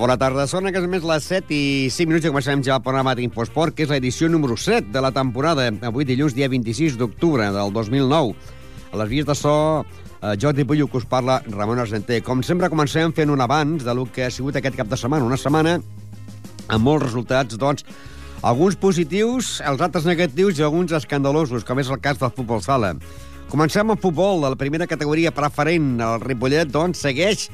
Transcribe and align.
Molt 0.00 0.14
bona 0.14 0.16
tarda. 0.16 0.46
Són 0.48 0.64
a 0.64 0.70
casa 0.72 0.88
més 0.88 1.02
les 1.04 1.26
7 1.28 1.52
i 1.52 1.64
5 1.92 2.08
minuts 2.08 2.24
i 2.24 2.30
comencem 2.30 2.62
ja 2.64 2.78
el 2.78 2.80
programa 2.80 3.12
d'Infosport, 3.12 3.74
que 3.76 3.84
és 3.84 3.90
l'edició 3.92 4.30
número 4.32 4.54
7 4.56 4.88
de 4.94 5.00
la 5.04 5.10
temporada. 5.12 5.66
Avui 5.84 6.06
dilluns, 6.08 6.32
dia 6.32 6.46
26 6.48 6.94
d'octubre 6.96 7.50
del 7.52 7.74
2009. 7.74 8.30
A 8.94 9.00
les 9.02 9.10
vies 9.10 9.26
de 9.28 9.34
so, 9.36 9.52
eh, 10.22 10.38
Jordi 10.40 10.64
Pullo, 10.64 10.86
que 10.88 10.96
us 10.96 11.04
parla, 11.04 11.42
Ramon 11.52 11.82
Argenter. 11.84 12.22
Com 12.24 12.40
sempre, 12.40 12.70
comencem 12.72 13.12
fent 13.12 13.28
un 13.28 13.44
abans 13.44 13.84
de 13.84 13.94
lo 13.94 14.06
que 14.06 14.24
ha 14.24 14.30
sigut 14.30 14.56
aquest 14.56 14.78
cap 14.78 14.88
de 14.88 14.96
setmana. 14.96 15.26
Una 15.26 15.36
setmana 15.36 15.82
amb 16.68 16.82
molts 16.82 17.04
resultats, 17.04 17.58
doncs, 17.58 17.84
alguns 18.40 18.80
positius, 18.80 19.60
els 19.60 19.82
altres 19.82 20.06
negatius 20.08 20.58
i 20.58 20.64
alguns 20.64 20.96
escandalosos, 20.96 21.62
com 21.62 21.78
és 21.78 21.90
el 21.90 22.00
cas 22.00 22.16
del 22.16 22.32
futbol 22.32 22.64
sala. 22.64 22.94
Comencem 23.50 23.90
amb 23.90 24.00
futbol, 24.00 24.40
de 24.40 24.48
la 24.48 24.56
primera 24.56 24.86
categoria 24.86 25.30
preferent. 25.30 26.00
El 26.00 26.20
Ripollet, 26.24 26.72
doncs, 26.72 27.04
segueix 27.04 27.50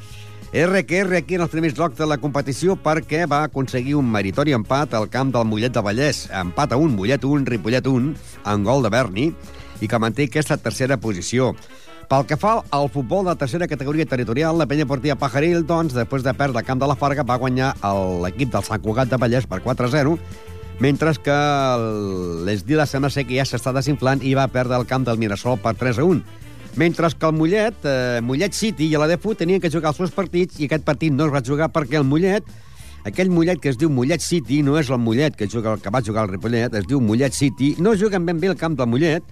RQR 0.52 1.16
aquí 1.18 1.34
en 1.34 1.42
els 1.42 1.50
primers 1.50 1.74
llocs 1.74 1.98
de 1.98 2.06
la 2.06 2.16
competició 2.22 2.76
perquè 2.78 3.24
va 3.26 3.42
aconseguir 3.48 3.96
un 3.98 4.06
meritori 4.10 4.54
empat 4.54 4.94
al 4.94 5.08
camp 5.10 5.32
del 5.34 5.44
Mollet 5.48 5.74
de 5.74 5.82
Vallès. 5.82 6.28
Empat 6.30 6.72
a 6.72 6.78
un, 6.78 6.94
Mollet 6.94 7.24
1, 7.26 7.44
Ripollet 7.50 7.86
1, 7.90 8.12
en 8.46 8.64
gol 8.64 8.86
de 8.86 8.92
Berni, 8.94 9.26
i 9.82 9.88
que 9.90 9.98
manté 9.98 10.28
aquesta 10.30 10.56
tercera 10.56 10.96
posició. 11.02 11.50
Pel 12.06 12.22
que 12.30 12.38
fa 12.38 12.60
al 12.70 12.86
futbol 12.94 13.26
de 13.26 13.34
tercera 13.34 13.66
categoria 13.66 14.06
territorial, 14.06 14.54
la 14.58 14.68
penya 14.70 14.86
portia 14.86 15.18
Pajaril, 15.18 15.66
doncs, 15.66 15.96
després 15.98 16.22
de 16.22 16.34
perdre 16.38 16.62
el 16.62 16.68
camp 16.68 16.78
de 16.78 16.86
la 16.86 16.94
Farga, 16.94 17.26
va 17.26 17.40
guanyar 17.42 17.74
l'equip 18.22 18.54
del 18.54 18.64
Sant 18.64 18.84
Cugat 18.84 19.10
de 19.10 19.18
Vallès 19.18 19.50
per 19.50 19.58
4-0, 19.64 20.14
mentre 20.78 21.12
que 21.26 21.36
l'Esdila 22.46 22.86
sembla 22.86 23.10
ser 23.10 23.26
que 23.26 23.40
ja 23.40 23.48
s'està 23.48 23.74
desinflant 23.74 24.22
i 24.22 24.36
va 24.38 24.46
perdre 24.46 24.78
el 24.78 24.86
camp 24.86 25.08
del 25.08 25.18
Mirasol 25.18 25.58
per 25.58 25.74
3-1. 25.74 26.22
Mentre 26.76 27.08
que 27.18 27.26
el 27.26 27.32
Mollet, 27.32 27.84
eh, 27.84 28.20
Mollet 28.22 28.52
City 28.52 28.90
i 28.92 29.00
la 29.00 29.08
Defu 29.08 29.34
tenien 29.34 29.60
que 29.60 29.70
jugar 29.72 29.94
els 29.94 30.00
seus 30.02 30.12
partits 30.12 30.60
i 30.60 30.68
aquest 30.68 30.84
partit 30.84 31.12
no 31.12 31.24
es 31.24 31.32
va 31.32 31.40
jugar 31.40 31.70
perquè 31.72 31.96
el 31.96 32.04
Mollet, 32.04 32.44
aquell 33.08 33.30
Mollet 33.32 33.62
que 33.62 33.70
es 33.72 33.78
diu 33.80 33.88
Mollet 33.88 34.20
City, 34.20 34.60
no 34.66 34.76
és 34.76 34.90
el 34.90 35.00
Mollet 35.00 35.38
que, 35.38 35.48
juga, 35.48 35.78
que 35.80 35.92
va 35.94 36.02
jugar 36.04 36.26
el 36.26 36.34
Ripollet, 36.34 36.74
es 36.74 36.84
diu 36.90 37.00
Mollet 37.00 37.32
City, 37.32 37.74
no 37.80 37.96
juguen 37.96 38.26
ben 38.26 38.42
bé 38.42 38.50
el 38.52 38.58
camp 38.60 38.76
del 38.76 38.90
Mollet, 38.92 39.24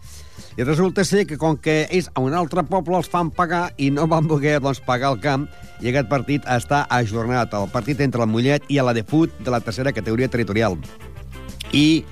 i 0.56 0.64
resulta 0.64 1.04
ser 1.04 1.26
que 1.26 1.36
com 1.36 1.56
que 1.58 1.82
és 1.90 2.08
a 2.14 2.22
un 2.22 2.32
altre 2.32 2.62
poble 2.64 2.96
els 2.96 3.10
fan 3.10 3.32
pagar 3.34 3.66
i 3.76 3.90
no 3.90 4.06
van 4.08 4.28
voler 4.30 4.60
doncs, 4.62 4.80
pagar 4.86 5.12
el 5.12 5.20
camp 5.20 5.48
i 5.82 5.90
aquest 5.90 6.08
partit 6.08 6.46
està 6.48 6.84
ajornat, 6.88 7.52
el 7.52 7.68
partit 7.74 8.00
entre 8.00 8.22
el 8.24 8.30
Mollet 8.30 8.70
i 8.70 8.78
la 8.80 8.94
Defut 8.96 9.34
de 9.42 9.52
la 9.52 9.60
tercera 9.60 9.92
categoria 9.92 10.30
territorial. 10.30 10.78
I 11.74 12.04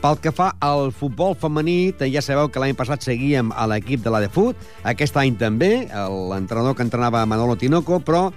pel 0.00 0.16
que 0.20 0.32
fa 0.32 0.54
al 0.64 0.90
futbol 0.96 1.34
femení, 1.36 1.92
ja 2.12 2.22
sabeu 2.24 2.48
que 2.48 2.60
l'any 2.62 2.76
passat 2.76 3.04
seguíem 3.04 3.50
a 3.52 3.66
l'equip 3.68 4.00
de 4.04 4.12
la 4.12 4.22
de 4.24 4.30
Fut, 4.32 4.56
aquest 4.88 5.16
any 5.20 5.36
també, 5.36 5.88
l'entrenador 6.30 6.76
que 6.76 6.86
entrenava 6.86 7.26
Manolo 7.28 7.56
Tinoco, 7.60 8.00
però 8.00 8.30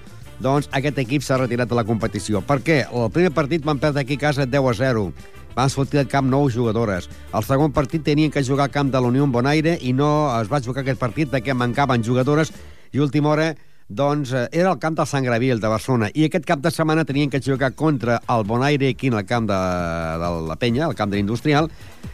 doncs, 0.43 0.67
aquest 0.75 0.99
equip 0.99 1.23
s'ha 1.23 1.37
retirat 1.39 1.69
de 1.69 1.77
la 1.77 1.85
competició. 1.87 2.41
Per 2.43 2.59
què? 2.65 2.83
El 2.91 3.11
primer 3.15 3.31
partit 3.31 3.63
van 3.63 3.79
perdre 3.79 4.03
aquí 4.03 4.19
a 4.19 4.25
casa 4.27 4.45
10 4.45 4.69
a 4.69 4.73
0. 4.81 5.07
Van 5.55 5.69
sortir 5.69 6.01
al 6.01 6.09
camp 6.09 6.27
nou 6.27 6.49
jugadores. 6.51 7.07
El 7.31 7.43
segon 7.45 7.71
partit 7.71 8.03
tenien 8.03 8.31
que 8.33 8.43
jugar 8.43 8.67
al 8.67 8.73
camp 8.73 8.91
de 8.91 8.99
la 8.99 9.07
Unió 9.07 9.27
Bonaire 9.27 9.77
i 9.81 9.93
no 9.93 10.09
es 10.41 10.49
va 10.51 10.61
jugar 10.61 10.81
aquest 10.81 10.99
partit 10.99 11.29
perquè 11.31 11.53
mancaven 11.53 12.03
jugadores 12.03 12.51
i 12.91 12.99
última 12.99 13.29
hora 13.29 13.53
doncs 13.89 14.33
eh, 14.33 14.47
era 14.51 14.71
el 14.71 14.79
camp 14.79 14.97
del 14.97 15.07
Sant 15.07 15.25
Gravil 15.25 15.59
de 15.61 15.71
Barcelona 15.71 16.09
i 16.13 16.25
aquest 16.27 16.45
cap 16.47 16.63
de 16.63 16.71
setmana 16.71 17.05
tenien 17.05 17.29
que 17.29 17.41
jugar 17.41 17.73
contra 17.73 18.21
el 18.29 18.43
Bonaire 18.43 18.89
aquí 18.89 19.07
en 19.07 19.19
el 19.19 19.25
camp 19.25 19.49
de, 19.49 19.59
de 20.23 20.31
la 20.47 20.57
Penya, 20.57 20.87
el 20.87 20.95
camp 20.95 21.11
de 21.11 21.19
l'Industrial 21.19 21.69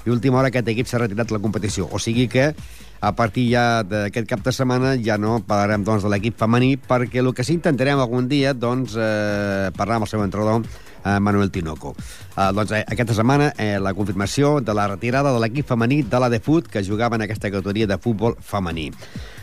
i 0.06 0.10
última 0.10 0.40
hora 0.40 0.50
aquest 0.54 0.68
equip 0.74 0.90
s'ha 0.90 1.04
retirat 1.06 1.32
la 1.32 1.42
competició 1.44 1.90
o 1.92 2.00
sigui 2.00 2.28
que 2.28 2.54
a 3.00 3.14
partir 3.16 3.48
ja 3.54 3.84
d'aquest 3.88 4.28
cap 4.28 4.44
de 4.44 4.52
setmana 4.52 4.98
ja 5.00 5.18
no 5.18 5.40
parlarem 5.40 5.86
doncs, 5.88 6.04
de 6.04 6.12
l'equip 6.12 6.38
femení 6.40 6.76
perquè 6.78 7.24
el 7.24 7.34
que 7.34 7.46
sí 7.48 7.56
intentarem 7.56 8.00
algun 8.00 8.28
dia 8.28 8.54
doncs, 8.54 8.96
eh, 9.00 9.72
parlar 9.78 10.00
amb 10.00 10.08
el 10.08 10.12
seu 10.12 10.24
entrenador 10.24 10.68
eh, 11.06 11.20
Manuel 11.20 11.52
Tinoco. 11.52 11.96
Eh, 12.36 12.52
doncs, 12.54 12.72
eh, 12.72 12.84
aquesta 12.88 13.16
setmana 13.16 13.54
eh, 13.58 13.78
la 13.80 13.94
confirmació 13.94 14.60
de 14.60 14.76
la 14.76 14.88
retirada 14.88 15.34
de 15.34 15.40
l'equip 15.40 15.68
femení 15.68 16.04
de 16.04 16.20
la 16.20 16.30
de 16.30 16.40
Fut 16.40 16.68
que 16.68 16.84
jugava 16.84 17.16
en 17.16 17.24
aquesta 17.24 17.52
categoria 17.52 17.88
de 17.88 17.98
futbol 17.98 18.36
femení. 18.40 18.92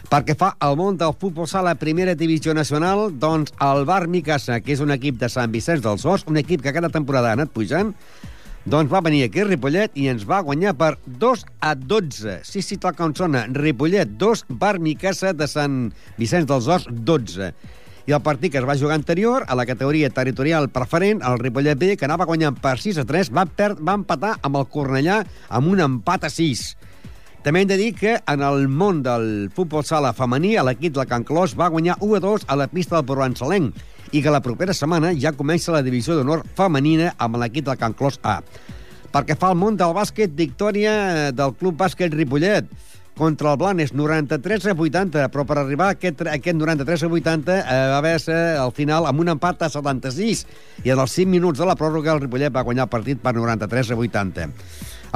Perquè 0.06 0.36
fa 0.38 0.52
el 0.62 0.76
món 0.78 0.94
del 1.00 1.16
futbol 1.18 1.48
sala 1.50 1.72
primera 1.74 2.12
divisió 2.14 2.52
nacional, 2.54 3.08
doncs 3.18 3.50
el 3.64 3.82
Bar 3.88 4.04
Micasa, 4.06 4.60
que 4.62 4.70
és 4.76 4.82
un 4.84 4.94
equip 4.94 5.16
de 5.18 5.26
Sant 5.32 5.50
Vicenç 5.50 5.82
dels 5.82 6.04
Horts, 6.06 6.28
un 6.30 6.38
equip 6.38 6.62
que 6.62 6.72
cada 6.76 6.92
temporada 6.94 7.32
ha 7.32 7.34
anat 7.34 7.50
pujant, 7.50 7.90
doncs 8.70 8.92
va 8.92 9.00
venir 9.02 9.24
aquí 9.26 9.42
Ripollet 9.42 9.98
i 9.98 10.06
ens 10.12 10.22
va 10.26 10.44
guanyar 10.46 10.76
per 10.78 10.92
2 11.06 11.42
a 11.58 11.74
12. 11.74 12.36
Sí, 12.46 12.62
sí, 12.62 12.78
tal 12.78 12.94
com 12.94 13.16
sona. 13.18 13.48
Ripollet 13.50 14.14
2, 14.18 14.46
Bar 14.62 14.76
Micasa 14.78 15.34
de 15.34 15.50
Sant 15.50 15.88
Vicenç 16.20 16.46
dels 16.52 16.70
Horts 16.70 16.86
12. 16.90 17.50
I 18.06 18.14
el 18.14 18.22
partit 18.22 18.54
que 18.54 18.62
es 18.62 18.66
va 18.66 18.78
jugar 18.78 18.94
anterior, 19.00 19.42
a 19.50 19.58
la 19.58 19.66
categoria 19.66 20.12
territorial 20.14 20.70
preferent, 20.70 21.24
el 21.26 21.40
Ripollet 21.42 21.82
B, 21.82 21.96
que 21.98 22.06
anava 22.06 22.30
guanyant 22.30 22.62
per 22.62 22.78
6 22.78 23.02
a 23.02 23.06
3, 23.10 23.34
va, 23.34 23.48
per, 23.50 23.72
va 23.82 23.98
empatar 23.98 24.36
amb 24.46 24.62
el 24.62 24.70
Cornellà 24.70 25.24
amb 25.50 25.74
un 25.74 25.82
empat 25.82 26.30
a 26.30 26.30
6. 26.30 26.68
També 27.46 27.60
hem 27.62 27.68
de 27.70 27.76
dir 27.78 27.92
que 27.94 28.16
en 28.26 28.40
el 28.42 28.64
món 28.66 29.04
del 29.06 29.52
futbol 29.54 29.84
sala 29.86 30.10
femení, 30.18 30.56
l'equip 30.66 30.96
del 30.96 31.06
Can 31.06 31.22
Clos 31.22 31.52
va 31.54 31.68
guanyar 31.70 31.94
1 32.02 32.16
a 32.16 32.20
2 32.24 32.46
a 32.50 32.56
la 32.58 32.64
pista 32.66 32.96
del 32.96 33.04
Provençalenc 33.06 33.76
i 34.10 34.22
que 34.24 34.32
la 34.34 34.40
propera 34.42 34.74
setmana 34.74 35.12
ja 35.14 35.30
comença 35.30 35.70
la 35.70 35.84
divisió 35.86 36.16
d'honor 36.16 36.42
femenina 36.58 37.12
amb 37.22 37.38
l'equip 37.38 37.68
del 37.68 37.78
Can 37.78 37.94
Clos 37.94 38.18
A. 38.26 38.40
Perquè 39.14 39.36
fa 39.38 39.52
el 39.54 39.60
món 39.60 39.78
del 39.78 39.94
bàsquet, 39.94 40.34
victòria 40.34 40.96
del 41.30 41.54
Club 41.60 41.78
Bàsquet 41.84 42.16
Ripollet 42.18 42.66
contra 43.14 43.52
el 43.52 43.62
Blanes, 43.62 43.94
93 43.94 44.66
a 44.66 44.74
80, 44.74 45.30
però 45.30 45.46
per 45.46 45.60
arribar 45.62 45.92
a 45.92 45.94
aquest, 45.94 46.26
aquest 46.26 46.58
93 46.58 47.06
a 47.06 47.12
80 47.14 47.60
eh, 47.60 47.78
va 47.92 48.00
haver-se 48.00 48.40
al 48.58 48.74
final 48.74 49.06
amb 49.06 49.22
un 49.22 49.30
empat 49.36 49.62
a 49.62 49.70
76, 49.70 50.42
i 50.82 50.90
en 50.90 50.98
els 50.98 51.14
5 51.14 51.30
minuts 51.30 51.62
de 51.62 51.70
la 51.70 51.78
pròrroga 51.78 52.10
el 52.18 52.26
Ripollet 52.26 52.50
va 52.50 52.66
guanyar 52.66 52.90
el 52.90 52.94
partit 52.98 53.22
per 53.22 53.36
93 53.38 53.94
a 53.94 54.02
80. 54.02 54.50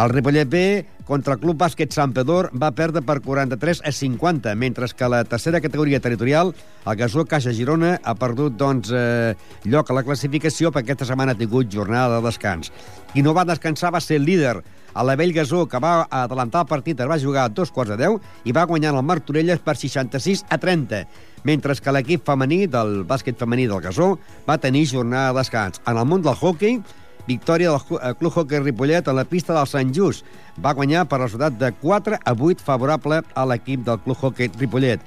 El 0.00 0.14
Ripollet 0.14 0.48
B 0.48 0.64
contra 1.10 1.34
el 1.34 1.40
Club 1.42 1.58
Bàsquet 1.58 1.90
Sant 1.90 2.12
Pedor 2.14 2.52
va 2.54 2.68
perdre 2.70 3.02
per 3.02 3.16
43 3.24 3.80
a 3.82 3.90
50, 3.90 4.52
mentre 4.54 4.86
que 4.94 5.08
la 5.10 5.24
tercera 5.26 5.58
categoria 5.60 5.98
territorial, 5.98 6.52
el 6.86 6.98
Gasó 7.00 7.24
Caixa 7.26 7.50
Girona, 7.50 7.96
ha 7.98 8.14
perdut 8.14 8.54
doncs, 8.54 8.92
eh, 8.94 9.34
lloc 9.64 9.90
a 9.90 9.96
la 9.96 10.04
classificació 10.06 10.70
perquè 10.70 10.94
aquesta 10.94 11.08
setmana 11.08 11.34
ha 11.34 11.40
tingut 11.40 11.72
jornada 11.72 12.20
de 12.20 12.28
descans. 12.28 12.70
Qui 13.10 13.26
no 13.26 13.34
va 13.34 13.44
descansar 13.48 13.90
va 13.90 14.00
ser 14.00 14.20
el 14.20 14.28
líder, 14.28 14.60
a 14.94 15.04
la 15.04 15.16
Vell 15.16 15.32
Gasó, 15.32 15.66
que 15.66 15.78
va 15.82 16.06
adelantar 16.10 16.62
el 16.62 16.70
partit, 16.70 17.00
es 17.00 17.10
va 17.10 17.18
jugar 17.18 17.44
a 17.44 17.48
dos 17.50 17.70
quarts 17.74 17.90
de 17.94 17.98
deu 17.98 18.20
i 18.44 18.54
va 18.54 18.66
guanyar 18.66 18.94
el 18.94 19.02
Martorelles 19.06 19.58
per 19.62 19.76
66 19.76 20.44
a 20.48 20.58
30, 20.58 21.04
mentre 21.44 21.74
que 21.74 21.94
l'equip 21.94 22.26
femení 22.26 22.66
del 22.70 23.02
bàsquet 23.08 23.38
femení 23.38 23.66
del 23.66 23.82
Gasó 23.82 24.16
va 24.48 24.58
tenir 24.58 24.86
jornada 24.86 25.32
de 25.32 25.38
descans. 25.40 25.82
En 25.86 25.96
el 25.96 26.06
món 26.06 26.22
del 26.22 26.34
hockey, 26.34 26.80
victòria 27.26 27.72
del 27.72 27.98
eh, 27.98 28.12
Club 28.18 28.36
Hockey 28.36 28.60
Ripollet 28.60 29.08
a 29.08 29.14
la 29.16 29.24
pista 29.24 29.56
del 29.56 29.66
Sant 29.66 29.92
Just. 29.96 30.26
Va 30.60 30.74
guanyar 30.76 31.06
per 31.08 31.20
resultat 31.22 31.56
de 31.60 31.72
4 31.80 32.20
a 32.24 32.34
8 32.34 32.64
favorable 32.64 33.22
a 33.34 33.46
l'equip 33.48 33.84
del 33.86 34.00
Club 34.04 34.18
Hockey 34.20 34.52
Ripollet. 34.58 35.00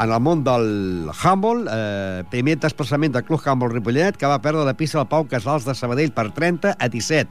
En 0.00 0.10
el 0.10 0.20
món 0.24 0.40
del 0.42 1.10
handball, 1.12 1.66
eh, 1.70 2.24
primer 2.30 2.56
desplaçament 2.58 3.12
del 3.12 3.24
Club 3.24 3.42
Handball 3.44 3.72
Ripollet, 3.72 4.16
que 4.16 4.26
va 4.26 4.40
perdre 4.40 4.64
la 4.64 4.74
pista 4.74 4.98
del 4.98 5.08
Pau 5.08 5.28
Casals 5.28 5.66
de 5.68 5.74
Sabadell 5.74 6.12
per 6.12 6.30
30 6.32 6.76
a 6.78 6.88
17. 6.88 7.28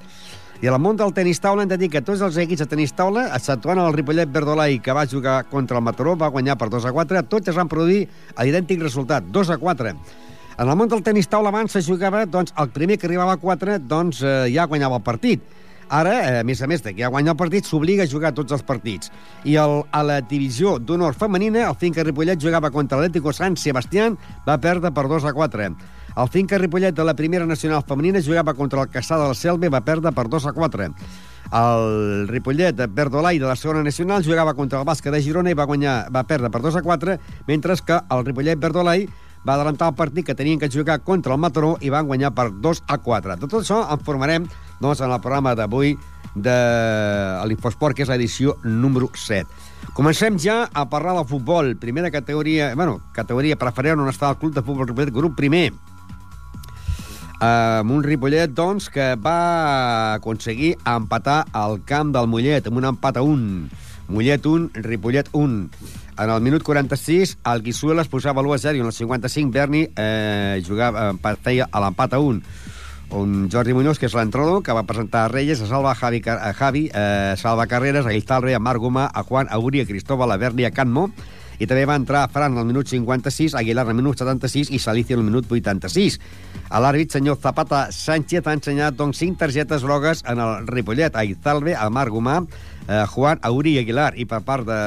I 0.61 0.67
en 0.69 0.75
el 0.75 0.79
món 0.79 0.97
del 0.97 1.09
tenis 1.09 1.39
taula 1.41 1.63
hem 1.63 1.69
de 1.71 1.77
dir 1.81 1.87
que 1.89 2.03
tots 2.05 2.21
els 2.21 2.35
equips 2.37 2.61
de 2.61 2.67
tenis 2.69 2.91
taula, 2.93 3.23
exceptuant 3.33 3.79
el 3.81 3.95
Ripollet 3.95 4.29
Verdolai, 4.29 4.77
que 4.77 4.93
va 4.93 5.07
jugar 5.09 5.39
contra 5.49 5.79
el 5.79 5.83
Mataró, 5.83 6.13
va 6.15 6.29
guanyar 6.29 6.53
per 6.61 6.69
2 6.69 6.85
a 6.85 6.91
4, 6.93 7.23
tots 7.31 7.49
es 7.49 7.57
van 7.57 7.71
produir 7.71 8.03
l'idèntic 8.37 8.83
resultat, 8.83 9.25
2 9.33 9.49
a 9.49 9.57
4. 9.57 9.95
En 10.57 10.67
el 10.67 10.75
món 10.77 10.89
del 10.91 11.03
tenis 11.03 11.29
taula 11.31 11.49
abans 11.49 11.71
se 11.71 11.81
jugava, 11.85 12.25
doncs, 12.25 12.53
el 12.59 12.69
primer 12.75 12.97
que 12.99 13.07
arribava 13.07 13.37
a 13.37 13.41
4, 13.41 13.79
doncs, 13.87 14.21
eh, 14.21 14.51
ja 14.53 14.67
guanyava 14.67 14.99
el 14.99 15.05
partit. 15.05 15.43
Ara, 15.91 16.11
eh, 16.23 16.39
a 16.39 16.43
més 16.47 16.61
a 16.61 16.67
més 16.71 16.79
de 16.83 16.93
que 16.93 17.03
ja 17.03 17.09
guanya 17.11 17.33
el 17.33 17.37
partit, 17.37 17.65
s'obliga 17.67 18.03
a 18.03 18.07
jugar 18.07 18.31
tots 18.31 18.53
els 18.55 18.63
partits. 18.63 19.11
I 19.43 19.57
el, 19.59 19.81
a 19.91 20.03
la 20.07 20.21
divisió 20.21 20.77
d'honor 20.79 21.17
femenina, 21.19 21.65
el 21.67 21.75
Finca 21.75 22.05
Ripollet 22.07 22.39
jugava 22.39 22.71
contra 22.71 22.99
l'Atlético 22.99 23.33
Sant 23.35 23.57
Sebastián, 23.59 24.15
va 24.47 24.55
perdre 24.63 24.93
per 24.95 25.09
2 25.11 25.27
a 25.27 25.33
4. 25.35 25.67
El 26.11 26.29
Finca 26.31 26.59
Ripollet 26.59 26.95
de 26.95 27.03
la 27.03 27.15
primera 27.15 27.45
nacional 27.45 27.83
femenina 27.87 28.21
jugava 28.23 28.53
contra 28.53 28.83
el 28.83 28.89
Caçà 28.91 29.19
de 29.19 29.27
la 29.27 29.35
Selva 29.35 29.67
i 29.67 29.73
va 29.73 29.83
perdre 29.83 30.11
per 30.15 30.29
2 30.31 30.47
a 30.47 30.53
4. 30.55 30.87
El 31.59 32.27
Ripollet 32.29 32.75
de 32.75 32.87
Verdolai 32.87 33.39
de 33.39 33.47
la 33.47 33.57
segona 33.59 33.83
nacional 33.83 34.23
jugava 34.23 34.53
contra 34.55 34.79
el 34.79 34.87
Bàsquet 34.87 35.11
de 35.11 35.19
Girona 35.23 35.51
i 35.51 35.57
va 35.59 35.67
guanyar 35.67 36.05
va 36.07 36.23
perdre 36.23 36.51
per 36.51 36.61
2 36.63 36.79
a 36.79 36.83
4, 36.87 37.17
mentre 37.47 37.75
que 37.83 37.99
el 37.99 38.25
Ripollet 38.25 38.59
Verdolai 38.59 39.07
va 39.47 39.55
adelantar 39.55 39.89
el 39.89 39.97
partit 39.97 40.25
que 40.25 40.35
tenien 40.37 40.59
que 40.59 40.69
jugar 40.69 41.01
contra 41.01 41.33
el 41.33 41.41
Mataró 41.41 41.75
i 41.81 41.89
van 41.89 42.07
guanyar 42.07 42.33
per 42.37 42.51
2 42.51 42.83
a 42.87 42.97
4. 42.97 43.35
De 43.35 43.47
tot 43.47 43.61
això 43.63 43.81
en 43.89 44.01
formarem 44.05 44.47
doncs, 44.81 45.01
en 45.01 45.11
el 45.11 45.21
programa 45.21 45.55
d'avui 45.55 45.95
de 46.35 46.57
l'Infosport, 47.47 47.95
que 47.95 48.05
és 48.05 48.11
l'edició 48.11 48.55
número 48.63 49.09
7. 49.13 49.47
Comencem 49.97 50.37
ja 50.39 50.69
a 50.71 50.85
parlar 50.89 51.15
del 51.17 51.27
futbol. 51.27 51.75
Primera 51.75 52.11
categoria, 52.11 52.73
bueno, 52.75 53.01
categoria 53.13 53.57
preferent 53.59 53.99
on 53.99 54.11
està 54.11 54.29
el 54.29 54.37
Club 54.39 54.53
de 54.55 54.63
Futbol 54.63 54.87
Ripollet, 54.87 55.13
grup 55.13 55.35
primer. 55.35 55.71
Amb 57.41 57.91
un 57.91 58.03
Ripollet, 58.05 58.53
doncs, 58.53 58.87
que 58.93 59.15
va 59.17 60.13
aconseguir 60.13 60.75
empatar 60.85 61.43
al 61.51 61.81
camp 61.89 62.13
del 62.13 62.29
Mollet, 62.29 62.69
amb 62.69 62.77
un 62.77 62.91
empat 62.93 63.17
a 63.17 63.25
un. 63.25 63.65
Mollet 64.11 64.45
1, 64.45 64.71
Ripollet 64.83 65.29
1. 65.31 65.69
En 66.21 66.29
el 66.29 66.41
minut 66.43 66.63
46, 66.67 67.37
el 67.47 67.63
Guisuela 67.63 68.03
es 68.03 68.11
posava 68.11 68.43
l'1 68.43 68.57
a 68.57 68.61
0 68.67 68.77
i 68.77 68.83
en 68.83 68.91
el 68.91 68.93
55 68.93 69.55
Berni 69.55 69.87
eh, 69.95 70.61
jugava, 70.67 71.09
eh, 71.15 71.35
feia 71.41 71.69
a 71.71 71.81
l'empat 71.81 72.19
a 72.19 72.19
1 72.19 72.43
un 73.11 73.49
Jordi 73.51 73.73
Muñoz, 73.75 73.99
que 73.99 74.07
és 74.07 74.13
l'entrenador, 74.15 74.61
que 74.63 74.71
va 74.71 74.85
presentar 74.87 75.25
a 75.25 75.31
Reyes, 75.31 75.59
a 75.59 75.67
Salva, 75.67 75.91
a 75.91 75.95
Javi, 75.99 76.21
a 76.25 76.53
Javi 76.55 76.85
eh, 76.93 77.35
Salva 77.37 77.67
Carreras, 77.67 78.05
a 78.05 78.13
Guizalre, 78.15 78.55
a 78.55 78.59
Marc 78.63 78.79
Gomà, 78.79 79.09
a 79.11 79.23
Juan, 79.23 79.51
a 79.51 79.59
Uri, 79.59 79.81
a 79.81 79.85
Cristóbal, 79.85 80.31
a 80.31 80.37
Berni, 80.37 80.63
a 80.63 80.71
Canmo, 80.71 81.11
i 81.61 81.67
també 81.69 81.85
va 81.85 81.97
entrar 81.99 82.25
Fran 82.33 82.57
al 82.57 82.65
minut 82.65 82.89
56, 82.89 83.53
Aguilar 83.59 83.85
al 83.85 83.97
minut 83.97 84.17
76 84.17 84.71
i 84.73 84.79
Salici 84.81 85.13
al 85.13 85.21
minut 85.21 85.45
86. 85.45 86.17
A 86.71 86.81
l'àrbit, 86.81 87.13
senyor 87.13 87.37
Zapata 87.43 87.83
Sánchez 87.93 88.47
ha 88.47 88.55
ensenyat 88.57 88.97
doncs, 88.97 89.19
cinc 89.21 89.37
targetes 89.37 89.85
grogues 89.85 90.23
en 90.25 90.41
el 90.41 90.67
Ripollet, 90.71 91.13
a 91.13 91.25
Izalbe, 91.27 91.75
a 91.77 91.89
Marc 91.93 92.15
Gomà, 92.15 92.39
a 92.87 93.05
Juan 93.11 93.39
Auri 93.45 93.77
Aguilar. 93.77 94.15
I 94.17 94.25
per 94.25 94.41
part 94.47 94.65
de 94.65 94.79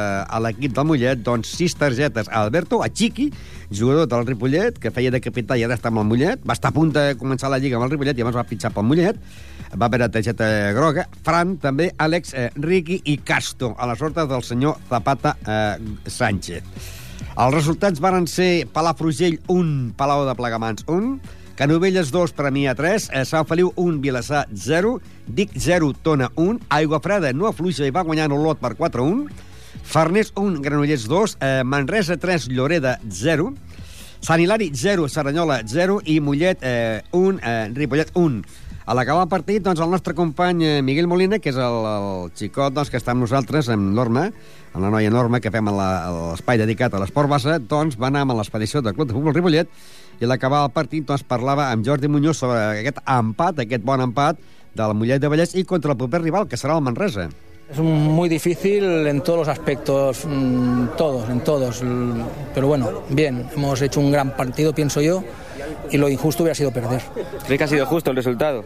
l'equip 0.43 0.75
del 0.75 0.89
Mollet, 0.89 1.23
doncs 1.23 1.55
sis 1.55 1.77
targetes. 1.79 2.27
A 2.27 2.43
Alberto, 2.43 2.83
a 2.83 2.91
Chiqui, 2.91 3.31
jugador 3.71 4.09
del 4.11 4.27
Ripollet, 4.27 4.81
que 4.81 4.91
feia 4.91 5.15
de 5.15 5.23
capità 5.23 5.59
i 5.61 5.63
ara 5.67 5.79
està 5.79 5.93
amb 5.93 6.03
el 6.03 6.11
Mollet, 6.11 6.43
va 6.43 6.59
estar 6.59 6.75
a 6.75 6.77
punt 6.77 6.91
de 6.97 7.13
començar 7.21 7.53
la 7.53 7.63
Lliga 7.63 7.79
amb 7.79 7.87
el 7.87 7.95
Ripollet 7.95 8.19
i 8.19 8.27
abans 8.27 8.41
va 8.41 8.49
pitjar 8.49 8.75
pel 8.75 8.89
Mollet, 8.89 9.21
va 9.77 9.87
haver 9.87 10.09
targeta 10.11 10.47
groga, 10.77 11.07
Fran, 11.25 11.57
també, 11.63 11.91
Àlex, 11.99 12.35
eh, 12.35 12.51
Riqui 12.57 13.01
i 13.05 13.17
Casto, 13.19 13.75
a 13.79 13.89
les 13.91 14.03
ordres 14.03 14.29
del 14.29 14.43
senyor 14.43 14.79
Zapata 14.89 15.37
eh, 15.47 15.79
Sánchez. 16.07 16.63
Els 17.35 17.55
resultats 17.55 17.99
varen 17.99 18.29
ser 18.31 18.67
Palafrugell 18.71 19.41
1, 19.51 19.95
Palau 19.99 20.23
de 20.29 20.35
Plegamans 20.39 20.85
1, 20.87 21.19
Canovelles 21.59 22.11
2, 22.15 22.35
Premià 22.35 22.75
3, 22.79 23.09
eh, 23.11 23.25
Sant 23.27 23.47
Feliu 23.47 23.73
1, 23.77 24.01
Vilassar 24.03 24.45
0, 24.55 25.01
Dic 25.27 25.51
0, 25.59 25.93
Tona 26.03 26.31
1, 26.37 26.61
Aigua 26.69 27.01
Freda 27.03 27.33
no 27.33 27.49
afluixa 27.51 27.87
i 27.87 27.95
va 27.95 28.07
guanyar 28.07 28.31
Olot 28.33 28.63
per 28.63 28.75
4-1, 28.79 29.27
Farners 29.83 30.33
1, 30.35 30.61
Granollers 30.63 31.09
2, 31.11 31.37
eh, 31.41 31.63
Manresa 31.65 32.17
3, 32.17 32.49
Lloreda 32.51 32.99
0, 33.11 33.53
Sant 34.25 34.41
Hilari 34.41 34.71
0, 34.73 35.05
Saranyola 35.13 35.61
0 35.69 35.99
i 36.09 36.21
Mollet 36.21 36.63
eh, 36.65 37.03
1, 37.13 37.41
eh, 37.43 37.69
Ripollet 37.75 38.15
1. 38.17 38.39
A 38.85 38.93
l'acabar 38.93 39.23
el 39.25 39.31
partit, 39.33 39.63
doncs, 39.65 39.81
el 39.81 39.89
nostre 39.89 40.13
company 40.13 40.59
eh, 40.61 40.83
Miguel 40.85 41.07
Molina, 41.09 41.39
que 41.41 41.49
és 41.49 41.57
el, 41.57 41.77
el 41.89 42.09
xicot 42.37 42.75
doncs, 42.77 42.91
que 42.93 42.99
està 43.01 43.15
amb 43.15 43.25
nosaltres, 43.25 43.71
amb 43.73 43.95
Norma, 43.97 44.27
amb 44.75 44.85
la 44.85 44.91
noia 44.93 45.13
Norma, 45.13 45.41
que 45.41 45.53
fem 45.55 45.71
l'espai 45.73 46.61
dedicat 46.61 46.93
a 46.93 47.01
l'esport 47.01 47.33
base, 47.33 47.57
doncs 47.65 47.97
va 47.97 48.11
anar 48.11 48.27
amb 48.27 48.37
l'expedició 48.37 48.83
del 48.85 48.93
Club 48.93 49.09
de 49.09 49.17
Futbol 49.17 49.33
Ripollet 49.33 49.73
i 50.21 50.27
a 50.27 50.29
l'acabar 50.29 50.67
el 50.67 50.75
partit 50.77 51.07
doncs, 51.09 51.25
parlava 51.25 51.71
amb 51.71 51.87
Jordi 51.87 52.13
Muñoz 52.13 52.43
sobre 52.43 52.61
aquest 52.83 53.01
empat, 53.09 53.65
aquest 53.65 53.89
bon 53.89 54.05
empat 54.05 54.45
del 54.77 54.93
Mollet 54.99 55.23
de 55.23 55.33
Vallès 55.33 55.57
i 55.57 55.65
contra 55.65 55.97
el 55.97 55.99
proper 56.05 56.21
rival, 56.21 56.45
que 56.45 56.61
serà 56.61 56.77
el 56.77 56.85
Manresa. 56.85 57.31
Es 57.73 57.79
muy 57.81 58.29
difícil 58.29 58.85
en 59.07 59.23
todos 59.23 59.39
los 59.39 59.49
aspectos, 59.49 60.27
mmm, 60.27 60.89
todos, 60.99 61.31
en 61.31 61.41
todos. 61.41 61.81
Pero 62.53 62.67
bueno, 62.67 63.01
bien, 63.09 63.49
hemos 63.57 63.81
hecho 63.81 64.01
un 64.01 64.13
gran 64.13 64.37
partido, 64.37 64.75
pienso 64.75 65.01
yo, 65.01 65.25
y 65.91 65.97
lo 65.97 66.09
injusto 66.09 66.43
hubiera 66.43 66.55
sido 66.55 66.71
perder. 66.71 67.01
¿Crees 67.47 67.59
que 67.59 67.65
ha 67.65 67.69
sido 67.69 67.87
justo 67.87 68.11
el 68.11 68.17
resultado? 68.17 68.65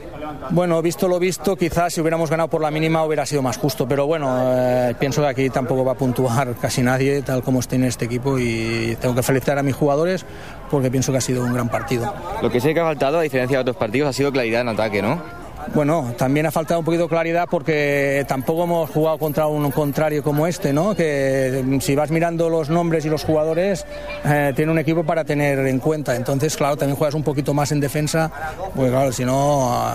Bueno, 0.51 0.81
visto 0.83 1.09
lo 1.09 1.19
visto, 1.19 1.57
quizás 1.57 1.93
si 1.93 2.01
hubiéramos 2.01 2.31
ganado 2.31 2.49
por 2.49 2.63
la 2.63 2.71
mínima 2.71 3.05
hubiera 3.05 3.27
sido 3.27 3.43
más 3.43 3.57
justo, 3.57 3.87
pero 3.87 4.07
bueno, 4.07 4.37
eh, 4.53 4.95
pienso 4.99 5.23
que 5.23 5.29
aquí 5.29 5.51
tampoco 5.51 5.85
va 5.85 5.93
a 5.93 5.97
puntuar 5.97 6.55
casi 6.61 6.83
nadie, 6.83 7.23
tal 7.23 7.43
como 7.43 7.61
está 7.61 7.77
en 7.77 7.85
este 7.85 8.07
equipo, 8.07 8.39
y 8.39 8.97
tengo 9.01 9.15
que 9.15 9.23
felicitar 9.23 9.59
a 9.59 9.63
mis 9.63 9.75
jugadores 9.75 10.25
porque 10.71 10.91
pienso 10.91 11.13
que 11.13 11.19
ha 11.19 11.23
sido 11.23 11.45
un 11.45 11.53
gran 11.53 11.69
partido. 11.69 12.13
Lo 12.43 12.51
que 12.51 12.61
sé 12.61 12.75
que 12.75 12.81
ha 12.81 12.85
faltado, 12.85 13.19
a 13.19 13.23
diferencia 13.23 13.59
de 13.59 13.63
otros 13.63 13.77
partidos, 13.77 14.09
ha 14.09 14.13
sido 14.13 14.33
claridad 14.33 14.63
en 14.63 14.69
ataque, 14.69 15.03
¿no? 15.03 15.38
Bueno, 15.75 16.15
también 16.17 16.47
ha 16.47 16.51
faltado 16.51 16.81
un 16.81 16.85
poquito 16.85 17.05
de 17.05 17.09
claridad 17.11 17.47
porque 17.51 18.25
tampoco 18.27 18.65
hemos 18.65 18.91
jugado 18.91 19.19
contra 19.19 19.47
un 19.47 19.71
contrario 19.71 20.23
como 20.23 20.47
este, 20.47 20.73
¿no? 20.73 20.95
Que 20.95 21.63
si 21.81 21.95
vas 21.95 22.11
mirando 22.11 22.49
los 22.49 22.71
nombres 22.71 23.05
y 23.05 23.09
los 23.09 23.23
jugadores, 23.23 23.87
eh, 24.25 24.53
tiene 24.57 24.73
un 24.73 24.79
equipo 24.79 25.05
para 25.05 25.25
tener 25.25 25.59
en 25.59 25.79
cuenta. 25.79 26.17
Entonces, 26.17 26.57
claro, 26.57 26.77
también 26.77 26.97
juegas 26.97 27.15
un 27.15 27.23
poquito 27.23 27.55
más 27.55 27.71
en 27.71 27.81
defensa, 27.81 28.31
pues 28.75 28.91
claro, 28.91 29.13
si 29.13 29.25
no, 29.25 29.91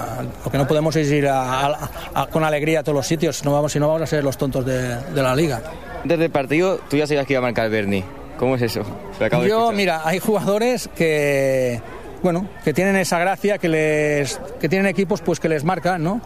lo 0.46 0.52
que 0.52 0.58
no 0.58 0.68
podemos 0.68 0.96
es 0.96 1.12
ir 1.12 1.28
a, 1.28 1.66
a, 1.66 1.90
a, 2.14 2.28
con 2.28 2.44
alegría 2.44 2.80
a 2.82 2.84
todos 2.84 2.96
los 2.96 3.08
sitios, 3.08 3.44
no 3.44 3.52
vamos, 3.52 3.72
si 3.72 3.80
no 3.80 3.88
vamos 3.88 4.04
a 4.04 4.08
ser 4.08 4.24
los 4.24 4.38
tontos 4.38 4.66
de, 4.66 4.96
de 4.96 5.24
la 5.24 5.36
liga. 5.36 5.62
Desde 6.04 6.26
el 6.26 6.32
partido, 6.32 6.80
tú 6.90 6.98
ya 6.98 7.08
sabías 7.08 7.26
que 7.26 7.34
iba 7.34 7.40
a 7.40 7.44
marcar 7.44 7.70
Berni. 7.70 8.04
¿Cómo 8.38 8.56
es 8.56 8.62
eso? 8.64 8.84
Yo, 9.48 9.72
mira, 9.72 10.02
hay 10.04 10.20
jugadores 10.20 10.90
que 10.96 11.80
bueno, 12.24 12.48
que 12.64 12.74
tienen 12.74 12.96
esa 12.96 13.20
gracia, 13.20 13.58
que, 13.58 13.68
les, 13.68 14.40
que 14.60 14.70
tienen 14.70 14.88
equipos 14.88 15.22
pues 15.22 15.40
que 15.40 15.50
les 15.50 15.64
marcan, 15.64 16.02
¿no? 16.02 16.22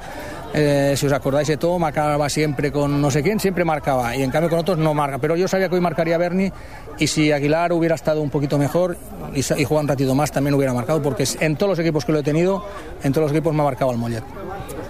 Eh, 0.54 0.94
si 0.96 1.08
os 1.08 1.12
acordáis 1.12 1.48
de 1.48 1.58
todo, 1.58 1.78
marcaba 1.78 2.30
siempre 2.30 2.72
con 2.72 3.02
no 3.02 3.12
sé 3.12 3.22
quién, 3.22 3.40
siempre 3.40 3.66
marcaba, 3.66 4.16
y 4.16 4.24
en 4.24 4.32
cambio 4.32 4.50
con 4.50 4.60
otros 4.60 4.78
no 4.78 4.94
marca. 4.94 5.18
Pero 5.18 5.36
yo 5.36 5.48
sabía 5.48 5.68
que 5.68 5.76
hoy 5.76 5.82
marcaría 5.82 6.18
Berni, 6.18 6.52
y 7.00 7.08
si 7.08 7.32
Aguilar 7.32 7.74
hubiera 7.74 7.96
estado 7.96 8.22
un 8.22 8.30
poquito 8.30 8.58
mejor 8.58 8.96
y, 9.34 9.42
y 9.42 9.68
un 9.70 9.88
ratito 9.88 10.16
más, 10.16 10.32
también 10.32 10.54
hubiera 10.54 10.74
marcado, 10.74 11.02
porque 11.02 11.26
en 11.40 11.58
todos 11.58 11.72
los 11.72 11.80
equipos 11.80 12.06
que 12.06 12.12
lo 12.12 12.20
he 12.20 12.24
tenido, 12.24 12.64
en 13.04 13.12
todos 13.12 13.24
los 13.24 13.32
equipos 13.32 13.54
me 13.54 13.62
ha 13.62 13.66
marcado 13.66 13.92
el 13.92 13.98
Mollet. 13.98 14.24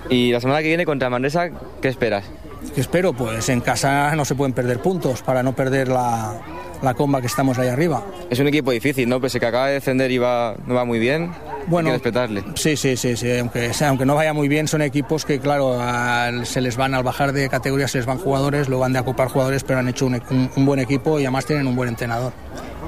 Y 0.10 0.32
la 0.32 0.40
semana 0.40 0.62
que 0.62 0.68
viene 0.68 0.86
contra 0.86 1.10
Manresa, 1.10 1.50
¿qué 1.82 1.88
esperas? 1.88 2.26
¿Qué 2.78 2.82
espero? 2.82 3.12
Pues 3.12 3.50
en 3.50 3.60
casa 3.62 4.16
no 4.16 4.24
se 4.24 4.36
pueden 4.36 4.54
perder 4.54 4.80
puntos 4.84 5.24
para 5.24 5.42
no 5.42 5.56
perder 5.56 5.88
la, 5.88 6.36
la 6.84 6.94
comba 6.94 7.22
que 7.22 7.26
estamos 7.26 7.58
ahí 7.58 7.70
arriba. 7.70 8.06
Es 8.30 8.38
un 8.38 8.46
equipo 8.46 8.70
difícil, 8.70 9.10
¿no? 9.10 9.20
Pese 9.20 9.40
que 9.40 9.48
acaba 9.48 9.66
de 9.66 9.74
descender 9.74 10.12
y 10.12 10.20
va, 10.20 10.56
no 10.68 10.76
va 10.76 10.86
muy 10.86 11.00
bien. 11.00 11.32
Bueno, 11.66 11.90
hay 11.90 11.94
que 11.94 12.04
respetarle. 12.04 12.44
Sí, 12.54 12.78
sí, 12.78 12.96
sí, 12.96 13.18
sí. 13.18 13.36
Aunque, 13.40 13.72
aunque 13.84 14.06
no 14.06 14.14
vaya 14.14 14.32
muy 14.32 14.48
bien, 14.48 14.68
son 14.68 14.84
equipos 14.84 15.26
que, 15.26 15.40
claro, 15.40 15.82
al, 15.82 16.46
se 16.46 16.62
les 16.62 16.78
van 16.78 16.94
al 16.94 17.02
bajar 17.02 17.34
de 17.34 17.50
categoría, 17.50 17.88
se 17.88 17.98
les 17.98 18.06
van 18.06 18.20
jugadores, 18.20 18.68
luego 18.70 18.82
van 18.82 18.94
de 18.94 19.00
acopar 19.00 19.30
jugadores, 19.30 19.64
pero 19.64 19.80
han 19.80 19.88
hecho 19.88 20.06
un, 20.06 20.22
un, 20.30 20.52
un 20.56 20.66
buen 20.68 20.80
equipo 20.80 21.20
y 21.20 21.24
además 21.24 21.48
tienen 21.48 21.66
un 21.66 21.76
buen 21.76 21.90
entrenador. 21.90 22.32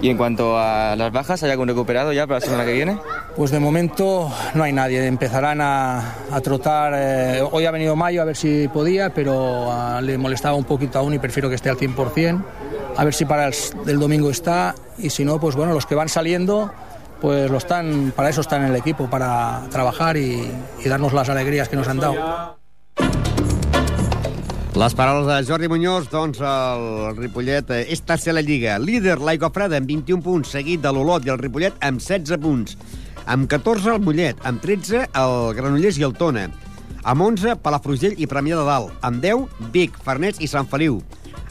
¿Y 0.02 0.10
en 0.10 0.18
cuanto 0.18 0.58
a 0.58 0.96
las 0.96 1.12
bajas, 1.12 1.44
¿hay 1.44 1.52
algún 1.52 1.68
recuperado 1.68 2.14
ya 2.14 2.26
para 2.26 2.40
la 2.40 2.46
semana 2.46 2.66
que 2.66 2.72
viene? 2.72 2.98
Pues 3.36 3.52
de 3.52 3.60
momento 3.60 4.32
no 4.54 4.64
hay 4.64 4.72
nadie. 4.72 5.06
Empezarán 5.06 5.60
a, 5.60 6.16
a 6.32 6.42
trotar. 6.42 6.94
Eh, 6.96 7.42
hoy 7.52 7.66
ha 7.66 7.72
venido 7.72 7.96
Mayo 7.98 8.22
a 8.22 8.26
ver 8.26 8.38
si 8.38 8.70
podía, 8.70 9.14
pero 9.14 9.68
uh, 9.68 10.02
le 10.02 10.18
molestaba 10.18 10.56
un 10.56 10.64
poquito 10.64 11.00
aún 11.00 11.14
y 11.14 11.20
prefiero 11.20 11.50
que 11.50 11.56
esté 11.56 11.70
al 11.70 11.78
100%. 11.78 12.44
A 12.96 13.04
ver 13.04 13.14
si 13.14 13.26
para 13.26 13.48
el, 13.48 13.54
el 13.88 14.00
domingo 14.00 14.30
está. 14.30 14.74
Y 14.98 15.10
si 15.10 15.26
no, 15.26 15.40
pues 15.40 15.56
bueno, 15.56 15.74
los 15.74 15.86
que 15.86 15.96
van 15.96 16.10
saliendo 16.10 16.72
pues 17.20 17.52
lo 17.52 17.58
están, 17.58 18.14
para 18.16 18.30
eso 18.30 18.40
están 18.40 18.64
en 18.64 18.70
el 18.70 18.78
equipo, 18.78 19.10
para 19.10 19.64
trabajar 19.70 20.16
y, 20.16 20.50
y 20.84 20.88
darnos 20.88 21.12
las 21.12 21.28
alegrías 21.28 21.68
que 21.68 21.76
nos 21.76 21.88
han 21.90 22.00
dado. 22.00 22.59
Les 24.76 24.94
paraules 24.94 25.26
de 25.26 25.48
Jordi 25.48 25.68
Muñoz, 25.68 26.12
doncs 26.12 26.38
el 26.46 27.16
Ripollet 27.18 27.72
eh, 27.74 27.80
és 27.90 28.04
tercer 28.06 28.30
a 28.30 28.36
la 28.38 28.44
Lliga. 28.46 28.76
Líder, 28.78 29.16
l'Aigua 29.18 29.50
Freda, 29.50 29.80
amb 29.82 29.90
21 29.90 30.22
punts, 30.22 30.52
seguit 30.54 30.84
de 30.84 30.92
l'Olot 30.94 31.26
i 31.26 31.32
el 31.34 31.40
Ripollet 31.42 31.74
amb 31.82 31.98
16 31.98 32.38
punts. 32.44 32.78
Amb 33.26 33.50
14 33.50 33.96
el 33.96 34.04
Mollet, 34.06 34.38
amb 34.46 34.62
13 34.62 35.08
el 35.08 35.34
Granollers 35.58 35.98
i 35.98 36.06
el 36.06 36.14
Tona. 36.14 36.46
Amb 37.02 37.26
11, 37.26 37.56
Palafrugell 37.66 38.22
i 38.22 38.30
Premià 38.30 38.60
de 38.62 38.68
Dalt. 38.70 38.94
Amb 39.02 39.26
10, 39.26 39.48
Vic, 39.74 39.98
Farnets 40.06 40.38
i 40.38 40.52
Sant 40.52 40.70
Feliu. 40.70 41.02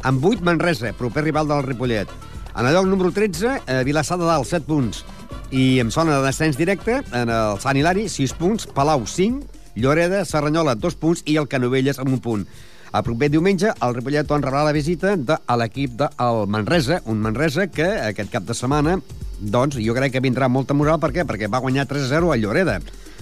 Amb 0.07 0.23
8, 0.23 0.47
Manresa, 0.47 0.95
proper 0.95 1.27
rival 1.27 1.51
del 1.51 1.67
Ripollet. 1.67 2.15
En 2.55 2.71
el 2.71 2.73
lloc 2.79 2.87
número 2.87 3.11
13, 3.11 3.59
eh, 3.67 3.83
Vilassar 3.83 4.23
de 4.23 4.31
Dalt, 4.31 4.47
7 4.47 4.63
punts. 4.71 5.03
I 5.51 5.81
en 5.83 5.91
zona 5.91 6.21
de 6.21 6.27
descens 6.31 6.57
directe, 6.57 7.03
en 7.11 7.35
el 7.35 7.59
Sant 7.59 7.77
Hilari, 7.77 8.09
6 8.09 8.39
punts, 8.39 8.71
Palau, 8.71 9.09
5, 9.11 9.43
Lloreda, 9.75 10.25
Serranyola, 10.25 10.79
2 10.79 10.95
punts 10.95 11.27
i 11.27 11.37
el 11.37 11.51
Canovelles 11.51 11.99
amb 11.99 12.15
un 12.15 12.23
punt. 12.23 12.49
El 12.89 13.03
proper 13.05 13.29
diumenge, 13.29 13.69
el 13.85 13.95
Ripollet 13.97 14.29
doncs, 14.29 14.47
rebrà 14.47 14.63
la 14.65 14.73
visita 14.73 15.13
de 15.17 15.37
l'equip 15.61 15.99
del 16.01 16.47
Manresa, 16.49 17.03
un 17.05 17.19
Manresa 17.21 17.67
que 17.69 17.85
aquest 18.07 18.33
cap 18.33 18.47
de 18.49 18.57
setmana, 18.57 18.95
doncs, 19.39 19.77
jo 19.85 19.97
crec 19.97 20.15
que 20.15 20.23
vindrà 20.25 20.49
molta 20.49 20.73
moral. 20.75 20.97
Per 21.03 21.13
què? 21.13 21.27
Perquè 21.29 21.51
va 21.53 21.61
guanyar 21.61 21.85
3-0 21.91 22.33
a 22.33 22.39
Lloreda. 22.41 22.79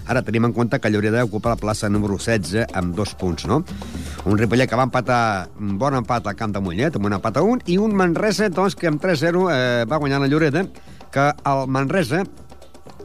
Ara 0.07 0.23
tenim 0.23 0.47
en 0.47 0.55
compte 0.55 0.79
que 0.79 0.91
Lloreda 0.95 1.25
ocupa 1.27 1.51
la 1.51 1.59
plaça 1.59 1.91
número 1.91 2.15
16 2.15 2.77
amb 2.79 2.95
dos 2.95 3.17
punts, 3.19 3.49
no? 3.51 3.65
Un 4.31 4.39
Ripollet 4.39 4.71
que 4.71 4.79
va 4.79 4.87
empatar 4.87 5.21
un 5.59 5.75
bon 5.83 5.99
empat 5.99 6.31
al 6.31 6.39
camp 6.39 6.55
de 6.55 6.63
Mollet, 6.63 6.95
amb 6.95 7.11
un 7.11 7.19
empat 7.19 7.41
a 7.41 7.43
un, 7.43 7.59
i 7.67 7.81
un 7.83 7.95
Manresa, 7.99 8.47
doncs, 8.47 8.79
que 8.79 8.87
amb 8.87 9.03
3-0 9.03 9.49
eh, 9.51 9.85
va 9.91 9.99
guanyar 9.99 10.23
la 10.23 10.31
Lloreda, 10.31 10.63
que 11.11 11.27
el 11.51 11.67
Manresa 11.67 12.23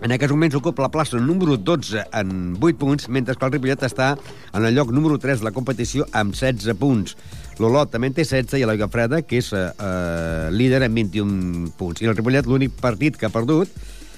en 0.02 0.14
aquests 0.16 0.34
moments 0.34 0.58
ocupa 0.58 0.82
la 0.82 0.90
plaça 0.90 1.20
número 1.22 1.58
12 1.58 2.08
en 2.18 2.58
8 2.60 2.78
punts, 2.82 3.08
mentre 3.10 3.36
que 3.38 3.46
el 3.46 3.52
Ripollet 3.54 3.84
està 3.86 4.16
en 4.52 4.66
el 4.66 4.74
lloc 4.74 4.90
número 4.90 5.20
3 5.22 5.44
de 5.44 5.46
la 5.46 5.54
competició 5.54 6.08
amb 6.18 6.34
16 6.34 6.74
punts. 6.82 7.14
L'Olot 7.62 7.92
també 7.94 8.10
en 8.10 8.16
té 8.18 8.26
16 8.26 8.58
i 8.58 8.66
l'Aigua 8.66 8.90
Freda, 8.90 9.22
que 9.22 9.38
és 9.38 9.52
eh, 9.54 10.48
líder 10.50 10.82
amb 10.88 10.98
21 10.98 11.76
punts. 11.78 12.02
I 12.02 12.10
el 12.10 12.18
Ripollet, 12.18 12.50
l'únic 12.50 12.74
partit 12.82 13.20
que 13.20 13.30
ha 13.30 13.34
perdut, 13.34 13.70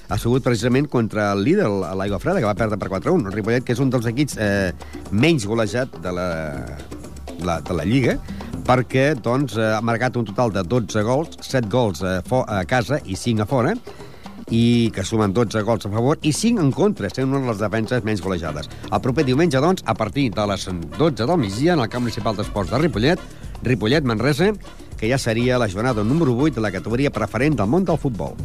ha 0.08 0.18
sigut 0.20 0.44
precisament 0.44 0.88
contra 0.88 1.30
el 1.34 1.44
líder, 1.44 1.68
l'Aigua 1.68 2.20
Freda, 2.22 2.40
que 2.40 2.48
va 2.48 2.56
perdre 2.56 2.80
per 2.80 2.88
4-1. 2.88 3.28
El 3.28 3.36
Ripollet, 3.36 3.66
que 3.66 3.76
és 3.76 3.84
un 3.84 3.92
dels 3.92 4.08
equips 4.08 4.40
eh, 4.40 4.72
menys 5.12 5.44
golejat 5.48 6.00
de 6.00 6.14
la, 6.16 6.30
la, 7.44 7.58
de 7.60 7.76
la 7.76 7.84
Lliga, 7.84 8.16
perquè 8.64 9.10
doncs, 9.20 9.58
ha 9.60 9.84
marcat 9.84 10.16
un 10.16 10.24
total 10.32 10.56
de 10.56 10.64
12 10.64 11.04
gols, 11.04 11.36
7 11.44 11.68
gols 11.68 12.00
a, 12.00 12.22
a 12.24 12.64
casa 12.64 13.02
i 13.04 13.20
5 13.20 13.44
a 13.44 13.48
fora, 13.50 13.76
i 14.50 14.90
que 14.94 15.04
sumen 15.04 15.32
12 15.32 15.62
gols 15.62 15.86
a 15.86 15.92
favor 15.92 16.18
i 16.22 16.32
5 16.32 16.62
en 16.62 16.72
contra, 16.72 17.10
sent 17.10 17.30
una 17.30 17.40
de 17.40 17.52
les 17.52 17.62
defenses 17.62 18.04
menys 18.04 18.22
golejades. 18.24 18.70
El 18.90 19.00
proper 19.04 19.24
diumenge, 19.24 19.60
doncs, 19.60 19.84
a 19.86 19.94
partir 19.94 20.30
de 20.34 20.46
les 20.50 20.68
12 20.98 21.26
del 21.26 21.38
migdia, 21.38 21.74
en 21.74 21.84
el 21.84 21.88
camp 21.88 22.04
municipal 22.04 22.36
d'esports 22.36 22.72
de 22.72 22.82
Ripollet, 22.82 23.20
Ripollet, 23.62 24.04
Manresa, 24.04 24.52
que 24.98 25.10
ja 25.10 25.18
seria 25.18 25.58
la 25.58 25.68
jornada 25.68 26.04
número 26.04 26.36
8 26.36 26.56
de 26.56 26.64
la 26.64 26.72
categoria 26.72 27.10
preferent 27.10 27.56
del 27.58 27.68
món 27.68 27.84
del 27.84 27.98
futbol. 27.98 28.36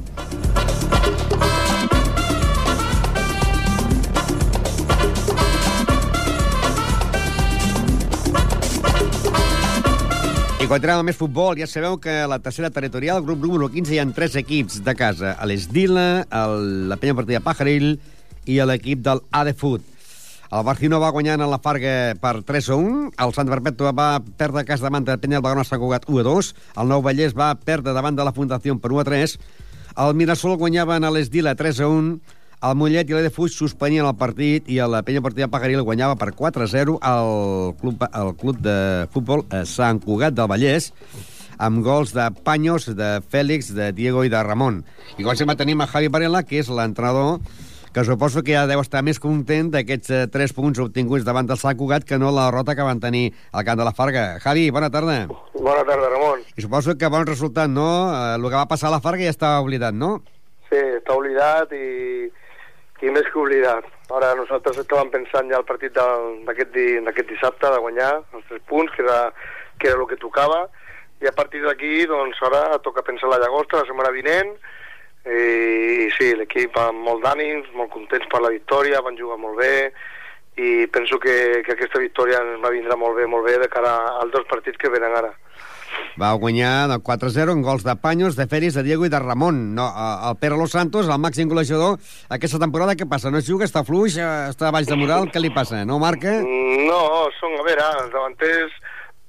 Continuem 10.69 10.99
amb 11.01 11.09
més 11.09 11.17
futbol. 11.17 11.57
Ja 11.57 11.65
sabeu 11.65 11.95
que 11.97 12.13
a 12.21 12.27
la 12.29 12.38
tercera 12.45 12.69
territorial, 12.69 13.23
grup 13.25 13.41
número 13.41 13.71
15, 13.73 13.89
hi 13.89 13.97
ha 13.97 14.05
tres 14.13 14.35
equips 14.38 14.83
de 14.85 14.93
casa. 14.93 15.31
L'Esdila, 15.49 16.27
la 16.29 16.97
Penya 17.01 17.15
Partida 17.17 17.41
Pajaril 17.41 17.95
i 18.45 18.59
l'equip 18.69 19.01
del 19.01 19.23
Adefut. 19.33 19.81
El 20.53 20.65
Barcino 20.67 20.99
va 21.01 21.09
guanyant 21.13 21.41
a 21.41 21.47
la 21.49 21.57
Farga 21.63 22.13
per 22.21 22.35
3 22.45 22.69
a 22.69 22.77
1. 22.77 23.01
El 23.25 23.33
Sant 23.33 23.49
Perpètua 23.49 23.95
va 23.97 24.09
perdre 24.21 24.61
a 24.61 24.67
casa 24.67 24.85
davant 24.85 25.07
de 25.07 25.17
Penya 25.17 25.39
del 25.39 25.45
Bagona 25.47 25.65
Sant 25.65 25.81
Cugat 25.81 26.05
1 26.05 26.21
a 26.21 26.27
2. 26.29 26.51
El 26.83 26.93
Nou 26.93 27.01
Vallès 27.05 27.33
va 27.38 27.49
perdre 27.57 27.95
davant 27.97 28.17
de 28.17 28.27
la 28.29 28.35
Fundació 28.38 28.77
per 28.77 28.93
1 28.93 29.01
a 29.01 29.07
3. 29.09 29.38
El 30.05 30.17
Mirasol 30.21 30.57
guanyaven 30.61 31.01
a 31.01 31.13
l'Esdila 31.13 31.55
3 31.57 31.81
a 31.81 31.89
1 31.89 32.38
el 32.59 32.75
Mollet 32.75 33.07
i 33.07 33.15
la 33.15 33.31
Fuix 33.31 33.55
suspenien 33.55 34.03
el 34.03 34.17
partit 34.19 34.67
i 34.67 34.81
la 34.83 34.99
penya 35.07 35.23
partida 35.23 35.47
Pagaril 35.47 35.85
guanyava 35.87 36.17
per 36.19 36.33
4-0 36.35 36.97
al 36.99 37.73
club, 37.79 38.03
al 38.11 38.33
club 38.35 38.59
de 38.59 39.07
futbol 39.13 39.45
Sant 39.63 40.01
Cugat 40.03 40.35
del 40.35 40.49
Vallès 40.51 40.91
amb 41.59 41.83
gols 41.83 42.11
de 42.15 42.25
Panyos, 42.43 42.87
de 42.95 43.19
Fèlix, 43.31 43.73
de 43.75 43.89
Diego 43.91 44.23
i 44.23 44.31
de 44.31 44.39
Ramon. 44.43 44.77
I 45.19 45.25
com 45.27 45.35
sempre 45.35 45.57
tenim 45.59 45.81
a 45.83 45.87
Javi 45.91 46.07
Varela, 46.07 46.43
que 46.47 46.61
és 46.61 46.69
l'entrenador 46.71 47.41
que 47.91 48.03
suposo 48.05 48.43
que 48.45 48.53
ja 48.53 48.67
deu 48.69 48.79
estar 48.83 49.01
més 49.03 49.19
content 49.19 49.71
d'aquests 49.73 50.11
eh, 50.13 50.25
tres 50.31 50.53
punts 50.53 50.79
obtinguts 50.79 51.25
davant 51.27 51.47
del 51.49 51.59
Sant 51.59 51.75
Cugat 51.79 52.05
que 52.07 52.19
no 52.21 52.29
la 52.31 52.45
derrota 52.47 52.75
que 52.77 52.85
van 52.85 52.99
tenir 53.01 53.31
al 53.51 53.65
camp 53.67 53.79
de 53.79 53.87
la 53.87 53.95
Farga. 53.97 54.25
Javi, 54.43 54.67
bona 54.69 54.91
tarda. 54.93 55.23
Bona 55.55 55.83
tarda, 55.87 56.11
Ramon. 56.11 56.43
I 56.55 56.63
suposo 56.63 56.95
que 56.99 57.09
bon 57.09 57.25
resultat, 57.27 57.71
no? 57.71 57.89
Eh, 58.11 58.35
el 58.35 58.45
que 58.45 58.55
va 58.59 58.67
passar 58.69 58.91
a 58.91 58.97
la 58.97 59.01
Farga 59.03 59.25
ja 59.25 59.33
estava 59.33 59.63
oblidat, 59.65 59.95
no? 59.95 60.19
Sí, 60.69 60.77
està 60.99 61.17
oblidat 61.17 61.73
i 61.73 62.29
i 63.01 63.11
més 63.13 63.27
que 63.31 63.39
oblidat. 63.39 63.85
Ara 64.11 64.33
nosaltres 64.35 64.81
estàvem 64.81 65.11
pensant 65.13 65.49
ja 65.51 65.59
al 65.59 65.67
partit 65.67 65.95
d'aquest 65.95 66.73
di, 66.75 66.99
dissabte 67.31 67.71
de 67.71 67.79
guanyar 67.85 68.11
els 68.33 68.45
tres 68.49 68.61
punts, 68.67 68.91
que 68.95 69.05
era, 69.05 69.31
que 69.79 69.91
era 69.91 70.01
el 70.01 70.09
que 70.09 70.19
tocava, 70.19 70.65
i 71.19 71.27
a 71.27 71.35
partir 71.35 71.61
d'aquí, 71.63 72.05
doncs, 72.07 72.39
ara 72.47 72.79
toca 72.83 73.03
pensar 73.03 73.29
la 73.31 73.39
llagosta 73.39 73.81
la 73.81 73.87
setmana 73.87 74.11
vinent, 74.15 74.53
i, 75.27 76.05
i 76.05 76.07
sí, 76.15 76.31
l'equip 76.39 76.77
amb 76.79 77.03
molt 77.07 77.23
d'ànims, 77.25 77.71
molt 77.75 77.91
contents 77.91 78.27
per 78.31 78.41
la 78.43 78.53
victòria, 78.55 79.03
van 79.05 79.19
jugar 79.19 79.39
molt 79.39 79.59
bé, 79.59 79.91
i 80.59 80.87
penso 80.91 81.19
que, 81.19 81.61
que 81.65 81.75
aquesta 81.75 82.01
victòria 82.03 82.39
ens 82.43 82.63
va 82.63 82.71
vindre 82.73 82.95
molt 82.99 83.19
bé, 83.19 83.27
molt 83.31 83.47
bé 83.47 83.57
de 83.61 83.67
cara 83.71 83.93
als 84.19 84.31
dos 84.35 84.47
partits 84.49 84.79
que 84.79 84.91
venen 84.91 85.15
ara. 85.15 85.31
Va 86.19 86.34
guanyar 86.36 86.89
del 86.91 87.00
4-0 87.00 87.53
en 87.55 87.62
gols 87.63 87.86
de 87.88 87.96
Panyos, 87.96 88.36
de 88.36 88.46
Feris, 88.51 88.75
de 88.75 88.84
Diego 88.84 89.05
i 89.08 89.12
de 89.13 89.19
Ramon. 89.19 89.74
No, 89.75 89.88
el 90.29 90.36
Pere 90.41 90.58
Los 90.60 90.75
Santos, 90.75 91.08
el 91.08 91.22
màxim 91.22 91.48
golejador, 91.48 91.96
aquesta 92.36 92.60
temporada 92.60 92.98
què 93.00 93.08
passa? 93.08 93.31
No 93.31 93.39
juga, 93.46 93.67
està 93.69 93.86
fluix, 93.88 94.17
eh, 94.19 94.50
està 94.51 94.74
baix 94.75 94.89
de 94.89 94.98
moral, 95.00 95.29
què 95.31 95.39
li 95.39 95.53
passa? 95.55 95.86
No 95.88 96.00
marca? 96.03 96.39
No, 96.43 97.01
són, 97.39 97.55
a 97.55 97.63
veure, 97.67 97.88
els 98.03 98.12
davanters 98.12 98.75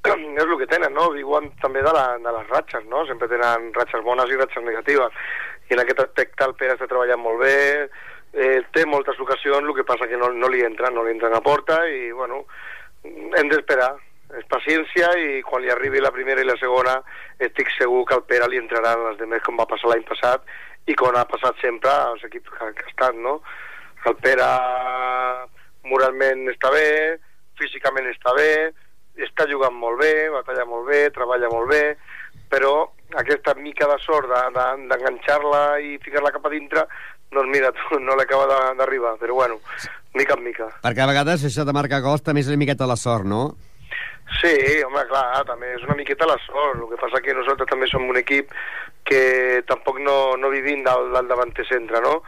és 0.11 0.45
el 0.47 0.59
que 0.59 0.71
tenen, 0.73 0.97
no? 0.97 1.11
Viuen 1.14 1.50
també 1.62 1.85
de, 1.87 1.95
la, 1.95 2.07
de 2.19 2.37
les 2.38 2.50
ratxes, 2.50 2.85
no? 2.90 3.07
Sempre 3.07 3.31
tenen 3.31 3.71
ratxes 3.76 4.02
bones 4.07 4.33
i 4.33 4.40
ratxes 4.40 4.67
negatives. 4.67 5.23
I 5.71 5.79
en 5.79 5.85
aquest 5.85 6.02
aspecte 6.09 6.49
el 6.49 6.57
Pere 6.59 6.75
està 6.75 6.90
treballant 6.90 7.23
molt 7.23 7.45
bé, 7.45 7.57
eh, 8.35 8.61
té 8.75 8.87
moltes 8.87 9.19
ocasions, 9.23 9.62
el 9.62 9.75
que 9.79 9.87
passa 9.87 10.11
que 10.11 10.19
no, 10.19 10.35
no 10.35 10.50
li 10.50 10.67
entren, 10.67 10.97
no 10.97 11.07
li 11.07 11.14
entren 11.14 11.38
a 11.38 11.45
porta 11.45 11.85
i, 11.87 12.09
bueno, 12.11 12.45
hem 13.07 13.50
d'esperar 13.50 13.93
és 14.38 14.46
paciència 14.50 15.10
i 15.18 15.40
quan 15.46 15.62
li 15.64 15.70
arribi 15.72 16.02
la 16.02 16.12
primera 16.14 16.42
i 16.42 16.46
la 16.46 16.58
segona 16.60 16.99
estic 17.42 17.70
segur 17.76 18.04
que 18.08 18.18
el 18.18 18.26
Pere 18.28 18.49
li 18.50 18.60
entraran 18.60 19.06
les 19.08 19.18
demés 19.18 19.42
com 19.46 19.58
va 19.58 19.68
passar 19.70 19.90
l'any 19.90 20.04
passat 20.08 20.44
i 20.90 20.94
com 20.99 21.16
ha 21.16 21.26
passat 21.28 21.58
sempre 21.62 21.90
als 21.90 22.22
equips 22.28 22.52
que, 22.54 22.70
que 22.78 22.87
estan, 22.88 23.18
no? 23.22 23.40
El 24.06 24.16
Pere 24.22 24.46
moralment 25.90 26.46
està 26.52 26.70
bé, 26.72 27.18
físicament 27.60 28.08
està 28.10 28.34
bé, 28.37 28.70
està 29.20 29.46
jugant 29.50 29.75
molt 29.76 30.00
bé, 30.00 30.30
batalla 30.32 30.64
molt 30.68 30.88
bé, 30.88 31.02
treballa 31.14 31.50
molt 31.52 31.68
bé, 31.72 31.84
però 32.50 32.75
aquesta 33.20 33.54
mica 33.58 33.88
de 33.90 33.96
sort 34.04 34.30
d'enganxar-la 34.30 35.64
i 35.84 35.99
ficar-la 36.04 36.32
cap 36.34 36.46
a 36.46 36.52
dintre 36.54 36.87
doncs 37.30 37.50
mira, 37.50 37.70
no 38.06 38.16
l'acaba 38.18 38.75
d'arribar, 38.78 39.16
però 39.20 39.34
bueno, 39.34 39.60
mica 40.14 40.37
en 40.38 40.44
mica. 40.44 40.70
Perquè 40.82 41.04
a 41.04 41.10
vegades 41.10 41.44
això 41.46 41.66
de 41.66 41.75
marcar 41.76 42.02
gols 42.04 42.25
també 42.26 42.42
és 42.42 42.50
una 42.50 42.58
miqueta 42.60 42.88
la 42.90 42.99
sort, 42.99 43.28
no? 43.28 43.50
Sí, 44.38 44.52
home, 44.87 45.02
clar, 45.10 45.42
també 45.49 45.72
és 45.75 45.82
una 45.82 45.96
miqueta 45.99 46.28
la 46.28 46.37
sort. 46.44 46.78
El 46.78 46.87
que 46.92 47.00
passa 47.00 47.20
que 47.25 47.34
nosaltres 47.34 47.68
també 47.70 47.88
som 47.90 48.06
un 48.08 48.20
equip 48.20 48.52
que 49.08 49.62
tampoc 49.68 49.99
no, 50.04 50.37
no 50.38 50.52
vivim 50.52 50.84
del, 50.87 51.10
del 51.16 51.30
davanter 51.30 51.66
centre, 51.68 52.00
no? 52.04 52.20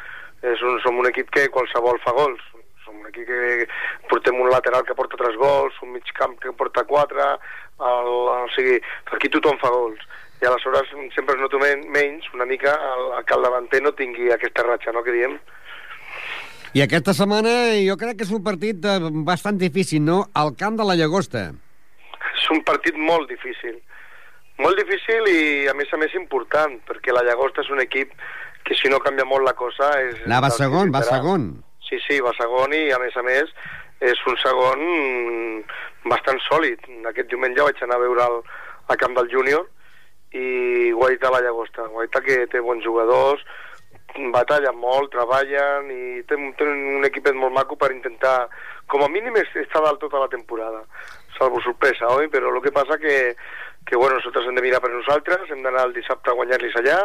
És 0.43 0.61
un, 0.67 0.81
som 0.83 0.99
un 0.99 1.07
equip 1.13 1.31
que 1.31 1.47
qualsevol 1.55 2.01
fa 2.03 2.15
gols. 2.17 2.43
Som 2.83 2.99
un 2.99 3.07
equip 3.13 3.29
que 3.31 3.69
portem 4.11 4.41
un 4.43 4.51
lateral 4.51 4.83
que 4.89 4.99
porta 4.99 5.21
tres 5.21 5.39
gols, 5.39 5.79
un 5.87 5.95
mig 5.95 6.11
camp 6.19 6.35
que 6.43 6.53
porta 6.59 6.85
quatre, 6.89 7.31
el, 7.79 8.13
o 8.35 8.37
sigui, 8.57 8.81
aquí 9.15 9.31
tothom 9.31 9.61
fa 9.63 9.71
gols. 9.71 10.03
I 10.43 10.51
aleshores 10.51 10.89
sempre 11.15 11.37
es 11.37 11.41
noto 11.41 11.61
menys 11.63 12.27
una 12.35 12.45
mica 12.45 12.75
el, 12.75 13.11
que 13.25 13.37
el 13.37 13.45
davanter 13.47 13.79
no 13.85 13.95
tingui 13.95 14.33
aquesta 14.35 14.67
ratxa, 14.67 14.91
no?, 14.91 15.05
que 15.07 15.15
diem. 15.15 15.39
I 16.75 16.83
aquesta 16.83 17.15
setmana 17.15 17.77
jo 17.79 17.95
crec 18.01 18.19
que 18.19 18.27
és 18.27 18.33
un 18.35 18.43
partit 18.43 18.83
eh, 18.89 18.99
bastant 19.29 19.61
difícil, 19.61 20.03
no? 20.03 20.25
Al 20.35 20.57
camp 20.59 20.81
de 20.81 20.89
la 20.89 20.97
Llagosta 20.99 21.53
és 22.43 22.51
un 22.51 22.63
partit 22.67 22.99
molt 22.99 23.31
difícil. 23.31 23.79
Molt 24.63 24.79
difícil 24.79 25.29
i, 25.31 25.43
a 25.71 25.75
més 25.79 25.93
a 25.95 25.99
més, 26.01 26.15
important, 26.19 26.75
perquè 26.89 27.15
la 27.15 27.25
Llagosta 27.27 27.63
és 27.63 27.71
un 27.73 27.83
equip 27.83 28.13
que, 28.67 28.77
si 28.79 28.91
no 28.91 29.01
canvia 29.03 29.27
molt 29.29 29.47
la 29.47 29.55
cosa... 29.59 29.93
És 30.03 30.21
va 30.27 30.51
segon, 30.55 30.93
va 30.95 31.05
segon. 31.07 31.49
Sí, 31.87 31.99
sí, 32.07 32.19
va 32.25 32.35
segon 32.39 32.75
i, 32.77 32.85
a 32.95 32.99
més 33.03 33.17
a 33.17 33.25
més, 33.27 33.51
és 34.03 34.21
un 34.29 34.39
segon 34.43 34.85
bastant 36.11 36.41
sòlid. 36.49 36.85
Aquest 37.11 37.31
diumenge 37.31 37.65
vaig 37.65 37.83
anar 37.83 37.99
a 37.99 38.05
veure 38.05 38.29
el, 38.29 38.39
a 38.93 38.99
camp 39.01 39.17
del 39.19 39.31
júnior 39.33 39.69
i 40.37 40.93
Guaita 40.97 41.33
la 41.33 41.43
Llagosta. 41.45 41.89
Guaita 41.93 42.23
que 42.25 42.43
té 42.53 42.63
bons 42.65 42.85
jugadors, 42.85 43.43
batallen 44.35 44.77
molt, 44.77 45.11
treballen 45.15 45.89
i 45.93 46.23
tenen, 46.29 46.53
tenen 46.59 46.99
un 46.99 47.09
equipet 47.09 47.37
molt 47.39 47.55
maco 47.57 47.79
per 47.81 47.93
intentar, 47.95 48.51
com 48.93 49.05
a 49.05 49.11
mínim, 49.13 49.39
estar 49.41 49.81
dalt 49.85 50.03
tota 50.05 50.21
la 50.21 50.31
temporada 50.33 50.85
salvo 51.39 51.61
sorpresa, 51.65 52.11
oi? 52.15 52.29
Però 52.33 52.51
el 52.53 52.61
que 52.65 52.75
passa 52.75 52.99
que, 53.03 53.37
que 53.87 53.97
bueno, 53.97 54.19
nosaltres 54.19 54.49
hem 54.49 54.59
de 54.59 54.65
mirar 54.65 54.83
per 54.85 54.93
nosaltres, 54.93 55.49
hem 55.51 55.63
d'anar 55.65 55.87
el 55.89 55.97
dissabte 55.97 56.31
a 56.31 56.37
guanyar-los 56.39 56.77
allà, 56.83 56.99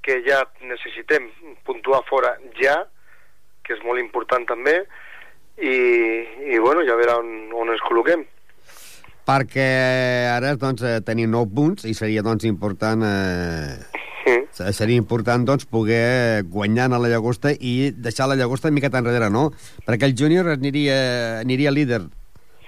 que 0.00 0.20
ja 0.26 0.42
necessitem 0.64 1.28
puntuar 1.68 2.02
fora 2.08 2.34
ja, 2.60 2.80
que 3.64 3.76
és 3.76 3.82
molt 3.84 4.00
important 4.00 4.46
també, 4.48 4.80
i, 5.60 5.76
i 6.54 6.58
bueno, 6.58 6.84
ja 6.88 6.96
veure 6.96 7.20
on, 7.20 7.32
on 7.52 7.74
ens 7.74 7.82
col·loquem 7.84 8.24
perquè 9.30 9.66
ara 10.32 10.54
doncs, 10.58 10.82
eh, 10.82 11.00
tenim 11.06 11.30
9 11.30 11.54
punts 11.54 11.86
i 11.86 11.94
seria 11.94 12.22
doncs, 12.26 12.46
important 12.48 13.04
eh, 13.06 13.76
sí. 14.24 14.72
seria 14.74 14.98
important 14.98 15.46
doncs, 15.46 15.66
poder 15.70 16.42
guanyar 16.50 16.88
a 16.90 16.98
la 16.98 17.10
llagosta 17.12 17.52
i 17.52 17.92
deixar 17.94 18.28
la 18.30 18.38
llagosta 18.40 18.68
una 18.68 18.78
mica 18.78 18.90
enrere, 18.98 19.30
no? 19.30 19.50
Perquè 19.86 20.08
el 20.08 20.16
júnior 20.18 20.50
aniria, 20.56 21.40
aniria 21.44 21.74
líder 21.74 22.02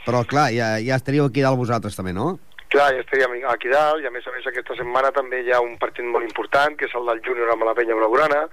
però, 0.07 0.25
clar, 0.29 0.51
ja, 0.55 0.75
ja 0.83 0.99
estaríeu 0.99 1.29
aquí 1.29 1.45
dalt 1.45 1.61
vosaltres 1.61 1.97
també, 1.99 2.15
no? 2.17 2.37
Clar, 2.73 2.91
ja 2.97 3.03
estaríem 3.05 3.35
aquí 3.53 3.69
dalt, 3.73 4.03
i 4.03 4.09
a 4.09 4.13
més 4.15 4.27
a 4.27 4.33
més 4.35 4.47
aquesta 4.49 4.77
setmana 4.79 5.13
també 5.13 5.43
hi 5.43 5.53
ha 5.53 5.61
un 5.61 5.75
partit 5.81 6.07
molt 6.09 6.25
important, 6.25 6.77
que 6.79 6.89
és 6.89 6.95
el 6.99 7.11
del 7.11 7.21
júnior 7.27 7.53
amb 7.53 7.67
la 7.69 7.75
penya 7.77 7.99
blaugrana, 7.99 8.47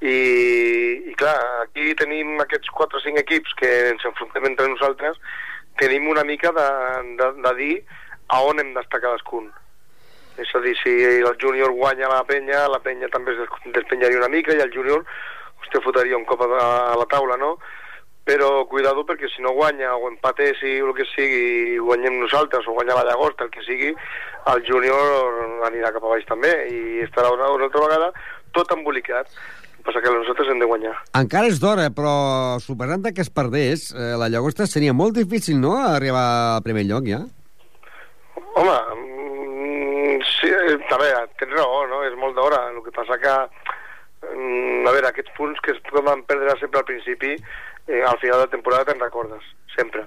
i, 0.00 0.16
i 1.10 1.14
clar, 1.20 1.36
aquí 1.64 1.94
tenim 1.96 2.38
aquests 2.40 2.72
4 2.76 3.00
o 3.00 3.02
5 3.04 3.20
equips 3.20 3.56
que 3.60 3.70
ens 3.92 4.04
enfrontem 4.08 4.46
entre 4.48 4.68
nosaltres, 4.72 5.18
tenim 5.80 6.08
una 6.08 6.24
mica 6.24 6.52
de, 6.56 6.68
de, 7.20 7.32
de 7.44 7.56
dir 7.58 7.74
a 8.28 8.40
on 8.46 8.62
hem 8.62 8.72
d'estar 8.76 9.02
cadascun. 9.02 9.50
És 10.40 10.52
a 10.56 10.62
dir, 10.64 10.72
si 10.80 10.92
el 11.04 11.36
júnior 11.40 11.72
guanya 11.76 12.08
la 12.08 12.22
penya, 12.24 12.64
la 12.72 12.80
penya 12.80 13.10
també 13.12 13.34
es 13.34 13.42
despenyaria 13.74 14.20
una 14.22 14.32
mica 14.32 14.56
i 14.56 14.62
el 14.64 14.72
júnior 14.72 15.04
vostè 15.60 15.82
fotria 15.84 16.16
un 16.16 16.24
cop 16.28 16.46
a 16.46 16.96
la 16.96 17.08
taula, 17.10 17.36
no? 17.36 17.56
Però 18.24 18.66
cuidado 18.68 19.04
perquè 19.06 19.28
si 19.32 19.42
no 19.42 19.54
guanya 19.56 19.94
o 19.96 20.08
empatés 20.10 20.60
i 20.62 20.76
el 20.84 20.92
que 20.94 21.06
sigui 21.14 21.78
guanyem 21.80 22.20
nosaltres 22.20 22.66
o 22.68 22.74
guanya 22.76 22.98
la 22.98 23.06
Llagosta, 23.08 23.46
el 23.46 23.50
que 23.54 23.64
sigui, 23.66 23.94
el 24.52 24.62
júnior 24.66 25.64
anirà 25.68 25.92
cap 25.94 26.04
a 26.04 26.12
baix 26.12 26.26
també 26.28 26.52
i 26.70 27.00
estarà 27.06 27.32
una, 27.34 27.50
una 27.56 27.66
altra 27.68 27.86
vegada 27.86 28.12
tot 28.56 28.70
embolicat. 28.76 29.30
El 29.80 29.86
passa 29.86 30.02
que 30.04 30.12
nosaltres 30.12 30.50
hem 30.52 30.58
de 30.60 30.68
guanyar. 30.68 30.92
Encara 31.16 31.48
és 31.48 31.60
d'hora, 31.62 31.86
però 31.96 32.12
suposant 32.60 33.06
que 33.16 33.24
es 33.24 33.30
perdés, 33.32 33.86
eh, 33.94 34.12
la 34.20 34.28
Llagosta 34.28 34.66
seria 34.68 34.92
molt 34.92 35.16
difícil, 35.16 35.56
no?, 35.60 35.72
arribar 35.80 36.24
al 36.56 36.64
primer 36.66 36.84
lloc, 36.84 37.08
ja? 37.08 37.22
Home, 38.60 38.76
mm, 38.98 40.18
sí, 40.34 40.52
a 40.52 41.00
veure, 41.00 41.24
tens 41.40 41.56
raó, 41.56 41.86
no?, 41.88 42.02
és 42.04 42.18
molt 42.20 42.36
d'hora. 42.36 42.66
El 42.74 42.82
que 42.84 42.92
passa 42.92 43.16
que, 43.24 43.34
mm, 44.28 44.84
a 44.84 44.92
veure, 44.92 45.08
aquests 45.08 45.32
punts 45.38 45.64
que 45.64 45.72
es 45.72 45.80
poden 45.88 46.26
perdre 46.28 46.58
sempre 46.60 46.84
al 46.84 46.88
principi, 46.92 47.32
eh, 47.90 48.02
al 48.06 48.18
final 48.22 48.44
de 48.44 48.52
temporada 48.54 48.86
te'n 48.88 49.02
recordes, 49.02 49.44
sempre. 49.76 50.06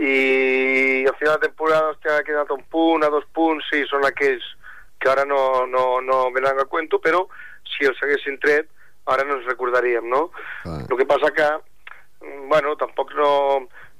i 0.00 1.04
al 1.04 1.16
final 1.18 1.36
de 1.36 1.48
temporada 1.48 1.90
hòstia, 1.90 2.14
ha 2.16 2.24
quedat 2.24 2.50
un 2.54 2.62
punt, 2.72 3.02
a 3.04 3.10
dos 3.12 3.26
punts, 3.36 3.66
sí, 3.68 3.82
són 3.88 4.06
aquells 4.08 4.46
que 5.00 5.10
ara 5.12 5.26
no, 5.28 5.66
no, 5.68 6.00
no 6.00 6.22
venen 6.32 6.60
a 6.60 6.64
cuento, 6.64 7.00
però 7.04 7.26
si 7.68 7.84
els 7.88 8.00
haguessin 8.00 8.38
tret, 8.40 8.70
ara 9.12 9.26
no 9.28 9.36
ens 9.36 9.48
recordaríem, 9.48 10.08
no? 10.08 10.30
Clar. 10.62 10.78
El 10.88 10.96
que 10.96 11.08
passa 11.10 11.32
que, 11.36 11.48
mm, 12.24 12.48
bueno, 12.48 12.76
tampoc 12.80 13.12
no, 13.18 13.30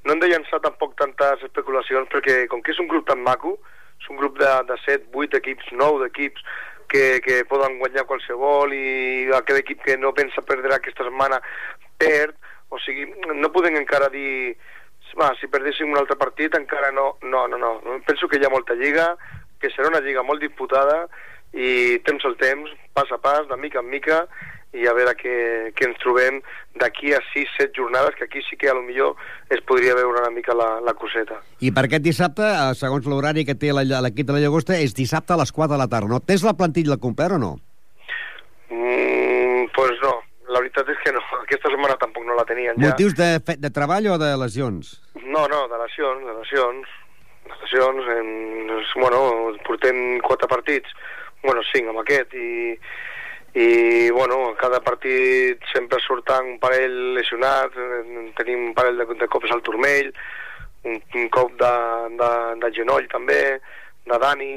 no 0.05 0.15
hem 0.15 0.25
de 0.25 0.33
llançar 0.33 0.63
tampoc 0.65 0.97
tantes 1.01 1.45
especulacions, 1.49 2.09
perquè 2.13 2.47
com 2.49 2.65
que 2.65 2.73
és 2.73 2.81
un 2.81 2.89
grup 2.89 3.09
tan 3.09 3.21
maco, 3.27 3.59
és 4.01 4.09
un 4.09 4.21
grup 4.21 4.41
de, 4.41 4.51
de 4.71 4.81
7, 4.87 5.11
8 5.13 5.41
equips, 5.43 5.73
9 5.77 6.05
d'equips, 6.05 6.45
que, 6.91 7.21
que 7.25 7.45
poden 7.47 7.79
guanyar 7.79 8.09
qualsevol 8.09 8.73
i 8.75 9.29
aquest 9.37 9.61
equip 9.61 9.85
que 9.85 9.97
no 9.97 10.11
pensa 10.17 10.43
perdre 10.43 10.75
aquesta 10.75 11.07
setmana 11.07 11.39
perd, 12.01 12.35
o 12.71 12.79
sigui, 12.79 13.07
no 13.35 13.51
podem 13.53 13.77
encara 13.81 14.09
dir 14.13 14.57
va, 15.19 15.33
si 15.41 15.49
perdéssim 15.51 15.91
un 15.91 15.99
altre 15.99 16.15
partit 16.17 16.55
encara 16.55 16.93
no, 16.95 17.17
no, 17.23 17.47
no, 17.51 17.59
no, 17.59 17.97
penso 18.07 18.29
que 18.31 18.39
hi 18.39 18.47
ha 18.47 18.53
molta 18.53 18.77
lliga, 18.79 19.17
que 19.61 19.69
serà 19.75 19.89
una 19.91 20.01
lliga 20.05 20.23
molt 20.23 20.41
disputada 20.41 21.09
i 21.53 21.99
temps 22.07 22.23
al 22.25 22.37
temps, 22.39 22.71
pas 22.95 23.11
a 23.11 23.19
pas, 23.19 23.43
de 23.51 23.57
mica 23.59 23.81
en 23.83 23.89
mica, 23.91 24.21
i 24.71 24.85
a 24.87 24.93
veure 24.95 25.17
què, 25.19 25.33
què 25.75 25.89
ens 25.89 25.99
trobem 25.99 26.37
d'aquí 26.79 27.11
a 27.11 27.19
6-7 27.33 27.75
jornades, 27.75 28.15
que 28.15 28.29
aquí 28.29 28.39
sí 28.47 28.55
que 28.57 28.71
a 28.71 28.75
lo 28.79 28.85
millor 28.87 29.17
es 29.51 29.59
podria 29.67 29.97
veure 29.99 30.21
una 30.23 30.31
mica 30.31 30.55
la, 30.55 30.77
la 30.81 30.95
coseta. 30.95 31.41
I 31.59 31.73
per 31.75 31.89
aquest 31.89 32.05
dissabte, 32.07 32.47
eh, 32.47 32.71
segons 32.79 33.09
l'horari 33.11 33.43
que 33.45 33.57
té 33.59 33.73
la- 33.75 33.83
l'equip 34.07 34.29
de 34.31 34.37
la 34.39 34.45
Llagosta, 34.45 34.79
és 34.79 34.95
dissabte 34.95 35.35
a 35.35 35.41
les 35.43 35.51
4 35.51 35.75
de 35.75 35.81
la 35.83 35.89
tarda. 35.91 36.07
No? 36.15 36.21
Tens 36.23 36.47
la 36.47 36.55
plantilla 36.55 37.01
completa 37.03 37.35
o 37.35 37.43
no? 37.43 37.57
Mm, 38.71 39.67
pues 39.75 39.91
no, 40.03 40.20
la 40.51 40.61
veritat 40.63 40.89
és 40.93 40.99
que 41.05 41.13
no, 41.15 41.23
aquesta 41.45 41.71
setmana 41.73 41.97
tampoc 42.01 42.25
no 42.27 42.35
la 42.39 42.45
tenien 42.49 42.77
ja. 42.79 42.91
Motius 42.91 43.15
de, 43.19 43.31
fe- 43.47 43.59
de 43.63 43.71
treball 43.75 44.09
o 44.15 44.19
de 44.21 44.33
lesions? 44.41 44.97
No, 45.23 45.47
no, 45.51 45.67
de 45.71 45.79
lesions, 45.85 46.27
de 46.27 46.35
lesions. 46.41 46.97
De 47.51 47.57
lesions, 47.65 48.11
en, 48.15 48.29
bueno, 49.01 49.21
portem 49.67 50.19
quatre 50.23 50.47
partits, 50.51 50.91
bueno, 51.43 51.63
cinc 51.73 51.89
amb 51.91 52.03
aquest, 52.03 52.35
i, 52.37 52.77
i 53.59 54.11
bueno, 54.15 54.53
cada 54.61 54.79
partit 54.85 55.65
sempre 55.73 55.99
surten 56.05 56.53
un 56.53 56.59
parell 56.63 57.15
lesionats, 57.17 57.75
eh, 57.75 58.27
tenim 58.39 58.69
un 58.69 58.75
parell 58.77 59.01
de, 59.01 59.07
de 59.19 59.29
cops 59.33 59.51
al 59.57 59.65
turmell, 59.67 60.13
un, 60.85 61.01
un 61.17 61.27
cop 61.35 61.57
de, 61.59 61.73
de, 62.21 62.31
de 62.63 62.71
genoll 62.77 63.09
també, 63.11 63.41
de 64.07 64.21
Dani, 64.23 64.53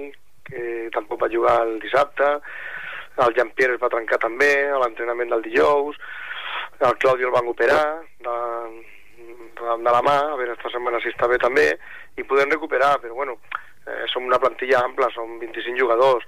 que 0.46 0.90
tampoc 0.94 1.24
va 1.24 1.32
jugar 1.34 1.62
el 1.66 1.80
dissabte, 1.82 2.30
el 3.22 3.36
Jean-Pierre 3.38 3.78
es 3.78 3.82
va 3.82 3.92
trencar 3.94 4.20
també 4.22 4.52
a 4.70 4.80
l'entrenament 4.82 5.30
del 5.34 5.46
dijous, 5.46 6.00
el 6.80 6.98
Claudio 6.98 7.30
el 7.30 7.36
van 7.36 7.48
operar 7.48 7.84
de, 8.26 8.38
de, 9.60 9.76
de 9.86 9.92
la 9.92 10.02
mà, 10.06 10.18
a 10.32 10.40
veure 10.40 10.56
esta 10.58 10.72
setmana 10.74 11.02
si 11.04 11.14
està 11.14 11.30
bé 11.30 11.38
també, 11.42 11.70
i 12.18 12.26
podem 12.28 12.52
recuperar, 12.52 12.98
però 13.04 13.14
bueno, 13.20 13.38
eh, 13.88 14.04
som 14.12 14.26
una 14.26 14.42
plantilla 14.42 14.82
ampla, 14.84 15.12
som 15.14 15.38
25 15.40 15.80
jugadors, 15.80 16.26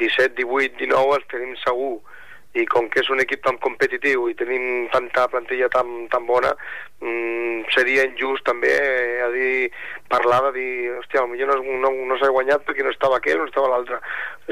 17, 0.00 0.34
18, 0.42 0.76
19 0.82 1.16
els 1.20 1.30
tenim 1.30 1.54
segur, 1.62 1.96
i 2.54 2.62
com 2.70 2.86
que 2.90 3.00
és 3.02 3.08
un 3.10 3.18
equip 3.22 3.42
tan 3.42 3.56
competitiu 3.62 4.28
i 4.30 4.36
tenim 4.38 4.86
tanta 4.92 5.26
plantilla 5.30 5.66
tan, 5.72 6.06
tan 6.12 6.26
bona, 6.26 6.52
mm, 7.02 7.64
seria 7.74 8.04
injust 8.06 8.44
també 8.46 8.70
eh, 8.70 9.22
a 9.24 9.30
dir, 9.34 9.72
parlar 10.12 10.40
de 10.46 10.52
dir, 10.60 10.70
hòstia, 11.00 11.24
potser 11.26 11.48
no, 11.50 11.58
no, 11.82 11.90
no 12.12 12.18
s'ha 12.20 12.30
guanyat 12.30 12.62
perquè 12.68 12.86
no 12.86 12.94
estava 12.94 13.18
aquell, 13.18 13.40
no 13.42 13.50
estava 13.50 13.72
l'altre. 13.72 13.98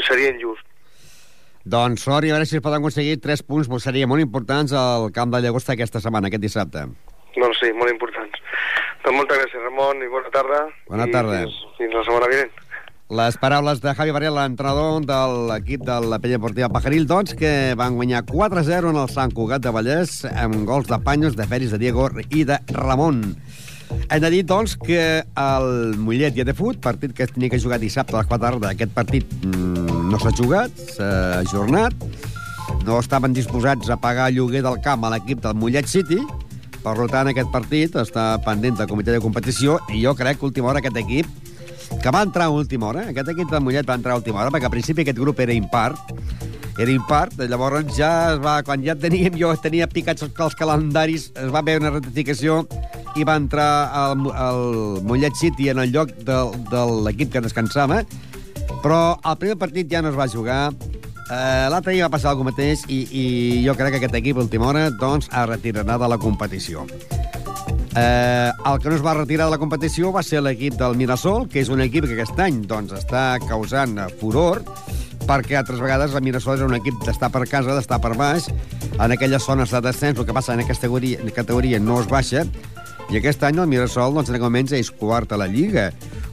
Seria 0.09 0.35
injust. 0.35 0.67
Doncs 1.65 2.03
sort 2.03 2.27
i 2.27 2.33
a 2.33 2.37
veure 2.37 2.47
si 2.49 2.59
es 2.59 2.65
poden 2.65 2.83
aconseguir 2.83 3.21
3 3.23 3.45
punts, 3.47 3.71
serien 3.85 4.11
molt 4.11 4.23
importants 4.23 4.75
al 4.75 5.13
camp 5.15 5.31
de 5.31 5.43
Llagosta 5.45 5.77
aquesta 5.77 6.03
setmana, 6.03 6.27
aquest 6.29 6.43
dissabte. 6.43 6.89
Doncs 7.37 7.63
sí, 7.63 7.71
molt 7.79 7.93
importants. 7.93 8.43
Doncs 9.05 9.17
moltes 9.17 9.39
gràcies, 9.39 9.63
Ramon, 9.69 10.03
i 10.03 10.11
bona 10.11 10.31
tarda. 10.35 10.67
Bona 10.91 11.07
I 11.09 11.15
tarda. 11.15 11.41
Fins, 11.47 11.63
fins 11.79 11.97
la 11.97 12.05
setmana 12.09 12.31
vinent. 12.33 12.61
Les 13.13 13.37
paraules 13.37 13.81
de 13.85 13.93
Javi 13.93 14.13
Varela, 14.17 14.47
l'entrenador 14.47 15.03
de 15.05 15.19
l'equip 15.51 15.83
de 15.85 15.99
la 16.01 16.19
Pella 16.19 16.39
Deportiva 16.39 16.71
Pajaril, 16.73 17.05
doncs, 17.07 17.35
que 17.37 17.75
van 17.77 17.99
guanyar 17.99 18.23
4-0 18.25 18.89
en 18.89 19.01
el 19.03 19.11
Sant 19.13 19.35
Cugat 19.37 19.63
de 19.63 19.73
Vallès 19.75 20.23
amb 20.33 20.63
gols 20.69 20.89
de 20.89 20.99
Panyos, 21.05 21.37
de 21.37 21.47
Feris, 21.51 21.75
de 21.75 21.81
Diego 21.83 22.09
i 22.31 22.47
de 22.49 22.57
Ramon. 22.73 23.21
Hem 24.09 24.23
de 24.25 24.31
dir, 24.33 24.43
doncs, 24.49 24.79
que 24.81 25.03
el 25.21 25.99
Mollet 26.01 26.39
ja 26.41 26.49
té 26.49 26.57
fut, 26.57 26.81
partit 26.81 27.13
que 27.13 27.27
es 27.29 27.37
tenia 27.37 27.53
que 27.53 27.61
jugar 27.61 27.83
dissabte 27.83 28.17
a 28.17 28.23
les 28.23 28.33
4 28.33 28.39
de 28.39 28.49
la 28.49 28.55
tarda. 28.55 28.73
Aquest 28.73 28.97
partit 28.97 29.29
mm, 29.45 29.92
no 30.13 30.21
s'ha 30.21 30.33
jugat, 30.37 30.85
s'ha 30.93 31.11
ajornat. 31.41 31.97
No 32.87 32.99
estaven 33.01 33.33
disposats 33.33 33.89
a 33.91 33.97
pagar 33.97 34.31
lloguer 34.35 34.63
del 34.65 34.81
camp 34.85 35.05
a 35.07 35.13
l'equip 35.13 35.41
del 35.43 35.57
Mollet 35.57 35.89
City, 35.89 36.21
per 36.83 36.97
tant, 37.07 37.31
aquest 37.31 37.51
partit 37.55 37.95
està 38.01 38.25
pendent 38.43 38.75
del 38.81 38.89
comitè 38.91 39.15
de 39.15 39.23
competició 39.23 39.79
i 39.95 40.01
jo 40.03 40.17
crec 40.19 40.41
que 40.41 40.49
última 40.49 40.73
hora 40.73 40.83
aquest 40.83 40.99
equip 40.99 41.29
que 42.03 42.11
va 42.11 42.25
entrar 42.27 42.49
a 42.49 42.55
última 42.55 42.89
hora, 42.89 43.05
aquest 43.13 43.29
equip 43.31 43.53
de 43.53 43.61
Mollet 43.63 43.87
va 43.87 43.95
entrar 44.01 44.17
a 44.17 44.19
última 44.19 44.41
hora, 44.41 44.51
perquè 44.51 44.67
al 44.67 44.75
principi 44.75 45.05
aquest 45.05 45.21
grup 45.21 45.39
era 45.45 45.55
impar, 45.55 45.93
era 46.81 46.91
impar, 46.91 47.29
llavors 47.39 47.95
ja 47.95 48.33
es 48.33 48.41
va, 48.43 48.57
quan 48.67 48.83
ja 48.83 48.97
teníem, 48.99 49.37
jo 49.39 49.53
tenia 49.63 49.87
picats 49.87 50.25
els, 50.27 50.57
calendaris, 50.59 51.31
es 51.39 51.53
va 51.55 51.63
veure 51.63 51.85
una 51.85 51.95
ratificació 51.95 52.63
i 53.15 53.29
va 53.29 53.37
entrar 53.39 53.71
al, 53.93 54.27
Mollet 55.07 55.39
City 55.39 55.69
en 55.71 55.85
el 55.85 55.93
lloc 55.95 56.17
de, 56.27 56.41
de 56.73 56.85
l'equip 57.07 57.31
que 57.37 57.45
descansava, 57.45 58.03
però 58.83 59.17
el 59.23 59.39
primer 59.41 59.57
partit 59.61 59.91
ja 59.91 60.03
no 60.03 60.11
es 60.11 60.19
va 60.19 60.29
jugar, 60.29 60.73
eh, 61.31 61.67
l'altre 61.71 61.95
dia 61.95 62.09
va 62.09 62.13
passar 62.17 62.33
alguna 62.33 62.51
mateix 62.51 62.85
i, 62.89 63.03
i 63.11 63.25
jo 63.67 63.77
crec 63.79 63.95
que 63.95 64.03
aquest 64.03 64.19
equip 64.19 64.39
a 64.39 64.45
última 64.45 64.69
hora 64.69 64.89
doncs, 64.91 65.31
es 65.31 65.49
retirarà 65.49 65.99
de 65.99 66.11
la 66.11 66.19
competició. 66.19 66.87
Eh, 67.95 68.51
el 68.67 68.79
que 68.81 68.89
no 68.89 68.97
es 68.97 69.05
va 69.05 69.13
retirar 69.15 69.47
de 69.47 69.53
la 69.53 69.61
competició 69.61 70.13
va 70.13 70.23
ser 70.25 70.41
l'equip 70.41 70.79
del 70.81 70.97
Mirasol, 70.97 71.47
que 71.53 71.61
és 71.61 71.69
un 71.69 71.83
equip 71.85 72.09
que 72.09 72.17
aquest 72.17 72.39
any 72.41 72.63
doncs, 72.69 72.95
està 72.97 73.37
causant 73.45 73.99
furor, 74.21 74.63
perquè 75.29 75.59
altres 75.59 75.81
vegades 75.83 76.15
el 76.17 76.25
Mirasol 76.25 76.59
és 76.59 76.65
un 76.65 76.77
equip 76.79 77.05
d'estar 77.07 77.31
per 77.35 77.45
casa, 77.51 77.77
d'estar 77.77 78.01
per 78.03 78.15
baix, 78.17 78.49
en 78.97 79.13
aquelles 79.13 79.45
zones 79.45 79.71
de 79.71 79.83
descens, 79.85 80.19
el 80.19 80.27
que 80.27 80.35
passa 80.37 80.57
en 80.57 80.65
aquesta 80.65 80.89
categoria, 80.89 81.21
en 81.21 81.31
categoria 81.37 81.81
no 81.81 82.01
es 82.01 82.09
baixa, 82.09 82.47
i 83.11 83.19
aquest 83.19 83.43
any 83.45 83.59
el 83.61 83.69
Mirasol, 83.69 84.15
doncs, 84.15 84.31
en 84.31 84.37
aquest 84.37 84.45
moments, 84.47 84.73
és 84.77 84.91
quart 84.91 85.33
a 85.33 85.39
la 85.41 85.49
Lliga. 85.51 85.91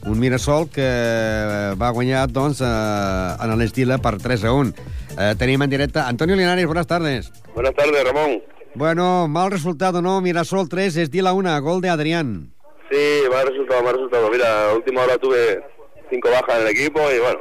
Un 0.08 0.18
Mirasol 0.20 0.68
que 0.72 0.84
eh, 0.86 1.74
va 1.80 1.90
guanyar, 1.96 2.26
doncs, 2.32 2.62
eh, 2.64 3.44
en 3.44 3.52
l'Estila 3.60 3.98
per 4.00 4.16
3 4.22 4.46
a 4.48 4.54
1. 4.56 4.72
Eh, 5.18 5.34
tenim 5.40 5.60
en 5.62 5.70
directe 5.70 6.00
Antonio 6.00 6.36
Linares, 6.36 6.66
buenas 6.66 6.86
tardes. 6.86 7.32
Buenas 7.54 7.74
tardes, 7.74 8.04
Ramón. 8.04 8.42
Bueno, 8.74 9.28
mal 9.28 9.50
resultado, 9.50 10.00
¿no? 10.00 10.20
Mirasol 10.20 10.68
3, 10.68 10.96
Estila 10.96 11.32
1, 11.32 11.60
gol 11.60 11.80
de 11.80 11.90
Adrián. 11.90 12.52
Sí, 12.90 13.22
mal 13.30 13.46
resultado, 13.46 13.82
mal 13.82 13.94
resultado. 13.94 14.30
Mira, 14.30 14.70
a 14.70 14.74
última 14.74 15.02
hora 15.02 15.18
tuve 15.18 15.62
cinco 16.08 16.30
bajas 16.30 16.56
en 16.56 16.62
el 16.62 16.68
equipo 16.68 17.00
y 17.14 17.18
bueno, 17.18 17.40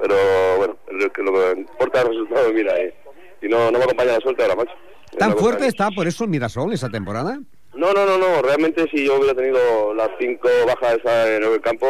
pero 0.00 0.14
bueno, 0.58 0.76
lo 0.90 1.12
que, 1.12 1.22
lo 1.22 1.32
que 1.32 1.60
importa 1.60 2.00
el 2.02 2.08
resultado, 2.08 2.52
mira, 2.52 2.72
y, 2.80 3.46
y 3.46 3.48
no, 3.48 3.70
no 3.70 3.78
me 3.78 3.84
acompaña 3.84 4.12
la 4.12 4.20
suerte 4.20 4.42
ahora, 4.42 4.56
macho. 4.56 4.72
¿Tan 5.18 5.36
fuerte 5.36 5.66
está 5.66 5.90
por 5.90 6.06
eso 6.06 6.24
el 6.24 6.30
Mirasol 6.30 6.72
esa 6.72 6.88
temporada? 6.88 7.38
No, 7.74 7.92
no, 7.92 8.04
no, 8.06 8.18
no, 8.18 8.42
realmente 8.42 8.86
si 8.90 9.06
yo 9.06 9.16
hubiera 9.16 9.34
tenido 9.34 9.94
las 9.94 10.10
cinco 10.18 10.48
bajas 10.66 10.98
esas 10.98 11.28
en 11.28 11.42
el 11.44 11.60
campo, 11.60 11.86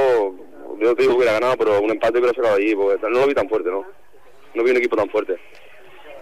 yo 0.80 0.94
te 0.94 1.02
digo 1.02 1.14
que 1.14 1.18
hubiera 1.18 1.32
ganado, 1.32 1.56
pero 1.56 1.80
un 1.80 1.90
empate 1.90 2.18
hubiera 2.18 2.34
sacado 2.34 2.54
allí, 2.56 2.74
porque 2.74 3.02
no 3.02 3.08
lo 3.10 3.26
vi 3.26 3.34
tan 3.34 3.48
fuerte, 3.48 3.70
¿no? 3.70 3.84
No 4.54 4.62
vi 4.62 4.70
un 4.70 4.76
equipo 4.76 4.96
tan 4.96 5.08
fuerte. 5.10 5.36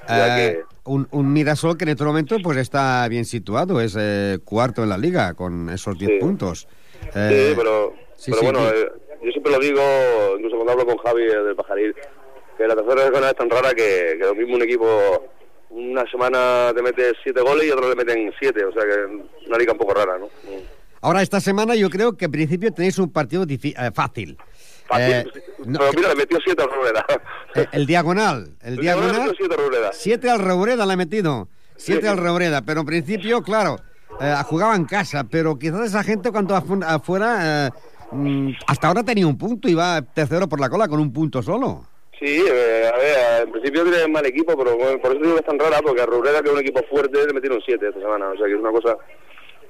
Eh, 0.09 0.63
un, 0.85 1.07
un 1.11 1.33
Mirasol 1.33 1.77
que 1.77 1.85
en 1.85 1.91
este 1.91 2.05
momento 2.05 2.37
pues 2.43 2.57
está 2.57 3.07
bien 3.09 3.25
situado, 3.25 3.81
es 3.81 3.97
eh, 4.01 4.39
cuarto 4.45 4.83
en 4.83 4.89
la 4.89 4.99
liga 4.99 5.35
con 5.35 5.69
esos 5.69 5.97
10 5.99 6.11
Sí. 6.13 6.19
puntos. 6.19 6.69
Sí, 7.03 7.09
Eh, 7.15 7.55
pero, 7.57 7.93
sí, 8.17 8.31
pero 8.31 8.41
sí, 8.41 8.45
bueno, 8.47 8.69
eh, 8.71 8.93
yo 9.23 9.31
siempre 9.31 9.53
lo 9.53 9.59
digo, 9.59 9.83
incluso 10.37 10.57
cuando 10.57 10.73
hablo 10.73 10.87
con 10.87 10.97
Javi 10.99 11.27
del 11.27 11.55
Pajaril, 11.55 11.95
que 12.57 12.67
la 12.67 12.75
tercera 12.77 13.05
regional 13.07 13.31
es 13.31 13.37
tan 13.37 13.51
rara 13.51 13.71
que, 13.75 14.17
que 14.19 14.25
lo 14.25 14.35
mismo 14.35 14.57
un 14.57 14.63
equipo 14.63 14.87
una 15.71 16.05
semana 16.11 16.73
te 16.75 16.83
mete 16.83 17.13
siete 17.23 17.41
goles 17.41 17.67
y 17.67 17.71
otro 17.71 17.89
le 17.89 17.95
meten 17.97 18.33
siete, 18.39 18.65
o 18.65 18.73
sea 18.73 18.83
que 18.83 19.47
una 19.49 19.59
liga 19.59 19.73
un 19.73 19.79
poco 19.79 19.95
rara, 19.95 20.19
¿no? 20.19 20.29
Ahora, 21.03 21.23
esta 21.23 21.41
semana 21.41 21.75
yo 21.75 21.89
creo 21.89 22.17
que 22.17 22.27
en 22.27 22.31
principio 22.31 22.71
tenéis 22.73 22.99
un 22.99 23.11
partido 23.11 23.47
difi- 23.47 23.75
eh, 23.79 23.91
fácil. 23.95 24.37
Fácil. 24.87 25.13
Eh, 25.15 25.25
no, 25.65 25.79
pero 25.79 25.93
mira, 25.97 26.09
le 26.11 26.15
metió 26.17 26.39
siete 26.45 26.63
al 26.63 26.69
Rueda. 26.71 27.05
eh, 27.55 27.67
el 27.73 27.87
diagonal, 27.87 28.51
el 28.63 28.77
diagonal, 28.77 29.13
Le 29.13 29.19
metió 29.29 29.35
siete 29.39 29.55
al 29.55 29.93
siete 29.95 30.31
al 30.31 30.39
Reureda 30.41 30.85
le 30.85 30.93
ha 30.93 30.97
metido, 30.97 31.49
siete 31.77 32.03
Sí. 32.03 32.09
al 32.09 32.19
Reureda, 32.19 32.63
pero 32.63 32.81
en 32.81 32.87
principio, 32.87 33.43
claro, 33.43 33.77
eh, 34.21 34.35
jugaba 34.45 34.75
en 34.77 34.85
casa, 34.85 35.25
pero 35.25 35.59
quizás 35.59 35.87
esa 35.87 36.03
gente 36.03 36.31
cuando 36.33 36.55
afu- 36.55 36.85
afuera, 36.85 37.69
eh, 37.69 37.71
mm, 38.13 38.51
hasta 38.67 38.89
ahora 38.89 39.03
tenía 39.03 39.27
un 39.27 39.39
punto 39.39 39.69
y 39.69 39.75
va 39.75 40.03
tercero 40.03 40.49
por 40.49 40.61
la 40.61 40.69
cola 40.69 40.87
con 40.89 41.01
un 41.01 41.13
punto 41.13 41.43
solo. 41.43 41.87
Sí, 42.21 42.45
eh, 42.47 42.91
a 42.93 42.99
ver, 42.99 43.47
en 43.47 43.53
principio 43.53 43.83
tiene 43.83 44.07
mal 44.09 44.27
equipo, 44.27 44.55
pero 44.55 44.77
bueno, 44.77 45.01
por 45.01 45.13
eso 45.13 45.23
digo 45.23 45.35
que 45.35 45.41
es 45.41 45.47
tan 45.47 45.59
rara, 45.59 45.81
porque 45.83 46.03
a 46.03 46.07
Rubreda, 46.07 46.43
que 46.43 46.49
es 46.49 46.55
un 46.55 46.61
equipo 46.61 46.83
fuerte, 46.91 47.27
le 47.27 47.33
metieron 47.33 47.63
siete 47.65 47.89
esta 47.89 47.99
semana, 47.99 48.29
o 48.29 48.37
sea 48.37 48.47
que 48.47 48.53
es 48.53 48.61
una 48.61 48.71
cosa 48.71 48.95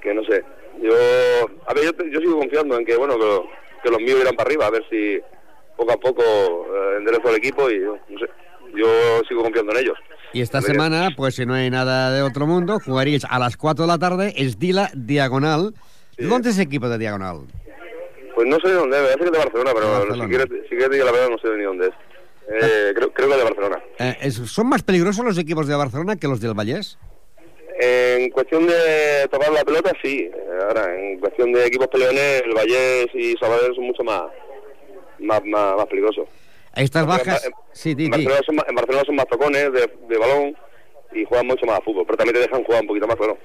que 0.03 0.13
no 0.13 0.25
sé. 0.25 0.43
Yo, 0.83 0.93
a 1.67 1.75
ver, 1.75 1.85
yo, 1.85 2.05
yo 2.07 2.19
sigo 2.19 2.41
confiando 2.41 2.77
en 2.77 2.85
que, 2.85 2.97
bueno, 2.97 3.17
que, 3.17 3.41
que 3.85 3.91
los 3.91 4.01
míos 4.01 4.19
irán 4.21 4.35
para 4.35 4.49
arriba, 4.49 4.67
a 4.67 4.71
ver 4.71 4.85
si 4.91 5.21
poco 5.77 5.93
a 5.93 5.97
poco 5.97 6.23
eh, 6.23 6.97
enderezo 6.99 7.31
el 7.31 7.37
equipo 7.37 7.71
y, 7.71 7.79
no 7.79 8.19
sé, 8.19 8.27
yo 8.75 8.89
sigo 9.29 9.45
confiando 9.45 9.71
en 9.73 9.79
ellos. 9.79 9.99
Y 10.33 10.43
esta 10.43 10.61
semana, 10.61 11.11
pues 11.17 11.37
si 11.37 11.47
no 11.47 11.55
hay 11.55 11.71
nada 11.71 12.11
de 12.11 12.23
otro 12.23 12.49
mundo, 12.49 12.81
jugaríais 12.85 13.25
a 13.31 13.39
las 13.39 13.57
4 13.57 13.85
de 13.85 13.89
la 13.89 13.99
tarde, 13.99 14.35
Esdila 14.37 14.91
Diagonal. 14.95 15.73
Sí. 16.19 16.25
¿Dónde 16.25 16.51
es 16.51 16.59
el 16.59 16.65
equipo 16.65 16.89
de 16.89 16.99
Diagonal? 16.99 17.43
Pues 18.35 18.49
no 18.49 18.57
sé 18.61 18.69
de 18.69 18.75
dónde 18.75 18.97
es, 18.97 19.03
parece 19.03 19.19
que 19.19 19.25
es 19.27 19.33
de 19.33 19.39
Barcelona, 19.39 19.71
pero 19.75 20.15
si 20.15 20.29
quieres, 20.29 20.49
si 20.69 20.77
quieres 20.77 21.05
la 21.05 21.13
verdad 21.13 21.29
no 21.31 21.39
sé 21.39 21.57
ni 21.57 21.63
dónde 21.63 21.87
es. 21.87 22.10
Eh, 22.53 22.93
creo, 22.95 23.13
creo 23.13 23.29
que 23.29 23.37
de 23.37 23.45
Barcelona. 23.45 23.83
Eh, 23.99 24.17
es- 24.23 24.35
¿Son 24.35 24.67
más 24.69 24.83
peligrosos 24.83 25.25
los 25.25 25.39
equipos 25.39 25.67
de 25.69 25.75
Barcelona 25.77 26.17
que 26.17 26.27
los 26.29 26.41
del 26.41 26.55
Vallés? 26.55 26.99
En 27.83 28.29
cuestión 28.31 28.67
de 28.67 29.27
tocar 29.31 29.53
la 29.53 29.65
pelota, 29.65 29.93
sí. 30.03 30.31
Ahora, 30.69 30.95
en 30.99 31.19
cuestión 31.21 31.53
de 31.53 31.65
equipos 31.67 31.87
peleones, 31.89 32.43
el 32.45 32.53
Vallés 32.55 33.07
y 33.15 33.35
Sabadell 33.39 33.75
son 33.75 33.85
mucho 33.85 34.03
más, 34.05 34.23
más, 35.21 35.41
más, 35.45 35.77
más 35.77 35.87
peligrosos. 35.87 36.27
Estas 36.75 37.07
bajas... 37.07 37.45
en- 37.47 37.53
Sí, 37.73 37.95
di, 37.95 38.05
en. 38.07 38.11
Barcelona 38.11 38.41
son, 38.45 38.57
más- 38.57 38.67
en 38.69 38.75
Barcelona 38.75 39.05
son 39.07 39.15
más 39.17 39.27
tocones 39.29 39.73
de, 39.73 39.91
de 40.09 40.19
balón 40.19 40.57
y 41.13 41.25
juegan 41.25 41.47
mucho 41.47 41.65
más 41.67 41.79
a 41.79 41.83
fútbol, 41.83 42.05
pero 42.05 42.19
también 42.19 42.35
te 42.35 42.41
dejan 42.43 42.65
jugar 42.65 42.83
un 42.83 42.87
poquito 42.89 43.07
más, 43.07 43.17
claro. 43.17 43.39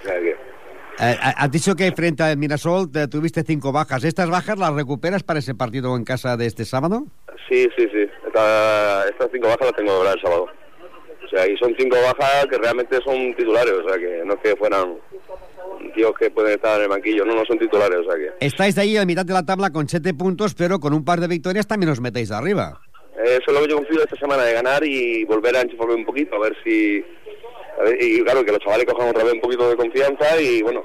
O 0.00 0.06
sea 0.06 0.20
que, 0.20 0.36
Eh, 1.00 1.18
has 1.20 1.50
dicho 1.50 1.74
que 1.74 1.90
frente 1.90 2.22
al 2.22 2.36
Mirasol 2.36 2.92
te 2.92 3.08
tuviste 3.08 3.42
cinco 3.42 3.72
bajas. 3.72 4.04
¿Estas 4.04 4.30
bajas 4.30 4.56
las 4.58 4.72
recuperas 4.74 5.24
para 5.24 5.40
ese 5.40 5.52
partido 5.54 5.96
en 5.96 6.04
casa 6.04 6.36
de 6.36 6.46
este 6.46 6.64
sábado? 6.64 7.06
Sí, 7.48 7.68
sí, 7.76 7.88
sí. 7.92 8.08
Esta- 8.26 9.08
estas 9.08 9.28
cinco 9.32 9.48
bajas 9.48 9.66
las 9.66 9.76
tengo 9.76 9.90
que 9.92 9.98
hablar 9.98 10.14
el 10.16 10.22
sábado. 10.22 10.46
O 11.24 11.28
sea, 11.28 11.48
y 11.48 11.56
son 11.56 11.74
cinco 11.78 11.96
bajas 11.96 12.46
que 12.46 12.58
realmente 12.58 12.98
son 13.04 13.34
titulares, 13.34 13.72
o 13.72 13.88
sea, 13.88 13.98
que 13.98 14.22
no 14.24 14.34
es 14.34 14.40
que 14.40 14.56
fueran 14.56 14.98
tíos 15.94 16.12
que 16.18 16.30
pueden 16.30 16.52
estar 16.52 16.76
en 16.76 16.82
el 16.84 16.88
banquillo, 16.88 17.24
no, 17.24 17.34
no 17.34 17.44
son 17.46 17.58
titulares, 17.58 17.98
o 17.98 18.04
sea 18.04 18.14
que... 18.16 18.30
Estáis 18.44 18.76
ahí 18.78 18.96
a 18.96 19.04
mitad 19.06 19.24
de 19.24 19.32
la 19.32 19.44
tabla 19.44 19.70
con 19.70 19.88
siete 19.88 20.12
puntos, 20.14 20.54
pero 20.54 20.78
con 20.80 20.92
un 20.92 21.04
par 21.04 21.20
de 21.20 21.28
victorias 21.28 21.66
también 21.66 21.90
os 21.90 22.00
metéis 22.00 22.30
arriba. 22.30 22.80
Eso 23.24 23.42
es 23.46 23.52
lo 23.52 23.60
que 23.62 23.68
yo 23.68 23.76
confío 23.76 24.02
esta 24.02 24.16
semana, 24.16 24.42
de 24.44 24.52
ganar 24.52 24.84
y 24.84 25.24
volver 25.24 25.56
a 25.56 25.62
enchufarme 25.62 25.94
un 25.94 26.04
poquito, 26.04 26.36
a 26.36 26.40
ver 26.40 26.56
si... 26.64 27.04
a 27.80 27.84
ver, 27.84 28.02
y 28.02 28.22
claro, 28.22 28.44
que 28.44 28.52
los 28.52 28.60
chavales 28.60 28.84
cojan 28.86 29.08
otra 29.08 29.24
vez 29.24 29.32
un 29.34 29.40
poquito 29.40 29.68
de 29.68 29.76
confianza 29.76 30.40
y 30.40 30.62
bueno, 30.62 30.84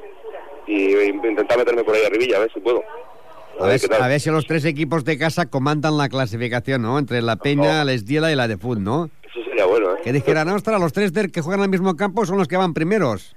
y 0.68 0.94
intentar 0.96 1.58
meterme 1.58 1.84
por 1.84 1.96
ahí 1.96 2.06
arribilla, 2.06 2.38
a 2.38 2.42
ver 2.42 2.52
si 2.54 2.60
puedo. 2.60 2.82
A 3.60 3.68
ver, 3.68 3.80
a 4.16 4.20
si 4.20 4.30
los 4.30 4.46
tres 4.46 4.64
equipos 4.66 5.04
de 5.04 5.18
casa 5.18 5.48
comandan 5.50 5.98
la 5.98 6.08
clasificación, 6.10 6.82
¿no? 6.82 6.98
Entre 6.98 7.22
la 7.22 7.36
Peña, 7.36 7.82
Oh. 7.82 7.86
la 7.86 7.94
Esdiela 7.94 8.32
y 8.32 8.36
la 8.36 8.48
de 8.48 8.58
Fut, 8.58 8.80
¿no? 8.80 9.10
Eso 9.24 9.44
sería 9.44 9.66
bueno, 9.66 9.96
¿eh? 9.96 10.00
Que 10.04 10.14
dijeran, 10.14 10.48
ostras, 10.50 10.80
los 10.80 10.94
tres 10.94 11.12
del 11.14 11.32
que 11.32 11.42
juegan 11.42 11.62
al 11.62 11.70
mismo 11.70 11.96
campo 11.96 12.26
son 12.26 12.38
los 12.38 12.48
que 12.48 12.58
van 12.58 12.74
primeros. 12.74 13.36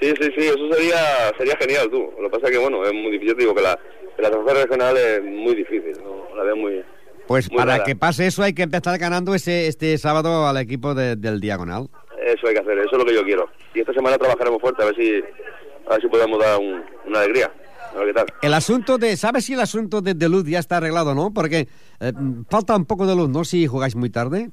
Sí, 0.00 0.12
sí, 0.20 0.28
sí, 0.36 0.46
eso 0.46 0.68
sería 0.72 0.96
sería 1.38 1.56
genial, 1.60 1.88
tú. 1.90 2.10
Lo 2.20 2.28
que 2.28 2.30
pasa 2.38 2.46
es 2.46 2.52
que, 2.52 2.58
bueno, 2.58 2.84
es 2.84 2.92
muy 2.92 3.12
difícil. 3.12 3.28
Yo 3.28 3.34
te 3.36 3.40
digo 3.42 3.54
que 3.54 3.62
la, 3.62 3.78
la 4.18 4.30
tercera 4.30 4.62
regional 4.64 4.96
es 4.96 5.22
muy 5.22 5.54
difícil, 5.54 5.92
¿no? 6.02 6.36
La 6.36 6.42
veo 6.42 6.56
muy... 6.56 6.82
Pues 7.28 7.48
Muy 7.50 7.58
para 7.58 7.72
rara. 7.74 7.84
que 7.84 7.94
pase 7.94 8.26
eso 8.26 8.42
hay 8.42 8.52
que 8.52 8.62
empezar 8.64 8.98
ganando 8.98 9.32
ese 9.32 9.68
este 9.68 9.96
sábado 9.96 10.48
al 10.48 10.56
equipo 10.56 10.92
de- 10.94 11.14
del 11.14 11.40
Diagonal. 11.40 11.88
Eso 12.26 12.48
hay 12.48 12.54
que 12.54 12.60
hacer, 12.60 12.78
eso 12.78 12.90
es 12.92 12.98
lo 12.98 13.04
que 13.04 13.14
yo 13.14 13.22
quiero. 13.24 13.48
Y 13.74 13.80
esta 13.80 13.92
semana 13.92 14.18
trabajaremos 14.18 14.60
fuerte, 14.60 14.82
a 14.82 14.86
ver 14.86 14.96
si, 14.96 15.22
a 15.86 15.90
ver 15.92 16.02
si 16.02 16.08
podemos 16.08 16.40
dar 16.40 16.58
un- 16.58 16.82
una 17.06 17.20
alegría. 17.20 17.50
Qué 17.94 18.12
tal. 18.14 18.26
El 18.42 18.54
asunto 18.54 18.98
de... 18.98 19.16
¿Sabes 19.16 19.44
si 19.44 19.54
el 19.54 19.60
asunto 19.60 20.00
de, 20.00 20.14
de 20.14 20.28
luz 20.28 20.44
ya 20.44 20.58
está 20.58 20.78
arreglado, 20.78 21.14
no? 21.14 21.32
Porque 21.32 21.68
eh, 22.00 22.12
falta 22.50 22.74
un 22.76 22.84
poco 22.84 23.06
de 23.06 23.14
luz, 23.14 23.28
¿no? 23.28 23.44
Si 23.44 23.66
jugáis 23.66 23.94
muy 23.96 24.10
tarde. 24.10 24.50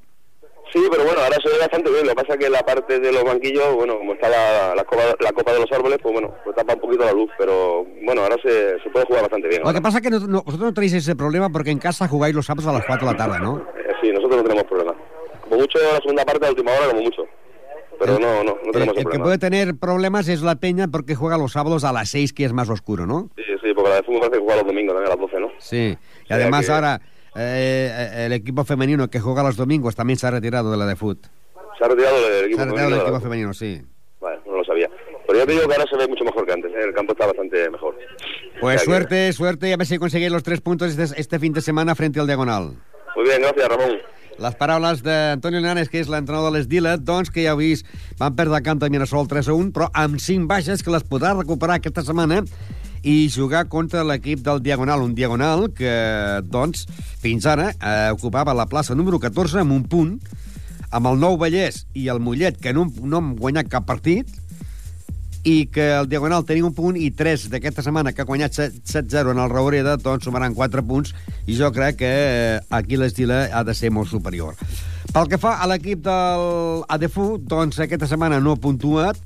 Sí, 0.71 0.80
pero 0.91 1.04
bueno, 1.04 1.19
ahora 1.21 1.36
se 1.43 1.49
ve 1.49 1.58
bastante 1.60 1.89
bien. 1.89 2.04
Lo 2.06 2.10
que 2.12 2.15
pasa 2.23 2.34
es 2.34 2.39
que 2.39 2.49
la 2.49 2.62
parte 2.63 2.99
de 2.99 3.12
los 3.12 3.23
banquillos, 3.23 3.73
bueno, 3.75 3.97
como 3.97 4.13
está 4.13 4.30
la, 4.30 4.75
la, 4.75 4.84
copa, 4.84 5.02
la 5.19 5.32
copa 5.32 5.52
de 5.54 5.60
los 5.62 5.71
árboles, 5.71 5.97
pues 5.99 6.13
bueno, 6.13 6.36
pues 6.43 6.56
tapa 6.56 6.75
un 6.75 6.80
poquito 6.82 7.06
la 7.06 7.12
luz. 7.12 7.30
Pero 7.39 7.86
bueno, 8.06 8.21
ahora 8.21 8.36
se, 8.43 8.80
se 8.84 8.89
puede 8.91 9.06
jugar 9.08 9.23
bastante 9.23 9.47
bien. 9.47 9.63
Lo 9.63 9.73
que 9.73 9.82
pasa 9.82 9.97
es 9.97 10.04
que 10.04 10.12
no- 10.12 10.19
no- 10.19 10.43
vosotros 10.43 10.67
no 10.69 10.73
tenéis 10.73 10.93
ese 10.93 11.15
problema 11.15 11.49
porque 11.49 11.71
en 11.71 11.80
casa 11.80 12.08
jugáis 12.08 12.36
los 12.36 12.45
sábados 12.45 12.67
a 12.69 12.73
las 12.73 12.86
4 12.86 13.08
de 13.08 13.13
la 13.13 13.17
tarde, 13.17 13.39
¿no? 13.39 13.58
Eh, 13.78 13.93
sí, 14.02 14.12
nosotros 14.12 14.38
no 14.38 14.43
tenemos 14.43 14.63
problema. 14.65 14.93
Como 15.41 15.62
mucho 15.62 15.80
la 15.80 15.97
segunda 16.02 16.23
parte, 16.23 16.41
la 16.45 16.49
última 16.52 16.71
hora, 16.71 16.88
como 16.89 17.02
mucho. 17.02 17.23
Pero 18.00 18.16
El- 18.16 18.22
no, 18.22 18.44
no, 18.44 18.44
no 18.44 18.58
El, 18.66 18.72
tenemos 18.72 18.96
el 18.96 19.02
ese 19.02 19.10
que 19.12 19.20
puede 19.20 19.38
tener 19.38 19.76
problemas 19.78 20.28
es 20.30 20.42
la 20.42 20.56
Peña 20.56 20.88
porque 20.88 21.16
juega 21.16 21.38
los 21.38 21.52
sábados 21.52 21.84
a 21.84 21.92
las 21.92 22.10
6, 22.10 22.34
que 22.34 22.46
es 22.46 22.54
más 22.54 22.70
oscuro, 22.70 23.06
¿no? 23.06 23.30
Sí, 23.36 23.44
sí, 23.62 23.74
porque 23.76 23.90
la 23.90 23.96
de 23.98 24.04
fútbol 24.04 24.20
parece 24.22 24.38
que 24.38 24.44
juega 24.44 24.56
los 24.58 24.68
domingos 24.68 24.94
también 24.96 25.12
a 25.12 25.16
las 25.16 25.20
12, 25.32 25.40
¿no? 25.40 25.48
Sí. 25.60 25.98
Y 26.24 26.28
sea 26.28 26.38
además 26.38 26.66
que- 26.66 26.72
ahora 26.72 27.02
eh, 27.36 28.26
el 28.26 28.34
equipo 28.34 28.64
femenino 28.64 29.10
que 29.10 29.20
juega 29.20 29.44
los 29.44 29.56
domingos 29.58 29.96
también 29.96 30.18
se 30.18 30.28
ha 30.28 30.32
retirado 30.32 30.72
de 30.72 30.78
la 30.78 30.86
de 30.86 30.96
fut. 30.96 31.26
Se 31.78 31.86
ha 31.86 31.88
retirado 31.88 32.16
el 32.18 32.46
equipo 32.46 32.58
Se 32.58 32.62
ha 32.62 32.66
retirado 32.66 32.76
femenino 32.76 32.90
del 32.96 33.02
equipo 33.02 33.20
femenino, 33.22 33.54
sí. 33.54 33.82
Vale, 34.22 34.40
no 34.46 34.58
lo 34.58 34.64
sabía. 34.64 34.90
Pero 35.28 35.40
yo 35.40 35.46
te 35.46 35.52
digo 35.54 35.68
que 35.68 35.74
ahora 35.76 35.86
se 35.90 35.98
ve 35.98 36.08
mucho 36.08 36.24
mejor 36.26 36.46
que 36.46 36.54
antes. 36.54 36.72
¿eh? 36.72 36.80
El 36.88 36.94
campo 36.94 37.12
está 37.14 37.28
bastante 37.28 37.70
mejor. 37.70 37.96
Pues 38.60 38.62
O 38.62 38.68
sea 38.68 38.78
que- 38.80 38.84
suerte, 38.86 39.34
suerte 39.34 39.70
y 39.70 39.74
a 39.74 39.78
ver 39.78 39.88
si 39.88 39.98
conseguís 39.98 40.32
los 40.32 40.44
tres 40.44 40.60
puntos 40.62 40.98
este, 40.98 41.20
este 41.22 41.40
fin 41.40 41.54
de 41.54 41.62
semana 41.62 41.96
frente 41.96 42.20
al 42.20 42.28
Diagonal. 42.28 42.74
Muy 43.16 43.24
bien, 43.26 43.42
gracias, 43.42 43.68
Ramón. 43.70 43.98
Les 44.39 44.56
paraules 44.56 45.02
d'Antonio 45.04 45.60
Linares, 45.60 45.89
que 45.91 45.99
és 45.99 46.08
l'entrenador 46.08 46.54
de 46.54 46.58
l'Esdila, 46.58 46.95
doncs 46.95 47.28
que 47.34 47.43
ja 47.43 47.52
heu 47.52 47.60
vist, 47.60 47.88
van 48.21 48.38
perdre 48.38 48.56
a 48.56 48.63
camp 48.63 48.80
de 48.80 48.88
Mirasol 48.91 49.28
3 49.28 49.49
a 49.52 49.56
1, 49.56 49.71
però 49.75 49.89
amb 49.91 50.21
5 50.23 50.47
baixes 50.47 50.84
que 50.84 50.93
les 50.93 51.04
podrà 51.04 51.34
recuperar 51.36 51.75
aquesta 51.80 52.06
setmana 52.08 52.39
i 53.04 53.28
jugar 53.32 53.65
contra 53.71 54.06
l'equip 54.08 54.39
del 54.45 54.62
Diagonal, 54.63 55.04
un 55.04 55.15
Diagonal 55.15 55.67
que, 55.75 55.91
doncs, 56.47 56.86
fins 57.19 57.47
ara 57.52 57.73
eh, 57.73 58.12
ocupava 58.15 58.56
la 58.56 58.67
plaça 58.71 58.95
número 58.95 59.19
14 59.19 59.60
amb 59.60 59.75
un 59.75 59.84
punt, 59.91 60.15
amb 60.89 61.12
el 61.12 61.19
Nou 61.19 61.36
Vallès 61.39 61.84
i 61.93 62.08
el 62.08 62.23
Mollet, 62.23 62.62
que 62.63 62.71
no, 62.75 62.88
no 63.04 63.19
han 63.19 63.34
guanyat 63.39 63.67
cap 63.71 63.88
partit, 63.91 64.32
i 65.43 65.69
que 65.71 65.86
el 65.95 66.10
Diagonal 66.12 66.43
tenia 66.45 66.65
un 66.67 66.75
punt 66.75 66.97
i 66.99 67.10
3 67.15 67.47
d'aquesta 67.54 67.84
setmana 67.86 68.12
que 68.12 68.23
ha 68.23 68.28
guanyat 68.28 68.56
7- 68.58 68.84
7-0 68.84 69.32
en 69.32 69.39
el 69.39 69.52
Raureda, 69.52 69.95
doncs 69.97 70.28
sumaran 70.28 70.56
4 70.56 70.84
punts 70.84 71.13
i 71.47 71.56
jo 71.58 71.71
crec 71.75 72.02
que 72.02 72.10
eh, 72.10 72.60
aquí 72.69 72.99
l'Estila 72.99 73.45
ha 73.54 73.63
de 73.63 73.75
ser 73.75 73.91
molt 73.91 74.12
superior. 74.12 74.60
Pel 75.10 75.30
que 75.32 75.39
fa 75.41 75.56
a 75.58 75.67
l'equip 75.69 76.04
del 76.06 76.84
ADFU, 76.86 77.39
doncs 77.41 77.80
aquesta 77.82 78.10
setmana 78.10 78.38
no 78.43 78.54
ha 78.54 78.62
puntuat. 78.62 79.17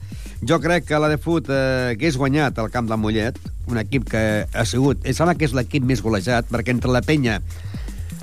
Jo 0.47 0.59
crec 0.63 0.85
que 0.87 0.99
l'ADFUT 0.99 1.49
eh, 1.51 1.91
hagués 1.93 2.17
guanyat 2.19 2.57
el 2.59 2.71
camp 2.71 2.87
del 2.87 2.99
Mollet, 2.99 3.39
un 3.71 3.79
equip 3.79 4.07
que 4.11 4.23
ha 4.47 4.65
sigut... 4.67 5.03
Em 5.07 5.15
sembla 5.15 5.35
que 5.39 5.47
és 5.47 5.55
l'equip 5.55 5.83
més 5.87 6.03
golejat, 6.03 6.47
perquè 6.51 6.75
entre 6.75 6.91
la 6.91 7.03
penya 7.03 7.39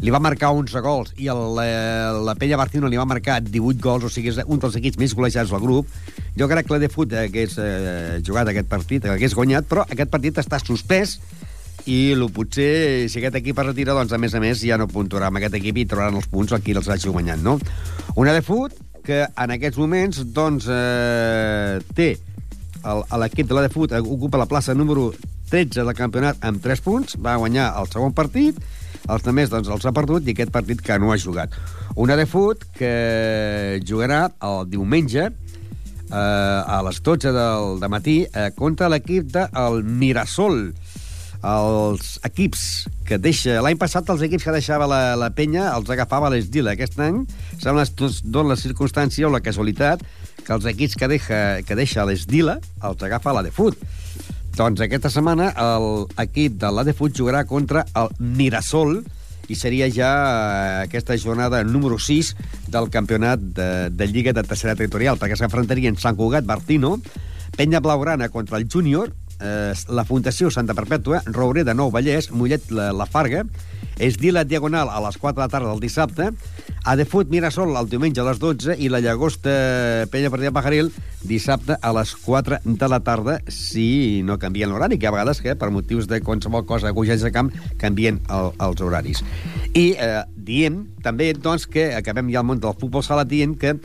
li 0.00 0.12
va 0.12 0.20
marcar 0.22 0.52
11 0.56 0.80
gols 0.84 1.12
i 1.20 1.28
el, 1.32 1.40
la, 1.56 1.66
la 2.24 2.34
Pella 2.38 2.58
Barcino 2.60 2.88
li 2.88 2.98
va 3.00 3.08
marcar 3.08 3.40
18 3.44 3.84
gols, 3.84 4.06
o 4.08 4.12
sigui, 4.12 4.32
és 4.32 4.40
un 4.46 4.60
dels 4.62 4.78
equips 4.80 5.00
més 5.00 5.14
golejats 5.16 5.52
del 5.52 5.60
grup. 5.60 5.90
Jo 6.38 6.48
crec 6.48 6.66
que 6.66 6.76
la 6.76 6.80
de 6.80 6.88
Fut 6.92 7.12
hagués 7.12 7.58
eh, 7.60 8.18
jugat 8.24 8.48
aquest 8.48 8.70
partit, 8.70 9.04
hagués 9.04 9.36
guanyat, 9.36 9.68
però 9.68 9.84
aquest 9.84 10.12
partit 10.12 10.40
està 10.40 10.60
suspès 10.62 11.18
i 11.88 12.14
lo 12.16 12.28
potser, 12.32 13.08
si 13.08 13.20
aquest 13.20 13.36
equip 13.40 13.60
es 13.60 13.68
retira, 13.70 13.96
doncs, 13.96 14.12
a 14.12 14.20
més 14.20 14.34
a 14.36 14.40
més, 14.42 14.64
ja 14.64 14.78
no 14.80 14.88
puntuarà 14.90 15.28
amb 15.30 15.40
aquest 15.40 15.56
equip 15.60 15.80
i 15.80 15.88
trobaran 15.88 16.18
els 16.20 16.28
punts 16.32 16.52
aquí 16.56 16.76
els 16.76 16.88
hagi 16.88 17.12
guanyat, 17.12 17.40
no? 17.44 17.58
Una 18.20 18.34
de 18.36 18.44
Fut 18.44 18.76
que 19.04 19.22
en 19.24 19.54
aquests 19.56 19.80
moments, 19.80 20.24
doncs, 20.32 20.68
eh, 20.68 21.80
té 21.96 22.12
l'equip 23.20 23.48
de 23.48 23.56
la 23.56 23.64
de 23.66 23.72
Fut 23.72 23.92
ocupa 24.00 24.40
la 24.40 24.48
plaça 24.48 24.76
número 24.76 25.10
13 25.50 25.82
del 25.82 25.96
campionat 25.96 26.40
amb 26.46 26.62
3 26.62 26.84
punts, 26.84 27.16
va 27.20 27.38
guanyar 27.40 27.72
el 27.80 27.88
segon 27.92 28.14
partit, 28.16 28.60
els 29.08 29.26
altres 29.26 29.50
doncs, 29.50 29.68
els 29.68 29.86
ha 29.86 29.94
perdut 29.96 30.26
i 30.26 30.34
aquest 30.34 30.52
partit 30.54 30.80
que 30.84 30.98
no 30.98 31.12
ha 31.12 31.18
jugat. 31.18 31.54
Una 31.96 32.16
de 32.16 32.26
Fut 32.28 32.64
que 32.76 33.80
jugarà 33.86 34.28
el 34.46 34.68
diumenge 34.70 35.26
eh, 35.26 36.14
a 36.14 36.80
les 36.86 37.02
12 37.02 37.32
del 37.34 37.80
de 37.80 37.90
matí 37.90 38.18
eh, 38.26 38.50
contra 38.56 38.90
l'equip 38.92 39.30
del 39.34 39.82
Mirasol 39.84 40.70
els 41.40 42.18
equips 42.26 42.62
que 43.08 43.16
deixa... 43.18 43.60
L'any 43.64 43.78
passat 43.80 44.08
els 44.12 44.22
equips 44.26 44.44
que 44.44 44.54
deixava 44.54 44.88
la, 44.90 45.16
la 45.16 45.30
penya 45.32 45.70
els 45.72 45.88
agafava 45.90 46.30
l'Esdila. 46.32 46.74
Aquest 46.76 46.98
any 47.00 47.22
sembla 47.56 47.86
que 47.88 48.10
es 48.10 48.20
dona 48.24 48.52
la 48.52 48.60
circumstància 48.60 49.28
o 49.28 49.32
la 49.32 49.40
casualitat 49.44 50.04
que 50.44 50.52
els 50.56 50.68
equips 50.68 50.98
que 51.00 51.08
deixa, 51.08 51.40
que 51.64 51.78
deixa 51.78 52.04
l'Esdila 52.04 52.58
els 52.84 53.02
agafa 53.06 53.34
la 53.36 53.44
de 53.46 53.52
Fut. 53.54 53.78
Doncs 54.56 54.82
aquesta 54.82 55.10
setmana 55.12 55.52
l'equip 56.18 56.58
de 56.60 56.70
la 56.74 56.84
de 56.86 56.94
Fut 56.96 57.14
jugarà 57.16 57.44
contra 57.48 57.84
el 57.96 58.10
Mirasol 58.18 58.98
i 59.50 59.56
seria 59.58 59.88
ja 59.90 60.10
eh, 60.10 60.82
aquesta 60.86 61.16
jornada 61.18 61.62
número 61.64 61.98
6 61.98 62.34
del 62.70 62.90
campionat 62.90 63.40
de, 63.40 63.70
de 63.90 64.06
Lliga 64.06 64.34
de 64.36 64.44
Tercera 64.46 64.76
Territorial, 64.78 65.18
perquè 65.18 65.38
s'enfrontarien 65.38 65.98
Sant 65.98 66.18
Cugat, 66.18 66.46
Bartino, 66.46 66.98
Penya 67.56 67.80
Blaugrana 67.82 68.28
contra 68.30 68.60
el 68.60 68.68
Júnior, 68.70 69.10
eh, 69.40 69.72
la 69.88 70.04
Fundació 70.04 70.50
Santa 70.50 70.76
Perpètua, 70.76 71.22
Rouré 71.26 71.64
de 71.64 71.74
Nou 71.74 71.90
Vallès, 71.92 72.30
Mollet 72.30 72.70
la, 72.70 72.90
la 72.96 73.06
Farga, 73.08 73.44
Esdila 74.00 74.46
Diagonal 74.48 74.88
a 74.88 75.00
les 75.04 75.18
4 75.20 75.36
de 75.36 75.44
la 75.44 75.52
tarda 75.52 75.70
del 75.70 75.80
dissabte, 75.80 76.30
Adefut 76.88 77.28
Mirasol 77.28 77.74
el 77.76 77.88
diumenge 77.92 78.22
a 78.22 78.24
les 78.24 78.40
12 78.40 78.78
i 78.80 78.88
la 78.88 79.02
Llagosta 79.04 79.52
Penya 80.10 80.30
Partida 80.32 80.54
Pajaril 80.56 80.88
dissabte 81.28 81.76
a 81.76 81.92
les 81.92 82.14
4 82.16 82.62
de 82.64 82.88
la 82.88 83.00
tarda 83.04 83.38
si 83.52 84.22
no 84.24 84.38
canvien 84.40 84.72
l'horari, 84.72 84.96
que 84.98 85.10
a 85.10 85.12
vegades 85.12 85.42
que 85.44 85.54
per 85.54 85.68
motius 85.70 86.08
de 86.08 86.22
qualsevol 86.24 86.64
cosa 86.64 86.94
cogents 86.96 87.26
de 87.26 87.32
camp 87.34 87.52
canvien 87.78 88.22
el, 88.32 88.54
els 88.56 88.80
horaris. 88.80 89.20
I 89.76 89.92
eh, 90.00 90.22
diem 90.34 90.86
també 91.04 91.34
doncs, 91.36 91.68
que 91.68 91.90
acabem 91.96 92.32
ja 92.32 92.40
el 92.40 92.48
món 92.48 92.62
del 92.62 92.78
futbol 92.80 93.04
sala 93.04 93.28
dient 93.28 93.58
que 93.60 93.76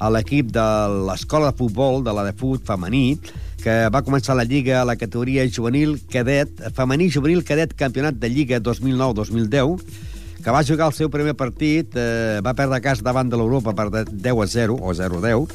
a 0.00 0.08
l'equip 0.10 0.50
de 0.50 0.66
l'escola 1.06 1.52
de 1.52 1.58
futbol 1.58 2.02
de 2.02 2.12
la 2.16 2.24
de 2.26 2.34
fut 2.34 2.64
femení 2.66 3.20
que 3.62 3.88
va 3.92 4.02
començar 4.06 4.34
la 4.36 4.44
Lliga 4.48 4.80
a 4.80 4.84
la 4.88 4.96
categoria 4.96 5.44
juvenil 5.48 5.98
cadet, 6.10 6.50
femení 6.76 7.10
juvenil 7.12 7.44
cadet 7.44 7.74
campionat 7.76 8.14
de 8.20 8.28
Lliga 8.32 8.60
2009-2010 8.60 9.82
que 10.40 10.50
va 10.50 10.62
jugar 10.64 10.86
el 10.88 10.94
seu 10.96 11.10
primer 11.12 11.34
partit, 11.36 11.92
eh, 12.00 12.40
va 12.40 12.54
perdre 12.56 12.78
a 12.78 12.80
casa 12.80 13.04
davant 13.04 13.28
de 13.28 13.36
l'Europa 13.36 13.74
per 13.76 13.90
de- 13.92 14.06
10 14.10 14.40
a 14.40 14.46
0, 14.48 14.78
o 14.80 14.94
0 14.94 15.18
a 15.18 15.26
10, 15.28 15.48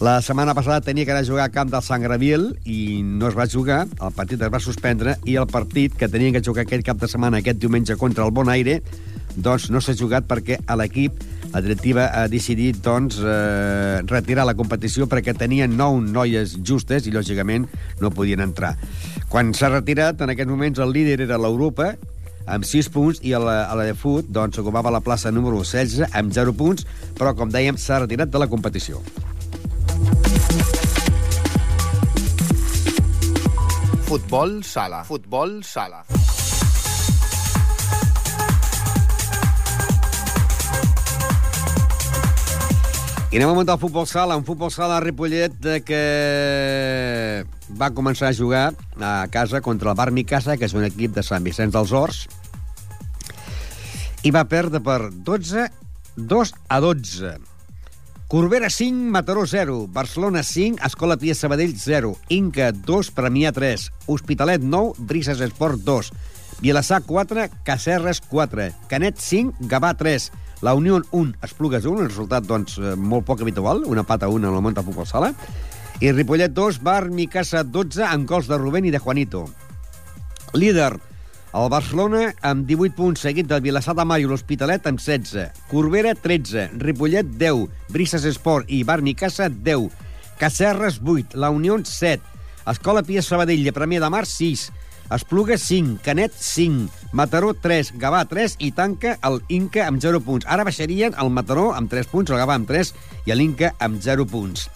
La 0.00 0.22
setmana 0.22 0.54
passada 0.54 0.80
tenia 0.80 1.04
que 1.04 1.10
anar 1.12 1.20
a 1.20 1.26
jugar 1.28 1.44
a 1.44 1.50
camp 1.52 1.68
del 1.68 1.82
Sant 1.84 2.00
Graviel 2.00 2.56
i 2.64 3.02
no 3.04 3.28
es 3.28 3.34
va 3.36 3.44
jugar, 3.46 3.82
el 4.00 4.12
partit 4.16 4.40
es 4.40 4.48
va 4.48 4.58
suspendre 4.58 5.18
i 5.28 5.34
el 5.36 5.44
partit 5.46 5.92
que 5.92 6.08
tenien 6.08 6.32
que 6.32 6.40
jugar 6.40 6.62
aquest 6.64 6.86
cap 6.86 6.96
de 6.96 7.06
setmana, 7.06 7.36
aquest 7.42 7.58
diumenge 7.60 7.96
contra 8.00 8.24
el 8.24 8.30
Bonaire, 8.32 8.78
doncs 9.36 9.68
no 9.68 9.82
s'ha 9.84 9.92
jugat 9.92 10.24
perquè 10.24 10.56
a 10.66 10.76
l'equip 10.80 11.20
la 11.52 11.60
directiva 11.64 12.10
ha 12.14 12.26
decidit 12.30 12.78
doncs, 12.84 13.18
eh, 13.24 14.00
retirar 14.06 14.46
la 14.46 14.54
competició 14.54 15.08
perquè 15.10 15.34
tenien 15.36 15.74
nou 15.76 15.98
noies 16.00 16.56
justes 16.62 17.06
i, 17.06 17.14
lògicament, 17.14 17.66
no 18.00 18.12
podien 18.14 18.42
entrar. 18.44 18.76
Quan 19.28 19.54
s'ha 19.54 19.72
retirat, 19.72 20.22
en 20.22 20.30
aquests 20.30 20.50
moments 20.50 20.78
el 20.78 20.94
líder 20.94 21.20
era 21.26 21.40
l'Europa, 21.40 21.94
amb 22.46 22.66
6 22.66 22.90
punts, 22.94 23.22
i 23.26 23.34
a 23.34 23.42
la, 23.42 23.56
a 23.70 23.74
la 23.78 23.88
de 23.88 23.94
fut 23.98 24.30
doncs, 24.30 24.58
ocupava 24.62 24.92
la 24.94 25.02
plaça 25.04 25.30
número 25.30 25.62
16 25.62 26.14
amb 26.14 26.32
0 26.34 26.54
punts, 26.54 26.86
però, 27.18 27.34
com 27.34 27.50
dèiem, 27.50 27.78
s'ha 27.78 28.02
retirat 28.04 28.30
de 28.30 28.42
la 28.42 28.50
competició. 28.50 29.02
Futbol 34.10 34.62
sala. 34.66 35.04
Futbol 35.06 35.60
sala. 35.62 36.02
I 43.30 43.38
anem 43.38 43.52
a 43.52 43.54
muntar 43.54 43.76
el 43.76 43.78
futbol 43.78 44.08
sala, 44.10 44.34
un 44.34 44.42
futbol 44.42 44.72
sala 44.74 44.96
a 44.98 45.02
Ripollet 45.04 45.54
que 45.86 45.98
va 47.78 47.88
començar 47.94 48.26
a 48.26 48.34
jugar 48.34 48.72
a 48.98 49.28
casa 49.30 49.60
contra 49.62 49.92
el 49.92 49.98
Bar 50.00 50.10
Micasa, 50.10 50.56
que 50.58 50.66
és 50.66 50.74
un 50.74 50.82
equip 50.82 51.14
de 51.14 51.22
Sant 51.22 51.46
Vicenç 51.46 51.70
dels 51.76 51.92
Horts, 51.94 52.24
i 54.26 54.34
va 54.34 54.42
perdre 54.50 54.82
per 54.82 55.12
12, 55.14 55.68
2 56.18 56.52
a 56.66 56.80
12. 56.82 57.30
Corbera 58.34 58.66
5, 58.66 58.98
Mataró 59.14 59.46
0, 59.46 59.78
Barcelona 59.94 60.42
5, 60.42 60.82
Escola 60.90 61.14
Pia 61.16 61.38
Sabadell 61.38 61.78
0, 61.78 62.10
Inca 62.34 62.72
2, 62.74 63.14
Premià 63.14 63.54
3, 63.54 63.92
Hospitalet 64.10 64.66
9, 64.66 65.06
Brises 65.06 65.38
Esport 65.46 65.78
2, 65.86 66.10
Vilassar 66.60 67.02
4, 67.02 67.48
Cacerres 67.64 68.20
4, 68.20 68.70
Canet 68.88 69.16
5, 69.18 69.66
Gavà 69.70 69.94
3, 69.96 70.30
la 70.60 70.74
Unió 70.74 71.00
1, 71.10 71.38
Esplugues 71.42 71.86
1, 71.88 72.02
un 72.02 72.08
resultat 72.08 72.44
doncs, 72.44 72.76
eh, 72.76 72.96
molt 72.96 73.24
poc 73.24 73.40
habitual, 73.40 73.84
una 73.88 74.04
pata 74.04 74.28
1 74.28 74.48
en 74.48 74.66
el 74.66 74.74
del 74.74 74.84
futbol 74.84 75.06
sala, 75.06 75.32
i 76.00 76.12
Ripollet 76.12 76.52
2, 76.52 76.82
Bar 76.82 77.10
Micasa 77.10 77.62
12, 77.64 78.04
amb 78.04 78.28
gols 78.28 78.46
de 78.48 78.58
Rubén 78.58 78.84
i 78.84 78.90
de 78.90 78.98
Juanito. 78.98 79.46
Líder, 80.52 80.98
el 81.50 81.68
Barcelona 81.68 82.34
amb 82.46 82.66
18 82.68 82.94
punts, 82.94 83.24
seguit 83.24 83.48
del 83.48 83.62
Vilassar 83.64 83.96
de 83.98 84.04
Mar 84.04 84.20
i 84.20 84.28
l'Hospitalet 84.28 84.84
amb 84.86 85.00
16. 85.00 85.48
Corbera, 85.70 86.12
13. 86.14 86.68
Ripollet, 86.78 87.26
10. 87.40 87.66
Brises 87.90 88.24
Esport 88.28 88.68
i 88.68 88.84
Bar 88.84 89.00
Micasa, 89.02 89.48
10. 89.48 89.88
Cacerres, 90.38 91.00
8. 91.02 91.34
La 91.40 91.50
Unió, 91.50 91.80
7. 91.82 92.22
Escola 92.70 93.02
Pia 93.02 93.24
Sabadell 93.24 93.66
i 93.66 93.72
Premià 93.74 94.04
de 94.04 94.12
Mar, 94.12 94.26
6. 94.28 94.68
Esplugues, 95.10 95.62
5. 95.62 96.00
Canet, 96.04 96.32
5. 96.32 96.90
Mataró, 97.12 97.54
3. 97.54 97.94
Gavà, 97.98 98.24
3. 98.28 98.56
I 98.58 98.70
tanca 98.72 99.16
el 99.26 99.40
Inca 99.48 99.88
amb 99.88 100.00
0 100.00 100.20
punts. 100.22 100.46
Ara 100.46 100.64
baixarien 100.64 101.16
el 101.18 101.32
Mataró 101.34 101.72
amb 101.74 101.90
3 101.90 102.06
punts, 102.06 102.30
el 102.30 102.38
Gavà 102.38 102.54
amb 102.54 102.70
3 102.70 102.94
i 103.26 103.34
l'Inca 103.34 103.74
amb 103.78 103.98
0 104.00 104.26
punts. 104.30 104.68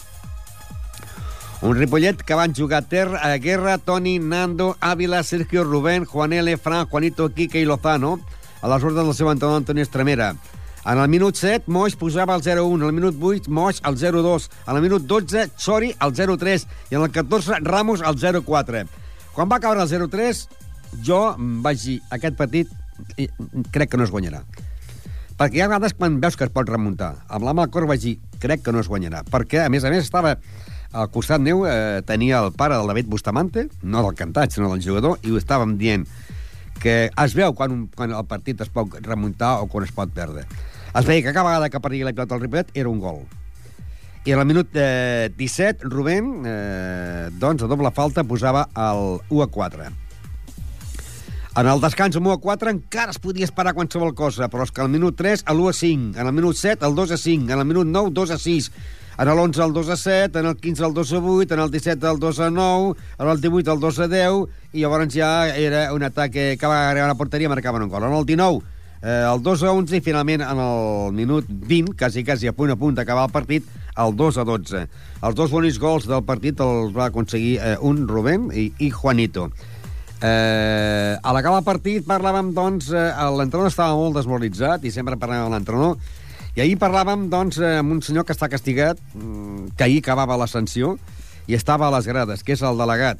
Un 1.61 1.79
Ripollet 1.79 2.19
que 2.21 2.35
van 2.35 2.53
jugar 2.53 2.83
Ter, 2.83 3.07
a 3.15 3.37
Guerra, 3.37 3.77
Toni, 3.77 4.19
Nando, 4.19 4.75
Ávila, 4.81 5.23
Sergio, 5.23 5.63
Rubén, 5.63 6.05
Juan 6.05 6.33
L, 6.33 6.57
Fran, 6.57 6.85
Juanito, 6.85 7.29
Quique 7.33 7.61
i 7.61 7.65
Lozano, 7.65 8.19
a 8.61 8.67
les 8.67 8.83
ordres 8.83 9.05
del 9.05 9.15
seu 9.15 9.31
entrenador 9.31 9.63
Antoni 9.63 9.81
Estremera. 9.81 10.35
En 10.85 10.99
el 10.99 11.07
minut 11.09 11.39
7, 11.39 11.71
Moix 11.71 11.95
posava 11.95 12.35
el 12.35 12.43
0-1, 12.43 12.75
en 12.75 12.83
el 12.83 12.93
minut 12.93 13.15
8, 13.17 13.49
Moix 13.49 13.81
el 13.81 13.97
0-2, 13.97 14.49
en 14.67 14.75
el 14.75 14.83
minut 14.83 15.07
12, 15.09 15.47
Chori 15.57 15.95
el 15.95 16.13
0-3 16.13 16.67
i 16.91 16.99
en 16.99 17.01
el 17.01 17.09
14, 17.09 17.63
Ramos 17.63 18.01
el 18.01 18.19
0-4. 18.19 18.85
Quan 19.35 19.51
va 19.51 19.59
caure 19.59 19.83
el 19.83 19.89
0-3, 19.91 20.45
jo 21.03 21.19
vaig 21.65 21.81
dir, 21.81 21.97
aquest 22.15 22.37
partit 22.39 22.69
crec 23.75 23.91
que 23.91 23.99
no 23.99 24.05
es 24.07 24.13
guanyarà. 24.13 24.45
Perquè 25.35 25.59
hi 25.59 25.65
ha 25.65 25.67
vegades 25.67 25.95
quan 25.97 26.21
veus 26.23 26.37
que 26.39 26.47
es 26.47 26.53
pot 26.55 26.69
remuntar. 26.71 27.11
Amb 27.27 27.43
la 27.43 27.51
mà 27.51 27.65
al 27.65 27.73
cor 27.73 27.87
vaig 27.89 27.99
dir, 27.99 28.15
crec 28.39 28.63
que 28.63 28.71
no 28.71 28.79
es 28.79 28.87
guanyarà. 28.87 29.25
Perquè, 29.27 29.65
a 29.65 29.71
més 29.73 29.83
a 29.83 29.91
més, 29.91 30.07
estava 30.07 30.37
al 30.95 31.09
costat 31.11 31.43
meu 31.43 31.65
eh, 31.67 31.99
tenia 32.07 32.39
el 32.39 32.53
pare 32.55 32.77
del 32.79 32.87
David 32.87 33.11
Bustamante, 33.11 33.67
no 33.83 34.05
del 34.05 34.15
cantat, 34.15 34.55
sinó 34.55 34.71
del 34.71 34.83
jugador, 34.85 35.19
i 35.27 35.33
ho 35.33 35.41
estàvem 35.41 35.75
dient 35.81 36.07
que 36.79 37.09
es 37.09 37.35
veu 37.35 37.51
quan, 37.55 37.73
un, 37.75 37.85
quan 37.91 38.15
el 38.15 38.27
partit 38.29 38.63
es 38.63 38.71
pot 38.71 38.95
remuntar 39.03 39.57
o 39.59 39.67
quan 39.67 39.83
es 39.83 39.91
pot 39.95 40.11
perdre. 40.15 40.45
Es 40.95 41.03
veia 41.03 41.23
que 41.23 41.33
cada 41.33 41.49
vegada 41.49 41.69
que 41.69 41.83
perdia 41.83 42.07
la 42.07 42.15
pilota 42.15 42.35
al 42.37 42.45
Ripollet 42.45 42.71
era 42.73 42.87
un 42.87 43.03
gol. 43.03 43.25
I 44.25 44.33
al 44.33 44.41
minut 44.49 44.73
eh, 44.73 45.29
17, 45.37 45.85
Rubén, 45.85 46.41
eh, 46.49 47.29
doncs, 47.37 47.61
a 47.61 47.67
doble 47.69 47.91
falta, 47.93 48.23
posava 48.25 48.63
el 48.73 49.19
1 49.29 49.43
a 49.43 49.47
4. 49.53 49.85
En 51.61 51.69
el 51.69 51.83
descans, 51.83 52.17
amb 52.17 52.25
1 52.25 52.33
a 52.33 52.41
4, 52.41 52.71
encara 52.73 53.13
es 53.13 53.21
podia 53.21 53.45
esperar 53.45 53.75
qualsevol 53.77 54.15
cosa, 54.17 54.49
però 54.49 54.65
és 54.65 54.73
que 54.73 54.81
al 54.81 54.89
minut 54.89 55.13
3, 55.19 55.45
l'1 55.53 55.69
a 55.69 55.75
5, 55.77 56.17
en 56.17 56.25
el 56.25 56.33
minut 56.33 56.57
7, 56.57 56.81
el 56.89 56.97
2 56.97 57.13
a 57.13 57.21
5, 57.21 57.53
en 57.53 57.61
el 57.61 57.69
minut 57.69 57.85
9, 57.85 58.09
2 58.17 58.33
a 58.33 58.39
6, 58.41 58.71
en 59.19 59.29
l'11 59.29 59.63
el 59.67 59.77
2 59.77 59.89
a 59.93 59.97
7, 60.01 60.39
en 60.39 60.49
el 60.49 60.57
15 60.57 60.85
el 60.89 60.93
2 60.97 61.13
a 61.13 61.21
8, 61.21 61.53
en 61.53 61.59
el 61.59 61.71
17 61.71 62.11
el 62.11 62.19
2 62.19 62.39
a 62.39 62.49
9, 62.49 62.93
en 63.19 63.29
el 63.29 63.41
18 63.41 63.73
el 63.73 63.79
2 63.79 63.99
a 63.99 64.07
10, 64.07 64.41
i 64.73 64.81
llavors 64.81 65.13
ja 65.13 65.31
era 65.53 65.93
un 65.93 66.01
atac 66.01 66.33
que 66.33 66.65
va 66.65 66.89
arribar 66.89 67.05
a 67.05 67.13
la 67.13 67.21
porteria 67.21 67.45
i 67.45 67.53
marcaven 67.53 67.85
un 67.85 67.93
gol. 67.93 68.09
En 68.09 68.17
el 68.17 68.25
19 68.25 68.73
eh, 69.05 69.23
el 69.31 69.43
2 69.43 69.63
a 69.63 69.71
11 69.71 69.99
i 69.99 70.01
finalment 70.01 70.41
en 70.41 70.59
el 70.59 71.13
minut 71.13 71.45
20, 71.47 71.93
quasi, 71.95 72.25
quasi 72.25 72.49
a 72.49 72.57
punt 72.57 72.73
a 72.73 72.75
punt 72.75 72.97
d'acabar 72.97 73.29
el 73.29 73.31
partit, 73.31 73.63
el 73.97 74.15
2 74.15 74.41
a 74.41 74.45
12. 74.47 74.83
Els 75.25 75.37
dos 75.37 75.53
bonics 75.53 75.79
gols 75.79 76.09
del 76.09 76.25
partit 76.27 76.59
els 76.63 76.91
va 76.95 77.09
aconseguir 77.09 77.55
eh, 77.59 77.77
un 77.79 78.05
Rubén 78.07 78.49
i, 78.53 78.69
i 78.79 78.91
Juanito. 78.91 79.49
Eh, 80.21 81.15
a 81.15 81.33
l'acabar 81.35 81.59
el 81.61 81.67
partit 81.67 82.05
parlàvem, 82.07 82.53
doncs, 82.55 82.91
eh, 82.91 83.09
l'entrenador 83.35 83.71
estava 83.71 83.97
molt 83.97 84.15
desmoralitzat 84.19 84.85
i 84.87 84.93
sempre 84.93 85.19
parlàvem 85.19 85.49
amb 85.49 85.57
l'entrenador 85.57 86.23
i 86.55 86.63
ahir 86.63 86.77
parlàvem, 86.79 87.27
doncs, 87.27 87.59
amb 87.59 87.97
un 87.97 88.01
senyor 88.05 88.23
que 88.23 88.31
està 88.31 88.47
castigat, 88.47 88.99
mm, 89.13 89.75
que 89.75 89.83
ahir 89.83 89.99
acabava 89.99 90.37
la 90.39 90.47
sanció, 90.47 90.95
i 91.47 91.53
estava 91.53 91.87
a 91.87 91.91
les 91.97 92.07
grades, 92.07 92.43
que 92.43 92.53
és 92.53 92.61
el 92.61 92.77
delegat, 92.77 93.19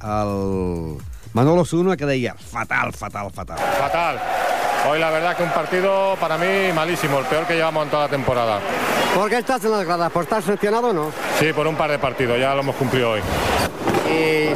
el 0.00 0.96
Manolo 1.34 1.64
Zuno, 1.64 1.96
que 1.96 2.06
deia 2.06 2.34
fatal, 2.34 2.92
fatal, 2.92 3.30
fatal. 3.30 3.60
Fatal. 3.78 4.51
Hoy 4.88 4.98
la 4.98 5.10
verdad 5.10 5.36
que 5.36 5.42
un 5.44 5.50
partido 5.50 6.16
para 6.20 6.36
mí 6.36 6.72
malísimo, 6.74 7.20
el 7.20 7.24
peor 7.26 7.46
que 7.46 7.54
llevamos 7.54 7.84
en 7.84 7.90
toda 7.90 8.04
la 8.04 8.08
temporada. 8.08 8.58
¿Por 9.14 9.30
qué 9.30 9.38
estás 9.38 9.64
en 9.64 9.70
las 9.70 9.84
gradas? 9.84 10.10
¿Por 10.10 10.24
estar 10.24 10.42
sancionado 10.42 10.88
o 10.88 10.92
no? 10.92 11.12
Sí, 11.38 11.52
por 11.52 11.66
un 11.66 11.76
par 11.76 11.90
de 11.90 11.98
partidos, 11.98 12.38
ya 12.38 12.54
lo 12.54 12.62
hemos 12.62 12.74
cumplido 12.76 13.12
hoy. 13.12 13.20
¿Y 14.10 14.48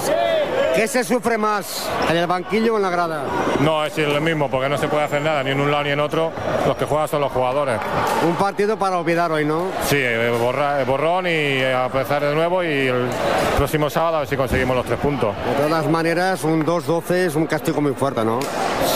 qué 0.76 0.86
se 0.86 1.02
sufre 1.04 1.38
más, 1.38 1.88
en 2.10 2.16
el 2.16 2.26
banquillo 2.26 2.74
o 2.74 2.76
en 2.76 2.82
la 2.82 2.90
grada? 2.90 3.22
No, 3.60 3.84
es 3.84 3.96
lo 3.98 4.20
mismo, 4.20 4.50
porque 4.50 4.68
no 4.68 4.76
se 4.78 4.88
puede 4.88 5.04
hacer 5.04 5.22
nada, 5.22 5.42
ni 5.42 5.50
en 5.50 5.60
un 5.60 5.70
lado 5.70 5.84
ni 5.84 5.90
en 5.90 6.00
otro. 6.00 6.30
Los 6.66 6.76
que 6.76 6.84
juegan 6.84 7.08
son 7.08 7.20
los 7.22 7.32
jugadores. 7.32 7.78
Un 8.26 8.34
partido 8.36 8.76
para 8.78 8.98
olvidar 8.98 9.32
hoy, 9.32 9.44
¿no? 9.44 9.66
Sí, 9.86 9.96
eh, 9.98 10.30
borra- 10.40 10.80
eh, 10.80 10.84
borrón 10.84 11.26
y 11.26 11.60
empezar 11.62 12.22
de 12.22 12.34
nuevo 12.34 12.62
y 12.62 12.88
el 12.88 13.08
próximo 13.56 13.88
sábado 13.90 14.16
a 14.16 14.20
ver 14.20 14.28
si 14.28 14.36
conseguimos 14.36 14.76
los 14.76 14.84
tres 14.86 14.98
puntos. 14.98 15.34
De 15.58 15.64
todas 15.68 15.86
maneras, 15.88 16.44
un 16.44 16.64
2-12 16.64 17.26
es 17.26 17.34
un 17.36 17.46
castigo 17.46 17.80
muy 17.80 17.92
fuerte, 17.94 18.24
¿no? 18.24 18.40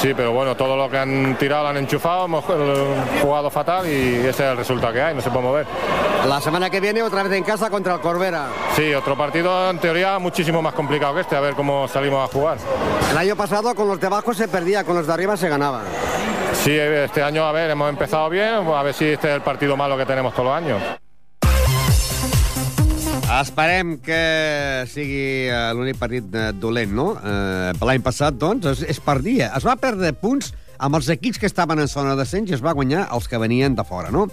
Sí, 0.00 0.12
pero 0.14 0.32
bueno, 0.32 0.54
todo 0.56 0.76
lo 0.76 0.88
que 0.90 0.98
han 0.98 1.36
tirado 1.38 1.64
lo 1.64 1.68
han 1.70 1.76
enchufado, 1.78 2.24
hemos 2.26 2.44
eh, 2.48 2.94
jugado 3.22 3.50
fatal 3.50 3.86
y 3.86 4.16
ese 4.18 4.28
es 4.30 4.40
el 4.40 4.56
resultado 4.56 4.92
que 4.92 5.02
hay, 5.02 5.14
no 5.14 5.20
se 5.20 5.30
puede 5.30 5.44
mover. 5.44 5.66
La 6.28 6.40
semana 6.40 6.68
que 6.68 6.80
viene 6.80 7.02
otra 7.02 7.22
vez 7.22 7.32
en 7.32 7.44
casa 7.44 7.70
contra 7.70 7.94
el 7.94 8.00
Corbera. 8.00 8.46
Sí, 8.76 8.92
otro 8.94 9.16
partido 9.16 9.70
en 9.70 9.78
teoría 9.78 10.18
muchísimo 10.18 10.60
más 10.60 10.74
complicado 10.74 11.14
que 11.14 11.20
este, 11.22 11.36
a 11.36 11.40
ver 11.40 11.54
cómo 11.54 11.69
salimos 11.88 12.28
a 12.28 12.32
jugar. 12.32 12.58
El 13.10 13.18
año 13.18 13.36
pasado 13.36 13.74
con 13.74 13.88
los 13.88 14.00
de 14.00 14.06
abajo 14.06 14.34
se 14.34 14.48
perdía, 14.48 14.84
con 14.84 14.96
los 14.96 15.06
de 15.06 15.12
arriba 15.12 15.36
se 15.36 15.48
ganaba. 15.48 15.82
Sí, 16.62 16.72
este 16.72 17.22
año, 17.22 17.44
a 17.44 17.52
ver, 17.52 17.70
hemos 17.70 17.88
empezado 17.88 18.28
bien, 18.28 18.54
a 18.54 18.82
ver 18.82 18.94
si 18.94 19.06
este 19.06 19.28
es 19.28 19.34
el 19.34 19.42
partido 19.42 19.76
malo 19.76 19.96
que 19.96 20.06
tenemos 20.06 20.34
todos 20.34 20.46
los 20.46 20.56
años. 20.56 20.82
Esperem 23.30 24.00
que 24.02 24.86
sigui 24.90 25.46
eh, 25.46 25.70
l'únic 25.76 26.00
partit 26.00 26.34
eh, 26.34 26.48
dolent, 26.58 26.90
no? 26.90 27.12
Eh, 27.14 27.70
L'any 27.78 28.02
passat, 28.02 28.34
doncs, 28.34 28.66
es, 28.72 28.82
es 28.96 28.98
perdia. 29.00 29.52
Es 29.54 29.64
va 29.66 29.76
perdre 29.78 30.10
punts 30.18 30.50
amb 30.82 30.98
els 30.98 31.08
equips 31.14 31.38
que 31.38 31.46
estaven 31.46 31.78
en 31.78 31.88
zona 31.88 32.16
de 32.16 32.24
descens 32.24 32.50
i 32.50 32.56
es 32.58 32.64
va 32.64 32.74
guanyar 32.74 33.06
els 33.14 33.30
que 33.30 33.38
venien 33.38 33.76
de 33.78 33.84
fora, 33.86 34.10
no? 34.10 34.26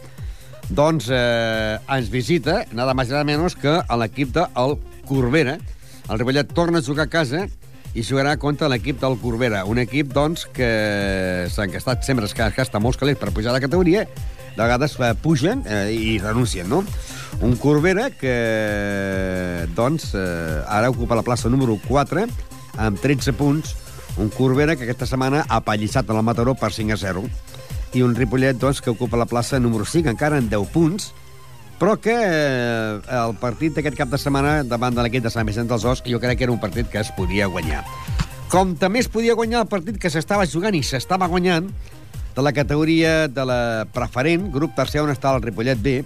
Doncs 0.68 1.12
eh, 1.14 1.78
ens 1.94 2.10
visita, 2.12 2.64
nada 2.74 2.98
més 2.98 3.14
nada 3.14 3.24
menys 3.28 3.56
que 3.62 3.78
l'equip 4.02 4.34
del 4.36 4.80
Corbera. 5.08 5.60
El 6.10 6.20
Ripollet 6.20 6.54
torna 6.54 6.80
a 6.80 6.86
jugar 6.86 7.08
a 7.08 7.12
casa 7.12 7.48
i 7.98 8.04
jugarà 8.06 8.38
contra 8.40 8.70
l'equip 8.72 9.00
del 9.02 9.18
Corbera. 9.20 9.66
Un 9.68 9.82
equip, 9.82 10.14
doncs, 10.16 10.46
que 10.56 11.48
s'ha 11.52 11.66
encastat 11.68 12.06
sempre, 12.08 12.28
es 12.28 12.36
gasta 12.36 12.80
molts 12.80 13.00
calés 13.00 13.20
per 13.20 13.34
pujar 13.36 13.56
de 13.56 13.64
categoria, 13.64 14.06
de 14.56 14.62
vegades 14.62 14.96
eh, 15.00 15.12
pugen 15.22 15.64
eh, 15.68 15.92
i 15.92 16.18
renuncien, 16.24 16.70
no? 16.70 16.84
Un 17.44 17.58
Corbera 17.60 18.08
que, 18.10 19.68
doncs, 19.76 20.14
eh, 20.16 20.64
ara 20.68 20.94
ocupa 20.94 21.18
la 21.18 21.26
plaça 21.28 21.52
número 21.52 21.78
4 21.88 22.26
amb 22.78 23.04
13 23.04 23.36
punts. 23.38 23.76
Un 24.18 24.32
Corbera 24.34 24.76
que 24.76 24.88
aquesta 24.88 25.06
setmana 25.10 25.44
ha 25.50 25.62
pallissat 25.62 26.08
en 26.10 26.18
el 26.18 26.26
Mataró 26.26 26.56
per 26.58 26.72
5 26.74 26.96
a 26.96 27.02
0. 27.04 27.28
I 27.94 28.02
un 28.04 28.16
Ripollet, 28.16 28.58
doncs, 28.58 28.82
que 28.82 28.94
ocupa 28.94 29.20
la 29.20 29.28
plaça 29.28 29.60
número 29.60 29.86
5 29.86 30.10
encara 30.10 30.40
en 30.40 30.50
10 30.50 30.72
punts 30.72 31.12
però 31.78 31.96
que 32.02 32.14
eh, 32.14 33.00
el 33.20 33.36
partit 33.42 33.76
d'aquest 33.78 33.98
cap 33.98 34.10
de 34.10 34.20
setmana 34.22 34.64
davant 34.66 34.96
de 34.96 35.06
l'equip 35.06 35.26
de 35.26 35.32
Sant 35.34 35.46
Vicent 35.46 35.70
dels 35.70 35.86
Horts 35.86 36.02
jo 36.06 36.20
crec 36.22 36.40
que 36.40 36.48
era 36.48 36.54
un 36.54 36.62
partit 36.62 36.90
que 36.90 37.02
es 37.04 37.12
podia 37.18 37.50
guanyar. 37.52 37.84
Com 38.50 38.74
també 38.80 39.04
es 39.04 39.12
podia 39.12 39.36
guanyar 39.38 39.66
el 39.66 39.70
partit 39.70 40.00
que 40.02 40.10
s'estava 40.10 40.48
jugant 40.50 40.76
i 40.76 40.82
s'estava 40.82 41.28
guanyant 41.30 41.70
de 42.38 42.44
la 42.46 42.54
categoria 42.54 43.28
de 43.28 43.46
la 43.46 43.62
preferent, 43.94 44.50
grup 44.54 44.76
tercer 44.78 45.02
on 45.02 45.14
està 45.14 45.34
el 45.36 45.42
Ripollet 45.42 45.80
B, 45.82 46.02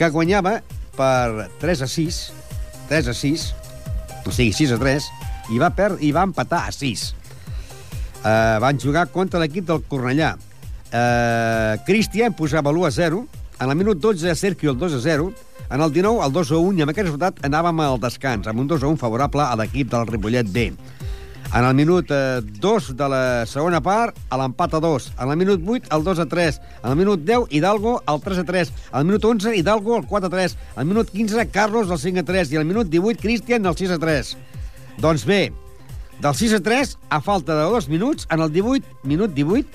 que 0.00 0.08
guanyava 0.12 0.58
per 0.96 1.48
3 1.60 1.84
a 1.84 1.88
6, 1.88 2.20
3 2.88 3.10
a 3.12 3.16
6, 3.16 3.44
o 4.26 4.32
sigui, 4.32 4.52
6 4.56 4.72
a 4.76 4.78
3, 4.80 5.10
i 5.52 5.60
va, 5.60 5.68
per, 5.76 5.90
i 6.00 6.12
va 6.12 6.24
empatar 6.28 6.64
a 6.68 6.72
6. 6.72 7.04
Uh, 8.22 8.58
van 8.62 8.80
jugar 8.80 9.08
contra 9.12 9.40
l'equip 9.42 9.66
del 9.68 9.84
Cornellà. 9.90 10.34
Uh, 10.92 11.78
Cristian 11.86 12.36
posava 12.38 12.72
l'1 12.72 12.88
a 12.88 12.92
0, 12.96 13.22
en 13.62 13.70
el 13.70 13.76
minut 13.76 13.98
12 13.98 14.34
Sergio 14.34 14.72
el 14.72 14.78
2 14.78 14.94
a 14.94 15.00
0, 15.00 15.32
en 15.70 15.80
el 15.80 15.92
19 15.92 16.26
el 16.26 16.32
2 16.32 16.50
a 16.50 16.56
1, 16.58 16.78
i 16.78 16.82
amb 16.82 16.90
aquest 16.90 17.06
resultat 17.06 17.38
anàvem 17.46 17.82
al 17.84 18.00
descans, 18.02 18.48
amb 18.50 18.58
un 18.58 18.66
2 18.66 18.82
a 18.82 18.90
1 18.90 18.98
favorable 18.98 19.44
a 19.44 19.54
l'equip 19.60 19.92
del 19.92 20.08
Ripollet 20.08 20.50
B. 20.50 20.72
En 21.52 21.66
el 21.68 21.74
minut 21.76 22.10
eh, 22.10 22.40
2 22.42 22.88
de 22.96 23.08
la 23.12 23.22
segona 23.46 23.78
part, 23.84 24.18
a 24.32 24.38
l'empat 24.40 24.74
a 24.74 24.80
2. 24.82 25.08
En 25.20 25.30
el 25.30 25.38
minut 25.38 25.62
8, 25.62 25.92
el 25.94 26.02
2 26.02 26.22
a 26.24 26.26
3. 26.26 26.60
En 26.82 26.90
el 26.90 26.96
minut 26.96 27.22
10, 27.28 27.52
Hidalgo, 27.52 27.98
el 28.08 28.20
3 28.24 28.38
a 28.40 28.44
3. 28.50 28.72
En 28.90 28.98
el 28.98 29.04
minut 29.10 29.24
11, 29.30 29.54
Hidalgo, 29.56 29.98
el 29.98 30.06
4 30.08 30.26
a 30.26 30.30
3. 30.30 30.56
En 30.74 30.80
el 30.80 30.88
minut 30.88 31.10
15, 31.10 31.48
Carlos, 31.50 31.90
el 31.90 31.98
5 31.98 32.20
a 32.20 32.24
3. 32.24 32.52
I 32.52 32.56
el 32.56 32.64
minut 32.64 32.88
18, 32.88 33.20
Cristian, 33.20 33.66
el 33.66 33.76
6 33.76 33.90
a 33.90 33.98
3. 33.98 34.36
Doncs 35.04 35.26
bé, 35.28 35.52
del 36.24 36.34
6 36.34 36.54
a 36.54 36.60
3, 36.60 36.98
a 37.10 37.20
falta 37.20 37.54
de 37.54 37.68
dos 37.68 37.88
minuts, 37.88 38.26
en 38.30 38.40
el 38.40 38.50
18, 38.50 38.86
minut 39.04 39.34
18, 39.34 39.68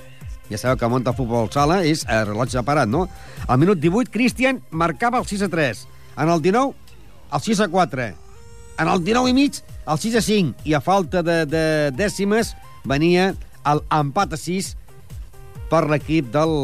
ja 0.48 0.58
sabeu 0.60 0.78
que 0.80 0.88
munta 0.88 1.12
el 1.12 1.18
futbol 1.18 1.50
sala, 1.52 1.82
és 1.84 2.04
eh, 2.06 2.22
rellotge 2.24 2.62
parat, 2.64 2.88
no? 2.88 3.06
Al 3.46 3.60
minut 3.60 3.80
18, 3.82 4.12
Cristian 4.12 4.62
marcava 4.70 5.20
el 5.20 5.26
6 5.28 5.44
a 5.44 5.50
3. 5.52 5.84
En 6.18 6.32
el 6.32 6.42
19, 6.42 6.74
el 7.32 7.44
6 7.48 7.60
a 7.60 7.68
4. 7.68 8.08
En 8.78 8.88
el 8.88 9.04
19 9.04 9.30
i 9.30 9.36
mig, 9.36 9.60
el 9.86 9.98
6 9.98 10.16
a 10.16 10.24
5. 10.24 10.64
I 10.64 10.74
a 10.78 10.80
falta 10.80 11.22
de, 11.22 11.42
de 11.46 11.64
dècimes, 11.98 12.54
venia 12.88 13.34
l'empat 13.66 14.32
a 14.32 14.40
6 14.40 14.74
per 15.68 15.84
l'equip 15.90 16.30
del 16.32 16.54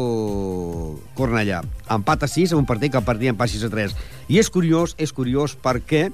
Cornellà. 1.17 1.61
Empat 1.93 2.25
a 2.25 2.29
6 2.31 2.53
en 2.53 2.63
un 2.63 2.69
partit 2.69 2.91
que 2.91 3.01
el 3.01 3.07
partia 3.07 3.33
empat 3.33 3.53
6 3.53 3.67
a 3.67 3.69
3. 3.73 3.93
I 4.33 4.41
és 4.41 4.49
curiós, 4.49 4.95
és 4.97 5.13
curiós 5.13 5.53
perquè 5.61 6.09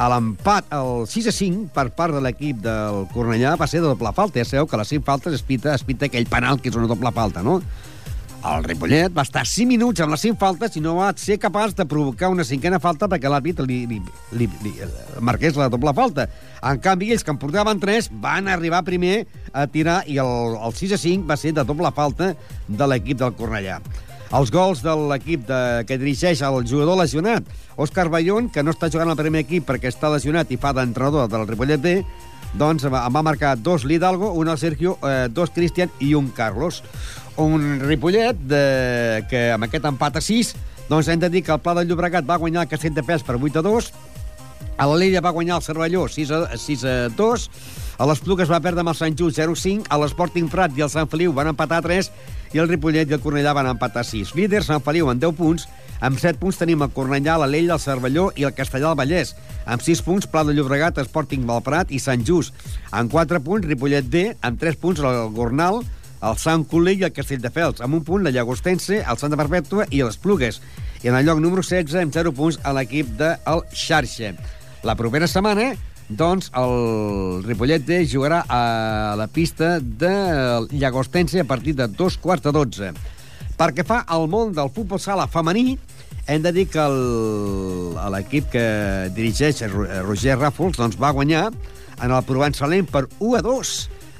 a 0.00 0.08
l'empat, 0.08 0.70
el 0.72 1.04
6 1.10 1.28
a 1.28 1.34
5, 1.36 1.68
per 1.76 1.90
part 1.96 2.16
de 2.16 2.22
l'equip 2.24 2.62
del 2.64 3.04
Cornellà, 3.12 3.52
va 3.60 3.68
ser 3.68 3.82
de 3.82 3.90
doble 3.90 4.12
falta. 4.16 4.40
Ja 4.40 4.48
sabeu 4.48 4.68
que 4.70 4.80
les 4.80 4.92
5 4.96 5.04
faltes 5.04 5.36
es 5.36 5.44
pita, 5.44 5.74
es 5.76 5.84
pita 5.84 6.08
aquell 6.08 6.28
penal 6.30 6.60
que 6.60 6.72
és 6.72 6.78
una 6.80 6.88
doble 6.88 7.12
falta, 7.12 7.44
no? 7.44 7.60
El 8.40 8.64
Ripollet 8.64 9.12
va 9.12 9.20
estar 9.26 9.42
5 9.44 9.68
minuts 9.68 10.00
amb 10.00 10.14
les 10.14 10.22
5 10.24 10.38
faltes 10.40 10.76
i 10.78 10.80
no 10.80 10.94
va 10.96 11.10
ser 11.20 11.36
capaç 11.38 11.74
de 11.76 11.84
provocar 11.84 12.30
una 12.32 12.46
cinquena 12.48 12.78
falta 12.80 13.04
perquè 13.10 13.28
l'àrbit 13.28 13.58
li, 13.66 13.82
li, 13.90 13.98
li, 14.32 14.46
li, 14.64 14.72
marqués 15.20 15.58
la 15.60 15.68
doble 15.68 15.92
falta. 15.96 16.24
En 16.64 16.80
canvi, 16.80 17.10
ells 17.12 17.24
que 17.26 17.34
en 17.34 17.40
portaven 17.42 17.82
3 17.82 18.08
van 18.22 18.48
arribar 18.48 18.80
primer 18.86 19.26
a 19.52 19.66
tirar 19.68 19.98
i 20.08 20.16
el, 20.24 20.56
el 20.56 20.72
6 20.78 20.96
a 20.96 21.00
5 21.02 21.28
va 21.28 21.36
ser 21.36 21.52
de 21.58 21.66
doble 21.68 21.92
falta 21.92 22.32
de 22.66 22.88
l'equip 22.88 23.20
del 23.20 23.36
Cornellà. 23.36 23.76
Els 24.32 24.54
gols 24.54 24.80
de 24.86 24.96
l'equip 25.10 25.44
que 25.84 26.00
dirigeix 26.00 26.40
el 26.46 26.64
jugador 26.64 26.96
lesionat, 27.02 27.44
Òscar 27.76 28.08
Bayón, 28.08 28.48
que 28.48 28.64
no 28.64 28.72
està 28.72 28.88
jugant 28.88 29.10
al 29.10 29.20
primer 29.20 29.44
equip 29.44 29.68
perquè 29.68 29.92
està 29.92 30.08
lesionat 30.08 30.48
i 30.48 30.56
fa 30.56 30.72
d'entrenador 30.72 31.28
del 31.28 31.48
Ripollet 31.50 31.82
B, 31.82 31.98
doncs 32.56 32.86
va 32.90 33.22
marcar 33.22 33.56
dos 33.58 33.84
l'Hidalgo, 33.84 34.32
un 34.32 34.48
el 34.48 34.58
Sergio, 34.58 34.96
eh, 35.06 35.28
dos 35.30 35.52
Cristian 35.54 35.90
i 36.00 36.14
un 36.18 36.30
Carlos 36.34 36.82
un 37.36 37.80
Ripollet 37.80 38.38
de, 38.50 39.24
que 39.30 39.50
amb 39.54 39.68
aquest 39.68 39.86
empat 39.90 40.18
a 40.18 40.24
6 40.24 40.54
doncs 40.90 41.08
hem 41.08 41.20
de 41.22 41.30
dir 41.30 41.44
que 41.46 41.52
el 41.54 41.60
Pla 41.62 41.76
de 41.78 41.84
Llobregat 41.86 42.26
va 42.26 42.40
guanyar 42.42 42.64
el 42.64 42.70
Castell 42.72 42.96
de 42.96 43.04
Pes 43.06 43.22
per 43.26 43.38
8 43.38 43.60
a 43.60 43.66
2 43.66 43.92
a 44.80 44.88
l'Alella 44.88 45.22
va 45.24 45.34
guanyar 45.36 45.60
el 45.60 45.66
Cervelló 45.66 46.08
6 46.08 46.34
a, 46.34 46.40
6 46.58 46.84
a 46.84 46.96
2 47.16 47.48
a 48.00 48.06
l'Esplugues 48.08 48.48
va 48.48 48.62
perdre 48.64 48.80
amb 48.80 48.94
el 48.94 48.96
Sant 48.96 49.16
Just 49.16 49.36
0-5 49.36 49.90
a 49.92 49.98
l'Sporting 50.00 50.48
Prat 50.48 50.72
i 50.78 50.86
el 50.86 50.92
Sant 50.92 51.08
Feliu 51.12 51.34
van 51.36 51.50
empatar 51.52 51.82
3 51.84 52.08
i 52.56 52.58
el 52.58 52.68
Ripollet 52.70 53.10
i 53.10 53.14
el 53.14 53.20
Cornellà 53.20 53.52
van 53.54 53.68
empatar 53.70 54.06
6 54.08 54.32
líders 54.38 54.70
Sant 54.70 54.82
Feliu 54.82 55.10
amb 55.10 55.20
10 55.22 55.36
punts. 55.38 55.66
Amb 56.00 56.16
7 56.18 56.40
punts 56.40 56.56
tenim 56.56 56.80
el 56.80 56.90
Cornellà, 56.96 57.36
l'Alella, 57.38 57.76
el 57.76 57.82
Cervelló 57.82 58.30
i 58.40 58.46
el 58.48 58.54
Castellà 58.56 58.88
del 58.88 58.98
Vallès. 59.02 59.34
Amb 59.68 59.84
6 59.84 60.00
punts, 60.06 60.26
Pla 60.32 60.46
de 60.48 60.56
Llobregat, 60.56 60.98
Sporting 61.04 61.44
Valprat 61.46 61.92
i 61.92 62.00
Sant 62.00 62.24
Just. 62.24 62.56
Amb 62.90 63.12
4 63.12 63.42
punts, 63.44 63.68
Ripollet 63.68 64.08
D, 64.08 64.24
amb 64.40 64.58
3 64.58 64.80
punts, 64.80 65.04
el 65.04 65.28
Gornal, 65.36 65.82
el 66.20 66.36
Sant 66.40 66.64
Colell 66.68 67.00
i 67.00 67.06
el 67.08 67.14
Castelldefels, 67.16 67.80
amb 67.84 67.96
un 67.96 68.04
punt 68.04 68.24
la 68.24 68.32
Llagostense, 68.34 69.00
el 69.00 69.20
Santa 69.20 69.38
Perpètua 69.40 69.86
i 69.90 70.02
les 70.04 70.18
Plugues. 70.20 70.60
I 71.00 71.08
en 71.08 71.16
el 71.16 71.24
lloc 71.28 71.40
número 71.40 71.64
16, 71.64 71.96
amb 72.02 72.12
0 72.14 72.32
punts, 72.36 72.58
a 72.62 72.74
l'equip 72.76 73.14
de 73.20 73.32
el 73.48 73.62
Xarxa. 73.72 74.34
La 74.84 74.96
propera 74.96 75.28
setmana, 75.30 75.70
doncs, 76.10 76.50
el 76.58 77.44
Ripollet 77.46 77.88
jugarà 78.10 78.42
a 78.48 79.14
la 79.16 79.28
pista 79.32 79.78
de 79.80 80.12
Llagostense 80.72 81.40
a 81.40 81.48
partir 81.48 81.76
de 81.78 81.88
dos 81.88 82.18
quarts 82.18 82.44
de 82.44 82.52
12. 82.52 82.92
Perquè 83.60 83.84
fa 83.86 84.02
al 84.08 84.28
món 84.28 84.52
del 84.56 84.72
futbol 84.72 85.00
sala 85.00 85.28
femení, 85.28 85.78
hem 86.26 86.42
de 86.44 86.52
dir 86.52 86.66
que 86.68 86.84
l'equip 88.12 88.50
que 88.52 88.66
dirigeix 89.16 89.62
Roger 89.72 90.36
Ràfols 90.36 90.76
doncs, 90.80 91.00
va 91.00 91.14
guanyar 91.16 91.48
en 92.00 92.12
el 92.12 92.22
Provençalent 92.28 92.88
per 92.88 93.06
1 93.18 93.38
a 93.38 93.42
2 93.44 93.72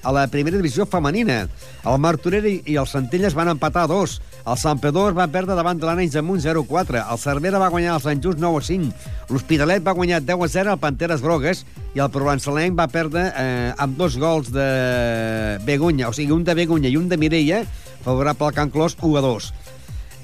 a 0.02 0.12
la 0.12 0.26
primera 0.28 0.56
divisió 0.56 0.86
femenina. 0.86 1.42
El 1.84 1.98
Martorell 2.02 2.48
i 2.50 2.76
el 2.76 2.88
Centelles 2.88 3.36
van 3.36 3.52
empatar 3.52 3.84
a 3.84 3.90
dos. 3.90 4.20
El 4.40 4.58
Sant 4.60 4.80
Pedor 4.80 5.16
va 5.16 5.28
perdre 5.32 5.56
davant 5.58 5.80
de 5.80 5.88
l'Anells 5.88 6.16
amb 6.20 6.34
un 6.34 6.40
0-4. 6.40 7.02
El 7.02 7.20
Cervera 7.20 7.60
va 7.62 7.70
guanyar 7.72 7.96
el 7.96 8.04
Sant 8.04 8.22
Just 8.24 8.40
9-5. 8.40 8.92
L'Hospitalet 9.30 9.84
va 9.86 9.96
guanyar 9.96 10.22
10-0 10.24 10.74
al 10.74 10.80
Panteres 10.82 11.24
Grogues 11.24 11.64
i 11.94 12.00
el 12.00 12.12
Provençalenc 12.14 12.78
va 12.78 12.88
perdre 12.90 13.28
eh, 13.30 13.72
amb 13.78 13.98
dos 13.98 14.16
gols 14.20 14.52
de 14.54 15.58
Begunya, 15.66 16.08
o 16.08 16.16
sigui, 16.16 16.32
un 16.32 16.46
de 16.46 16.54
Begunya 16.54 16.90
i 16.90 16.96
un 16.96 17.08
de 17.10 17.18
Mireia, 17.20 17.64
favorable 18.04 18.48
al 18.48 18.56
Can 18.56 18.72
Clos 18.72 18.96
1-2 18.96 19.52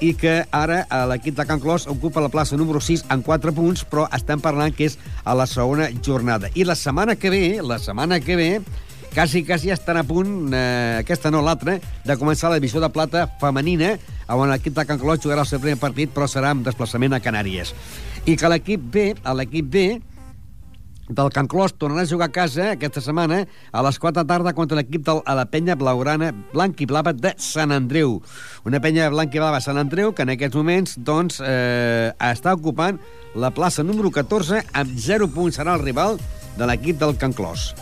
i 0.00 0.12
que 0.18 0.42
ara 0.52 0.82
l'equip 1.08 1.36
de 1.38 1.46
Can 1.48 1.60
Clos 1.60 1.86
ocupa 1.88 2.20
la 2.20 2.28
plaça 2.32 2.56
número 2.56 2.80
6 2.80 3.06
en 3.12 3.22
4 3.24 3.52
punts, 3.56 3.84
però 3.88 4.06
estem 4.12 4.42
parlant 4.44 4.74
que 4.76 4.90
és 4.90 4.98
a 5.24 5.34
la 5.34 5.46
segona 5.48 5.88
jornada. 6.04 6.50
I 6.54 6.66
la 6.68 6.76
setmana 6.76 7.16
que 7.16 7.30
ve, 7.32 7.62
la 7.62 7.78
setmana 7.80 8.20
que 8.20 8.36
ve, 8.36 8.50
quasi, 9.16 9.46
quasi 9.46 9.70
estan 9.70 9.96
a 9.96 10.04
punt, 10.04 10.52
eh, 10.52 10.98
aquesta 11.00 11.30
no 11.32 11.40
l'altra, 11.40 11.78
de 12.04 12.16
començar 12.20 12.50
la 12.52 12.58
divisió 12.60 12.82
de 12.82 12.90
plata 12.92 13.22
femenina, 13.40 13.94
on 14.28 14.50
l'equip 14.52 14.74
de 14.76 14.84
Can 14.84 15.00
Clos 15.00 15.22
jugarà 15.24 15.40
el 15.40 15.48
seu 15.48 15.62
primer 15.62 15.78
partit, 15.80 16.12
però 16.12 16.28
serà 16.28 16.50
amb 16.52 16.66
desplaçament 16.66 17.16
a 17.16 17.22
Canàries. 17.24 17.72
I 18.28 18.36
que 18.36 18.50
l'equip 18.52 18.84
B, 18.92 19.06
l'equip 19.38 19.70
B, 19.72 19.86
del 21.08 21.32
Can 21.32 21.48
Clos 21.48 21.72
tornarà 21.80 22.04
a 22.04 22.10
jugar 22.10 22.28
a 22.28 22.34
casa 22.34 22.72
aquesta 22.74 23.00
setmana 23.00 23.46
a 23.72 23.86
les 23.86 23.98
4 24.02 24.20
de 24.20 24.28
tarda 24.28 24.52
contra 24.52 24.76
l'equip 24.76 25.06
de 25.06 25.16
la 25.24 25.46
penya 25.48 25.78
blaugrana 25.80 26.34
blanc 26.52 26.82
i 26.82 26.90
blava 26.90 27.14
de 27.16 27.32
Sant 27.38 27.72
Andreu. 27.72 28.20
Una 28.68 28.82
penya 28.84 29.08
blanc 29.08 29.32
i 29.32 29.40
blava 29.40 29.64
Sant 29.64 29.80
Andreu 29.80 30.12
que 30.12 30.28
en 30.28 30.34
aquests 30.36 30.60
moments 30.60 30.98
doncs, 30.98 31.40
eh, 31.40 32.12
està 32.20 32.52
ocupant 32.52 33.00
la 33.34 33.54
plaça 33.54 33.86
número 33.86 34.10
14 34.10 34.60
amb 34.74 34.92
0 34.98 35.32
punts. 35.32 35.56
Serà 35.56 35.78
el 35.78 35.86
rival 35.88 36.18
de 36.58 36.66
l'equip 36.66 36.98
del 37.00 37.16
Can 37.16 37.32
Clos. 37.32 37.72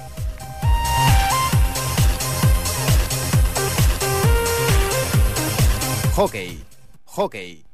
Hockey. 6.14 6.60
Hockey. 7.16 7.64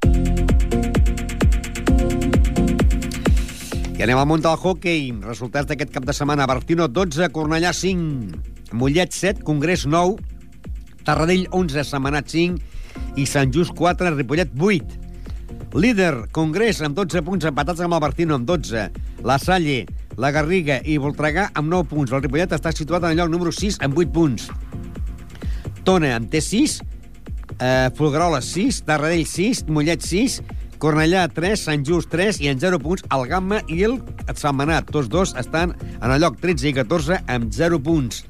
I 3.93 4.01
anem 4.01 4.17
al 4.17 4.25
món 4.25 4.41
del 4.41 4.57
hockey. 4.57 5.11
Resultats 5.21 5.69
d'aquest 5.69 5.91
cap 5.93 6.07
de 6.09 6.15
setmana. 6.17 6.47
Bertino 6.49 6.87
12, 6.89 7.27
Cornellà 7.35 7.69
5, 7.69 8.39
Mollet 8.73 9.13
7, 9.13 9.45
Congrés 9.45 9.85
9, 9.85 10.17
Tarradell 11.05 11.45
11, 11.53 11.85
Setmanat 11.85 12.33
5 12.33 13.21
i 13.21 13.27
Sant 13.29 13.53
Just 13.53 13.77
4, 13.77 14.09
Ripollet 14.17 14.57
8. 14.57 14.97
Líder, 15.77 16.25
Congrés, 16.33 16.81
amb 16.81 16.97
12 16.97 17.21
punts, 17.27 17.45
empatats 17.45 17.85
amb 17.85 17.93
el 17.93 18.01
Bertino 18.07 18.41
amb 18.41 18.49
12. 18.49 18.89
La 19.21 19.37
Salle, 19.37 19.83
la 20.17 20.33
Garriga 20.33 20.81
i 20.81 20.97
Voltregà 20.97 21.51
amb 21.53 21.69
9 21.69 21.93
punts. 21.93 22.09
El 22.09 22.25
Ripollet 22.25 22.57
està 22.57 22.73
situat 22.73 23.05
en 23.05 23.13
el 23.13 23.21
lloc 23.21 23.35
número 23.37 23.53
6 23.53 23.83
amb 23.85 24.01
8 24.01 24.17
punts. 24.17 24.49
Tona 25.85 26.15
en 26.17 26.25
té 26.33 26.41
6, 26.41 26.81
eh, 27.61 27.89
Folguerola 27.95 28.41
6, 28.41 28.81
Tarradell 28.89 29.27
6, 29.29 29.67
Mollet 29.69 30.03
6, 30.03 30.41
Cornellà 30.81 31.27
3, 31.29 31.61
Sant 31.61 31.85
Just 31.85 32.09
3 32.09 32.41
i 32.41 32.49
en 32.49 32.59
0 32.59 32.81
punts 32.81 33.05
el 33.13 33.27
Gamma 33.29 33.61
i 33.69 33.83
el 33.85 33.99
Setmanat. 34.33 34.89
Tots 34.89 35.11
dos 35.13 35.35
estan 35.37 35.75
en 35.93 36.09
el 36.09 36.19
lloc 36.23 36.41
13 36.41 36.71
i 36.71 36.73
14 36.79 37.21
amb 37.29 37.53
0 37.53 37.79
punts. 37.85 38.25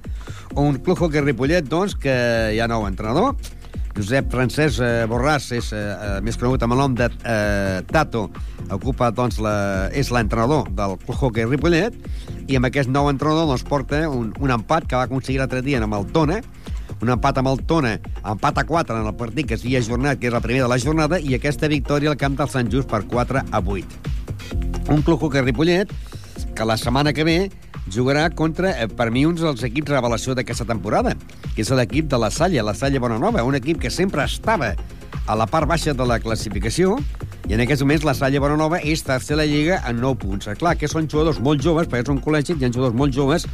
Un 0.60 0.76
club 0.84 1.00
hockey 1.00 1.24
Ripollet, 1.24 1.66
doncs, 1.72 1.96
que 1.96 2.14
hi 2.52 2.60
ha 2.60 2.68
nou 2.68 2.84
entrenador. 2.90 3.38
Josep 3.96 4.30
Francesc 4.32 4.80
eh, 4.84 5.06
Borràs 5.10 5.50
és 5.56 5.72
eh, 5.76 6.20
més 6.24 6.38
conegut 6.40 6.64
amb 6.64 6.76
el 6.76 6.82
nom 6.84 6.94
de 6.96 7.08
eh, 7.08 7.80
Tato. 7.92 8.28
Ocupa, 8.72 9.12
doncs, 9.16 9.40
la, 9.44 9.54
és 9.96 10.12
l'entrenador 10.12 10.70
del 10.76 10.98
club 11.06 11.18
hockey 11.28 11.48
Ripollet 11.48 11.96
i 12.48 12.60
amb 12.60 12.68
aquest 12.68 12.92
nou 12.92 13.10
entrenador 13.12 13.50
doncs, 13.52 13.66
porta 13.68 14.04
un, 14.10 14.32
un 14.40 14.56
empat 14.56 14.88
que 14.88 15.00
va 15.00 15.08
aconseguir 15.08 15.40
l'altre 15.42 15.64
dia 15.66 15.80
amb 15.84 15.98
el 16.00 16.08
Tona, 16.16 16.40
un 17.02 17.10
empat 17.10 17.40
amb 17.42 17.50
el 17.50 17.62
Tona, 17.66 17.96
empat 18.22 18.62
a 18.62 18.66
4 18.70 19.00
en 19.02 19.10
el 19.10 19.18
partit 19.18 19.50
que 19.50 19.58
s'havia 19.58 19.82
ajornat, 19.82 20.20
que 20.22 20.30
és 20.30 20.34
la 20.34 20.42
primera 20.44 20.68
de 20.68 20.72
la 20.72 20.80
jornada, 20.82 21.20
i 21.20 21.34
aquesta 21.36 21.70
victòria 21.72 22.14
al 22.14 22.20
camp 22.22 22.38
del 22.38 22.50
Sant 22.50 22.70
Just 22.72 22.90
per 22.90 23.02
4 23.10 23.42
a 23.42 23.62
8. 23.62 24.00
Un 24.94 25.02
club 25.02 25.24
hoquei 25.24 25.42
Ripollet 25.46 25.90
que 26.56 26.66
la 26.66 26.78
setmana 26.78 27.14
que 27.14 27.26
ve 27.26 27.38
jugarà 27.92 28.30
contra, 28.30 28.72
eh, 28.82 28.88
per 28.88 29.10
mi, 29.12 29.26
uns 29.26 29.42
dels 29.42 29.64
equips 29.64 29.92
revelació 29.92 30.36
d'aquesta 30.36 30.66
temporada, 30.66 31.16
que 31.56 31.62
és 31.64 31.72
l'equip 31.74 32.08
de 32.08 32.20
la 32.22 32.30
Salle, 32.32 32.62
la 32.62 32.76
Salle 32.78 33.00
Bonanova, 33.00 33.44
un 33.44 33.56
equip 33.56 33.82
que 33.82 33.90
sempre 33.90 34.24
estava 34.24 34.76
a 35.26 35.36
la 35.36 35.48
part 35.48 35.68
baixa 35.68 35.94
de 35.94 36.06
la 36.06 36.20
classificació, 36.20 36.98
i 37.50 37.56
en 37.56 37.64
aquests 37.64 37.84
moments 37.86 38.06
la 38.08 38.16
Salle 38.18 38.40
Bonanova 38.44 38.82
és 38.86 39.04
tercera 39.04 39.46
lliga 39.48 39.82
en 39.90 40.02
9 40.04 40.20
punts. 40.22 40.52
Clar, 40.60 40.76
que 40.78 40.90
són 40.92 41.10
jugadors 41.10 41.42
molt 41.44 41.64
joves, 41.64 41.90
perquè 41.90 42.06
és 42.06 42.14
un 42.14 42.22
col·legi, 42.24 42.58
hi 42.58 42.68
ha 42.68 42.74
jugadors 42.74 42.98
molt 42.98 43.16
joves, 43.16 43.48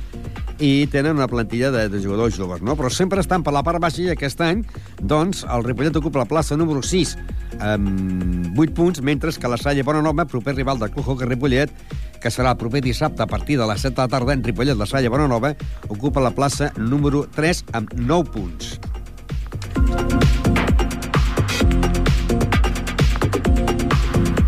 i 0.59 0.87
tenen 0.91 1.17
una 1.17 1.27
plantilla 1.27 1.69
de, 1.71 1.87
de 1.89 2.01
jugadors 2.01 2.37
joves, 2.37 2.61
no? 2.65 2.75
Però 2.77 2.89
sempre 2.93 3.21
estan 3.21 3.43
per 3.45 3.53
la 3.53 3.63
part 3.65 3.81
baixa 3.81 4.01
i 4.03 4.09
aquest 4.13 4.41
any, 4.41 4.63
doncs, 5.01 5.43
el 5.45 5.65
Ripollet 5.65 5.97
ocupa 5.99 6.23
la 6.23 6.29
plaça 6.29 6.57
número 6.57 6.81
6 6.81 7.15
amb 7.61 8.57
8 8.57 8.75
punts, 8.77 9.01
mentre 9.05 9.31
que 9.33 9.51
la 9.51 9.57
Salle 9.61 9.85
Bonanova, 9.85 10.25
proper 10.25 10.55
rival 10.55 10.79
del 10.81 10.91
Club 10.91 11.13
Hockey 11.13 11.29
Ripollet, 11.29 11.73
que 12.21 12.33
serà 12.33 12.55
el 12.55 12.61
proper 12.61 12.81
dissabte 12.81 13.23
a 13.23 13.29
partir 13.29 13.57
de 13.59 13.67
les 13.69 13.81
7 13.81 13.95
de 13.95 14.01
la 14.01 14.11
tarda 14.11 14.33
en 14.33 14.43
Ripollet, 14.43 14.77
la 14.77 14.89
Salle 14.89 15.09
Bonanova, 15.13 15.53
ocupa 15.89 16.23
la 16.23 16.33
plaça 16.33 16.71
número 16.77 17.27
3 17.35 17.65
amb 17.77 17.93
9 17.93 18.31
punts. 18.33 18.77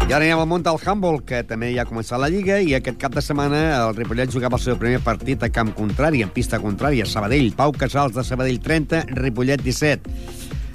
I 0.09 0.13
ara 0.17 0.25
anem 0.25 0.39
al 0.41 0.47
món 0.49 0.63
del 0.65 0.79
handball, 0.81 1.19
que 1.21 1.43
també 1.45 1.67
ja 1.69 1.83
ha 1.83 1.85
començat 1.85 2.17
la 2.17 2.31
Lliga, 2.33 2.55
i 2.65 2.71
aquest 2.73 2.95
cap 2.97 3.13
de 3.13 3.21
setmana 3.21 3.59
el 3.75 3.91
Ripollet 3.93 4.31
jugava 4.33 4.57
el 4.57 4.63
seu 4.63 4.77
primer 4.81 5.03
partit 5.05 5.43
a 5.45 5.51
camp 5.53 5.69
contrari, 5.77 6.23
en 6.25 6.31
pista 6.33 6.57
contrària, 6.57 7.05
Sabadell. 7.05 7.51
Pau 7.53 7.69
Casals 7.77 8.15
de 8.15 8.23
Sabadell 8.25 8.57
30, 8.57 9.03
Ripollet 9.19 9.61
17. 9.61 10.09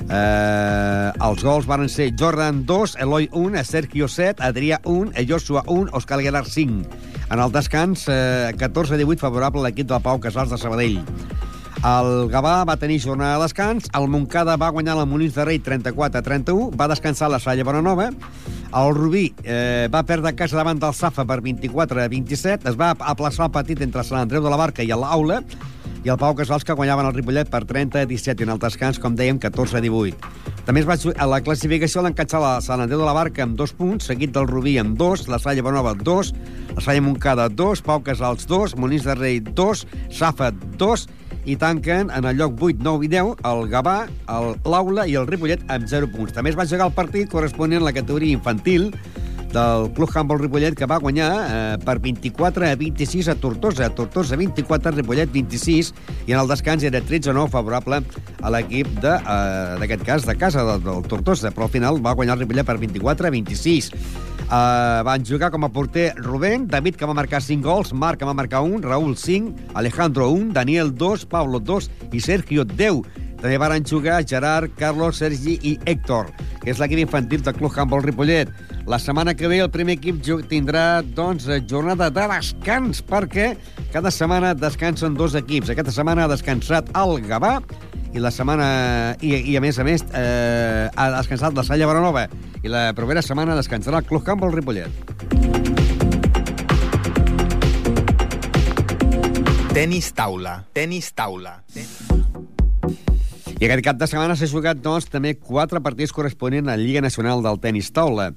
Eh, 0.04 1.10
els 1.26 1.42
gols 1.42 1.66
van 1.66 1.82
ser 1.90 2.12
Jordan 2.14 2.62
2, 2.68 2.94
Eloi 3.02 3.26
1, 3.32 3.64
Sergio 3.66 4.06
7, 4.06 4.38
Adrià 4.38 4.78
1, 4.86 5.10
Joshua 5.26 5.64
1, 5.66 5.90
Òscar 5.98 6.20
Aguilar 6.20 6.44
5. 6.46 6.86
En 7.26 7.42
el 7.42 7.50
descans, 7.58 8.06
eh, 8.06 8.54
14-18 8.54 9.18
favorable 9.18 9.64
a 9.64 9.66
l'equip 9.66 9.90
del 9.90 10.06
Pau 10.06 10.22
Casals 10.22 10.54
de 10.54 10.62
Sabadell. 10.62 11.02
El 11.84 12.30
Gavà 12.32 12.62
va 12.64 12.78
tenir 12.80 12.96
jornada 13.02 13.36
de 13.36 13.44
descans, 13.44 13.90
el 13.92 14.06
Montcada 14.08 14.54
va 14.56 14.70
guanyar 14.72 14.94
la 14.96 15.04
Molins 15.04 15.34
de 15.36 15.44
Rei 15.44 15.58
34 15.60 16.22
a 16.22 16.24
31, 16.24 16.70
va 16.80 16.86
descansar 16.88 17.28
la 17.28 17.40
Salle 17.44 17.66
Bonanova, 17.68 18.06
el 18.08 18.94
Rubí 18.96 19.26
eh, 19.44 19.90
va 19.92 20.00
perdre 20.08 20.32
a 20.32 20.38
casa 20.38 20.56
davant 20.56 20.80
del 20.80 20.96
Safa 20.96 21.26
per 21.28 21.42
24 21.44 22.00
a 22.00 22.08
27, 22.08 22.70
es 22.72 22.80
va 22.80 22.94
aplaçar 22.96 23.50
el 23.50 23.52
partit 23.52 23.84
entre 23.84 24.00
Sant 24.00 24.22
Andreu 24.22 24.40
de 24.40 24.54
la 24.54 24.62
Barca 24.62 24.80
i 24.80 24.88
l'Aula, 24.96 25.42
i 26.04 26.08
el 26.08 26.16
Pau 26.16 26.32
Casals, 26.40 26.64
que 26.64 26.72
guanyaven 26.72 27.10
el 27.10 27.18
Ripollet 27.18 27.52
per 27.52 27.66
30 27.68 28.00
a 28.00 28.08
17, 28.08 28.40
i 28.40 28.48
en 28.48 28.56
el 28.56 28.64
descans, 28.64 28.96
com 29.00 29.12
dèiem, 29.20 29.36
14 29.44 29.76
a 29.76 29.84
18. 29.84 30.53
També 30.64 30.80
es 30.80 30.86
va, 30.88 30.96
a 30.96 31.26
la 31.28 31.42
classificació 31.44 32.00
l'encatxar 32.04 32.38
la 32.40 32.52
Sant 32.64 32.80
Andreu 32.80 33.02
de 33.02 33.04
la 33.04 33.12
Barca 33.12 33.42
amb 33.44 33.58
dos 33.58 33.74
punts, 33.76 34.06
seguit 34.08 34.32
del 34.32 34.46
Rubí 34.48 34.78
amb 34.80 34.96
dos, 34.96 35.26
la 35.28 35.36
Salle 35.42 35.60
Bonova 35.64 35.92
dos, 35.92 36.32
la 36.72 36.80
Salle 36.80 37.02
Montcada 37.04 37.50
dos, 37.52 37.82
Pau 37.84 38.00
Casals 38.06 38.48
dos, 38.48 38.72
Molins 38.80 39.04
de 39.04 39.16
Rei 39.18 39.42
dos, 39.44 39.84
Safa 40.08 40.48
dos, 40.80 41.04
i 41.44 41.58
tanquen 41.60 42.08
en 42.08 42.24
el 42.24 42.38
lloc 42.38 42.56
8, 42.56 42.80
9 42.80 43.04
i 43.04 43.10
10 43.12 43.44
el 43.50 43.66
Gavà, 43.68 43.96
l'Aula 44.64 45.04
i 45.04 45.18
el 45.20 45.28
Ripollet 45.28 45.60
amb 45.68 45.84
0 45.90 46.08
punts. 46.14 46.32
També 46.32 46.54
es 46.54 46.56
va 46.56 46.64
jugar 46.68 46.88
el 46.88 46.96
partit 46.96 47.28
corresponent 47.28 47.82
a 47.82 47.90
la 47.90 47.92
categoria 47.96 48.32
infantil 48.32 48.88
del 49.54 49.92
Club 49.94 50.10
Handball 50.12 50.40
Ripollet, 50.42 50.74
que 50.74 50.88
va 50.90 50.98
guanyar 50.98 51.30
eh, 51.44 51.78
per 51.84 52.00
24 52.02 52.66
a 52.66 52.74
26 52.76 53.30
a 53.30 53.36
Tortosa. 53.38 53.88
Tortosa 53.94 54.36
24, 54.36 54.96
Ripollet 54.98 55.30
26, 55.32 55.92
i 56.26 56.34
en 56.34 56.42
el 56.42 56.50
descans 56.50 56.84
era 56.84 57.00
13 57.00 57.30
a 57.30 57.36
9 57.38 57.52
favorable 57.54 58.02
a 58.42 58.52
l'equip 58.52 58.90
d'aquest 58.98 59.80
de, 59.80 60.02
eh, 60.02 60.04
cas 60.04 60.26
de 60.26 60.36
casa 60.36 60.66
del, 60.66 60.82
del 60.84 61.08
Tortosa, 61.08 61.54
però 61.54 61.68
al 61.68 61.74
final 61.74 62.02
va 62.04 62.16
guanyar 62.18 62.36
el 62.36 62.44
Ripollet 62.44 62.66
per 62.66 62.80
24 62.82 63.30
a 63.30 63.34
26. 63.38 63.92
Uh, 64.44 65.00
van 65.06 65.24
jugar 65.24 65.48
com 65.50 65.64
a 65.64 65.70
porter 65.72 66.12
Rubén, 66.18 66.66
David, 66.68 66.98
que 67.00 67.06
va 67.08 67.14
marcar 67.16 67.40
5 67.40 67.64
gols, 67.64 67.94
Marc, 67.96 68.20
que 68.20 68.28
va 68.28 68.34
marcar 68.36 68.60
1, 68.60 68.82
Raúl 68.84 69.16
5, 69.16 69.72
Alejandro 69.72 70.28
1, 70.34 70.52
Daniel 70.52 70.92
2, 70.94 71.24
Pablo 71.32 71.60
2 71.60 71.88
i 72.12 72.20
Sergio 72.20 72.66
10. 72.68 73.23
També 73.44 73.58
van 73.60 73.84
jugar 73.84 74.22
Gerard, 74.24 74.72
Carlos, 74.78 75.18
Sergi 75.20 75.58
i 75.60 75.74
Héctor, 75.84 76.30
que 76.62 76.70
és 76.72 76.78
l'equip 76.80 77.02
infantil 77.02 77.42
del 77.44 77.52
Club 77.58 77.74
Handball 77.76 78.00
Ripollet. 78.00 78.48
La 78.88 78.96
setmana 78.96 79.34
que 79.36 79.50
ve 79.52 79.58
el 79.60 79.68
primer 79.68 79.98
equip 79.98 80.22
tindrà 80.48 81.02
doncs, 81.04 81.44
jornada 81.68 82.08
de 82.08 82.24
descans, 82.30 83.02
perquè 83.04 83.50
cada 83.92 84.08
setmana 84.08 84.54
descansen 84.56 85.12
dos 85.12 85.36
equips. 85.36 85.74
Aquesta 85.74 85.92
setmana 85.92 86.24
ha 86.24 86.32
descansat 86.32 86.88
el 86.96 87.20
Gavà 87.28 87.58
i 88.16 88.22
la 88.24 88.32
setmana... 88.32 88.68
I, 89.20 89.36
i 89.52 89.58
a 89.58 89.60
més 89.60 89.76
a 89.76 89.84
més 89.84 90.06
eh, 90.16 90.88
ha 90.88 91.10
descansat 91.18 91.52
la 91.52 91.66
Salla 91.68 91.90
Baranova 91.90 92.24
i 92.64 92.72
la 92.72 92.94
propera 92.96 93.20
setmana 93.20 93.58
descansarà 93.60 94.00
el 94.00 94.08
Club 94.08 94.24
Campbell 94.24 94.56
Ripollet. 94.56 94.88
Tenis 99.76 100.14
taula. 100.16 100.62
Tenis 100.72 101.12
taula. 101.12 101.58
I 103.54 103.68
aquest 103.68 103.84
cap 103.86 103.98
de 104.00 104.06
setmana 104.10 104.34
s'ha 104.34 104.48
jugat, 104.50 104.80
doncs, 104.82 105.06
també 105.12 105.36
quatre 105.38 105.78
partits 105.80 106.12
corresponents 106.12 106.66
a 106.66 106.74
la 106.74 106.80
Lliga 106.80 107.02
Nacional 107.04 107.42
del 107.44 107.60
Tenis 107.62 107.92
Taula. 107.94 108.32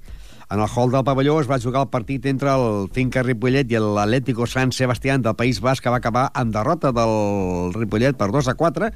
En 0.48 0.62
el 0.62 0.70
hall 0.70 0.92
del 0.94 1.04
pavelló 1.04 1.40
es 1.42 1.48
va 1.50 1.58
jugar 1.60 1.82
el 1.84 1.90
partit 1.92 2.28
entre 2.30 2.54
el 2.54 2.86
Finca 2.94 3.24
Ripollet 3.26 3.74
i 3.74 3.82
l'Atlético 3.82 4.46
San 4.48 4.72
Sebastián 4.72 5.26
del 5.26 5.36
País 5.36 5.58
Basc, 5.60 5.84
que 5.84 5.92
va 5.92 5.98
acabar 6.00 6.28
amb 6.38 6.54
derrota 6.54 6.94
del 6.96 7.74
Ripollet 7.74 8.16
per 8.16 8.30
2 8.32 8.52
a 8.54 8.56
4, 8.60 8.92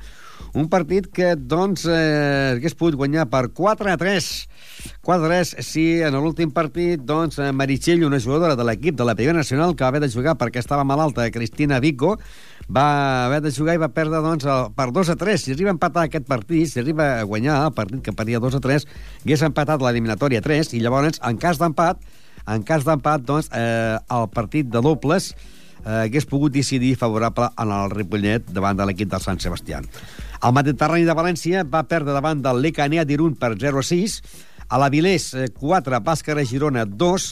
un 0.62 0.70
partit 0.70 1.10
que, 1.12 1.34
doncs, 1.36 1.88
eh, 1.90 2.54
hagués 2.54 2.78
pogut 2.78 3.00
guanyar 3.02 3.26
per 3.34 3.50
4 3.58 3.92
a 3.92 3.98
3. 3.98 4.30
4 5.02 5.26
a 5.26 5.28
3, 5.28 5.56
sí, 5.66 5.86
en 6.06 6.16
l'últim 6.22 6.54
partit, 6.54 7.02
doncs, 7.02 7.42
Meritxell, 7.52 8.06
una 8.06 8.22
jugadora 8.22 8.56
de 8.56 8.70
l'equip 8.70 8.96
de 8.96 9.10
la 9.10 9.18
Primera 9.18 9.42
Nacional, 9.42 9.76
que 9.76 9.84
va 9.84 9.90
haver 9.90 10.06
de 10.06 10.14
jugar 10.14 10.38
perquè 10.38 10.62
estava 10.62 10.86
malalta, 10.86 11.28
Cristina 11.34 11.82
Vico, 11.82 12.20
va 12.70 13.26
haver 13.26 13.42
de 13.42 13.52
jugar 13.52 13.76
i 13.76 13.82
va 13.82 13.92
perdre 13.94 14.22
doncs, 14.24 14.46
el, 14.46 14.72
per 14.78 14.90
2 14.94 15.14
a 15.14 15.16
3. 15.20 15.42
Si 15.42 15.56
arriba 15.56 15.72
a 15.72 15.76
empatar 15.78 16.06
aquest 16.08 16.28
partit, 16.28 16.70
si 16.70 16.82
arriba 16.82 17.20
a 17.20 17.24
guanyar 17.28 17.62
el 17.68 17.74
partit 17.78 18.04
que 18.06 18.14
perdia 18.14 18.42
2 18.44 18.60
a 18.60 18.62
3, 18.64 18.88
hagués 19.24 19.46
empatat 19.48 19.82
l'eliminatòria 19.82 20.44
3, 20.46 20.74
i 20.78 20.84
llavors, 20.84 21.22
en 21.28 21.40
cas 21.42 21.62
d'empat, 21.62 22.02
en 22.48 22.64
cas 22.68 22.86
d'empat, 22.88 23.26
doncs, 23.26 23.50
eh, 23.54 23.98
el 23.98 24.30
partit 24.34 24.70
de 24.72 24.82
dobles 24.82 25.32
eh, 25.86 26.06
hagués 26.06 26.28
pogut 26.30 26.54
decidir 26.54 26.96
favorable 26.98 27.50
en 27.58 27.74
el 27.76 27.92
Ripollet 27.94 28.52
davant 28.54 28.78
de 28.78 28.88
l'equip 28.88 29.12
del 29.12 29.24
Sant 29.24 29.42
Sebastià. 29.42 29.82
El 30.42 30.56
Mediterrani 30.58 31.06
de 31.06 31.18
València 31.18 31.66
va 31.68 31.84
perdre 31.90 32.16
davant 32.16 32.42
del 32.42 32.62
Lecanea 32.64 33.06
d'Irun 33.06 33.36
per 33.38 33.54
0 33.60 33.82
a 33.82 33.86
6, 33.86 34.22
a 34.72 34.80
l'Avilés 34.80 35.34
4, 35.60 36.00
Bàscara 36.00 36.46
Girona 36.48 36.86
2, 36.88 37.28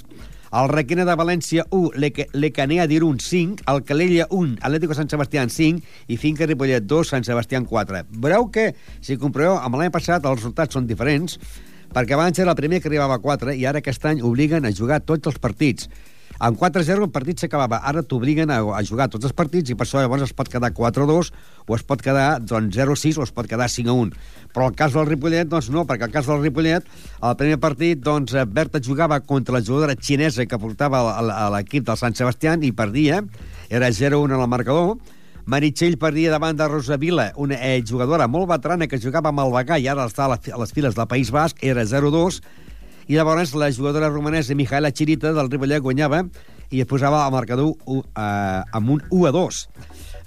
el 0.52 0.70
Requena 0.70 1.06
de 1.06 1.16
València 1.18 1.66
1, 1.70 1.92
Lecanea 2.34 2.88
d'Irun 2.90 3.20
5, 3.22 3.66
el 3.70 3.84
Calella 3.86 4.26
1, 4.34 4.58
Atlético 4.66 4.98
Sant 4.98 5.10
Sebastià 5.12 5.46
5 5.46 6.10
i 6.10 6.18
Finca 6.18 6.48
Ripollet 6.50 6.88
2, 6.90 7.12
Sant 7.14 7.26
Sebastià 7.28 7.62
4. 7.62 8.04
Veureu 8.18 8.50
que, 8.54 8.72
si 9.02 9.20
comproveu, 9.22 9.60
amb 9.60 9.78
l'any 9.78 9.94
passat 9.94 10.26
els 10.26 10.42
resultats 10.42 10.74
són 10.74 10.90
diferents, 10.90 11.38
perquè 11.94 12.18
abans 12.18 12.40
era 12.42 12.54
el 12.54 12.58
primer 12.58 12.82
que 12.82 12.90
arribava 12.90 13.20
a 13.20 13.24
4 13.24 13.54
i 13.58 13.66
ara 13.70 13.84
aquest 13.84 14.06
any 14.10 14.24
obliguen 14.26 14.66
a 14.66 14.74
jugar 14.74 15.04
tots 15.06 15.30
els 15.30 15.40
partits. 15.42 15.90
Amb 16.40 16.56
4-0 16.56 17.04
el 17.04 17.12
partit 17.12 17.42
s'acabava. 17.42 17.82
Ara 17.84 18.00
t'obliguen 18.00 18.52
a, 18.54 18.62
a 18.72 18.80
jugar 18.88 19.10
tots 19.12 19.28
els 19.28 19.36
partits 19.36 19.74
i 19.74 19.76
per 19.76 19.84
això 19.84 20.00
llavors 20.00 20.24
es 20.24 20.32
pot 20.32 20.48
quedar 20.48 20.70
4-2 20.72 21.32
o 21.68 21.76
es 21.76 21.84
pot 21.84 22.00
quedar 22.00 22.40
doncs, 22.40 22.78
0-6 22.78 23.20
o 23.20 23.26
es 23.28 23.34
pot 23.36 23.50
quedar 23.50 23.68
5-1. 23.68 24.14
Però 24.56 24.70
el 24.72 24.78
cas 24.80 24.96
del 24.96 25.10
Ripollet, 25.10 25.50
doncs 25.52 25.68
no, 25.74 25.84
perquè 25.90 26.08
el 26.08 26.14
cas 26.16 26.30
del 26.32 26.40
Ripollet, 26.40 26.88
el 27.20 27.36
primer 27.42 27.60
partit, 27.60 28.00
doncs, 28.00 28.38
Berta 28.56 28.80
jugava 28.80 29.20
contra 29.20 29.58
la 29.58 29.64
jugadora 29.66 29.98
xinesa 30.00 30.48
que 30.48 30.62
portava 30.62 31.04
a 31.12 31.50
l'equip 31.58 31.84
del 31.92 32.00
Sant 32.00 32.16
Sebastià 32.16 32.56
i 32.64 32.72
perdia, 32.72 33.20
era 33.68 33.92
0-1 33.92 34.32
en 34.32 34.40
el 34.40 34.48
marcador, 34.48 34.96
Meritxell 35.50 35.98
perdia 36.00 36.32
davant 36.32 36.56
de 36.56 36.68
Rosa 36.70 36.96
Vila, 37.02 37.32
una 37.36 37.58
eh, 37.58 37.84
jugadora 37.84 38.28
molt 38.30 38.48
veterana 38.52 38.88
que 38.88 39.00
jugava 39.02 39.32
amb 39.34 39.42
el 39.44 39.54
Bagà 39.54 39.80
i 39.82 39.88
ara 39.90 40.06
està 40.08 40.28
a 40.30 40.60
les 40.62 40.74
files 40.76 40.96
del 40.96 41.08
País 41.10 41.32
Basc, 41.36 41.64
era 41.66 41.84
0-2, 41.84 42.40
i 43.10 43.18
llavors 43.18 43.56
la 43.58 43.72
jugadora 43.74 44.08
romanesa 44.14 44.54
Mijaela 44.54 44.92
Chirita 44.94 45.32
del 45.34 45.48
Ripollet 45.50 45.82
guanyava 45.82 46.22
i 46.70 46.84
es 46.84 46.86
posava 46.86 47.24
al 47.26 47.32
marcador 47.34 47.72
uh, 47.74 48.04
amb 48.14 48.92
un 48.94 49.02
1 49.10 49.26
a 49.26 49.32
2. 49.34 49.62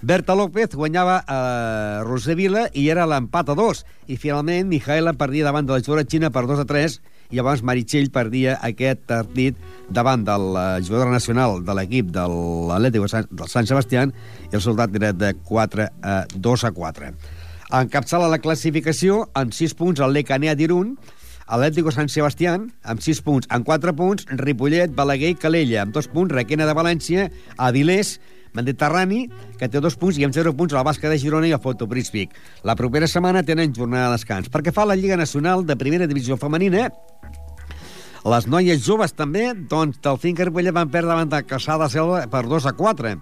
Berta 0.03 0.35
López 0.35 0.75
guanyava 0.75 1.21
a 1.23 1.37
uh, 1.37 2.09
Roser 2.09 2.35
Vila 2.35 2.65
i 2.75 2.89
era 2.91 3.07
l'empat 3.07 3.53
a 3.55 3.57
2. 3.59 3.85
I 4.11 4.19
finalment 4.19 4.67
Mijaela 4.67 5.15
perdia 5.15 5.47
davant 5.47 5.69
de 5.69 5.77
la 5.77 5.79
jugadora 5.79 6.09
xina 6.11 6.33
per 6.35 6.43
2 6.51 6.65
a 6.65 6.67
3 6.67 6.99
i 7.31 7.39
llavors 7.39 7.63
Meritxell 7.63 8.11
perdia 8.11 8.59
aquest 8.67 9.07
partit 9.07 9.63
davant 9.87 10.27
de 10.27 10.35
la 10.43 10.67
jugadora 10.83 11.15
nacional 11.15 11.63
de 11.63 11.79
l'equip 11.79 12.11
de 12.11 12.27
l'Atlètic 12.27 13.31
del 13.31 13.49
Sant 13.55 13.71
Sebastià 13.71 14.09
i 14.11 14.59
el 14.59 14.67
soldat 14.67 14.99
era 14.99 15.15
de 15.15 15.37
4 15.39 15.87
a 16.03 16.21
2 16.35 16.67
a 16.67 16.75
4. 16.83 17.15
Encapçala 17.79 18.27
la 18.29 18.43
classificació 18.43 19.29
amb 19.39 19.55
6 19.55 19.79
punts 19.79 20.03
el 20.03 20.19
Lecanea 20.19 20.59
d'Irun, 20.59 20.97
Atlético 21.53 21.93
Sant 21.93 22.09
Sebastià, 22.09 22.55
amb 22.57 23.03
6 23.05 23.19
punts. 23.27 23.49
En 23.53 23.65
4 23.67 23.93
punts, 23.93 24.25
Ripollet, 24.41 24.95
Balaguer 24.97 25.35
i 25.35 25.37
Calella. 25.37 25.83
Amb 25.83 25.93
2 25.93 26.09
punts, 26.09 26.33
Requena 26.33 26.65
de 26.65 26.73
València, 26.73 27.27
Avilés, 27.61 28.15
Mediterrani, 28.57 29.27
que 29.61 29.69
té 29.69 29.81
dos 29.85 29.99
punts, 30.01 30.17
i 30.17 30.25
amb 30.25 30.33
0 30.33 30.55
punts 30.57 30.73
el 30.73 30.87
Bàsquet 30.89 31.13
de 31.13 31.19
Girona 31.21 31.51
i 31.51 31.53
el 31.53 31.61
Fotoprístic. 31.61 32.33
La 32.65 32.77
propera 32.77 33.09
setmana 33.09 33.45
tenen 33.45 33.77
jornada 33.77 34.09
de 34.09 34.17
descans. 34.17 34.49
Perquè 34.53 34.73
fa 34.73 34.89
la 34.89 34.97
Lliga 34.97 35.21
Nacional 35.21 35.67
de 35.69 35.77
Primera 35.77 36.09
Divisió 36.09 36.41
Femenina, 36.41 36.89
les 38.33 38.49
noies 38.49 38.81
joves 38.87 39.13
també, 39.13 39.51
doncs, 39.69 40.01
del 40.01 40.21
Finca 40.25 40.49
Ripollet 40.49 40.73
van 40.73 40.89
perdre 40.89 41.13
davant 41.13 41.37
de 41.37 41.45
Caçà 41.45 41.77
de 41.81 41.93
Selva 41.93 42.25
per 42.33 42.47
2 42.49 42.69
a 42.71 42.77
4. 42.81 43.17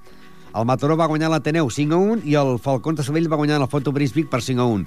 El 0.51 0.67
Mataró 0.67 0.97
va 0.99 1.07
guanyar 1.07 1.29
l'Ateneu 1.31 1.69
5 1.71 1.95
a 1.95 1.99
1 2.15 2.25
i 2.27 2.35
el 2.35 2.57
Falcón 2.63 2.97
de 2.99 3.05
Sabell 3.07 3.29
va 3.31 3.39
guanyar 3.39 3.61
el 3.61 3.69
Foto 3.71 3.93
Brisbic 3.95 4.27
per 4.33 4.41
5 4.43 4.63
a 4.63 4.67
1. 4.67 4.87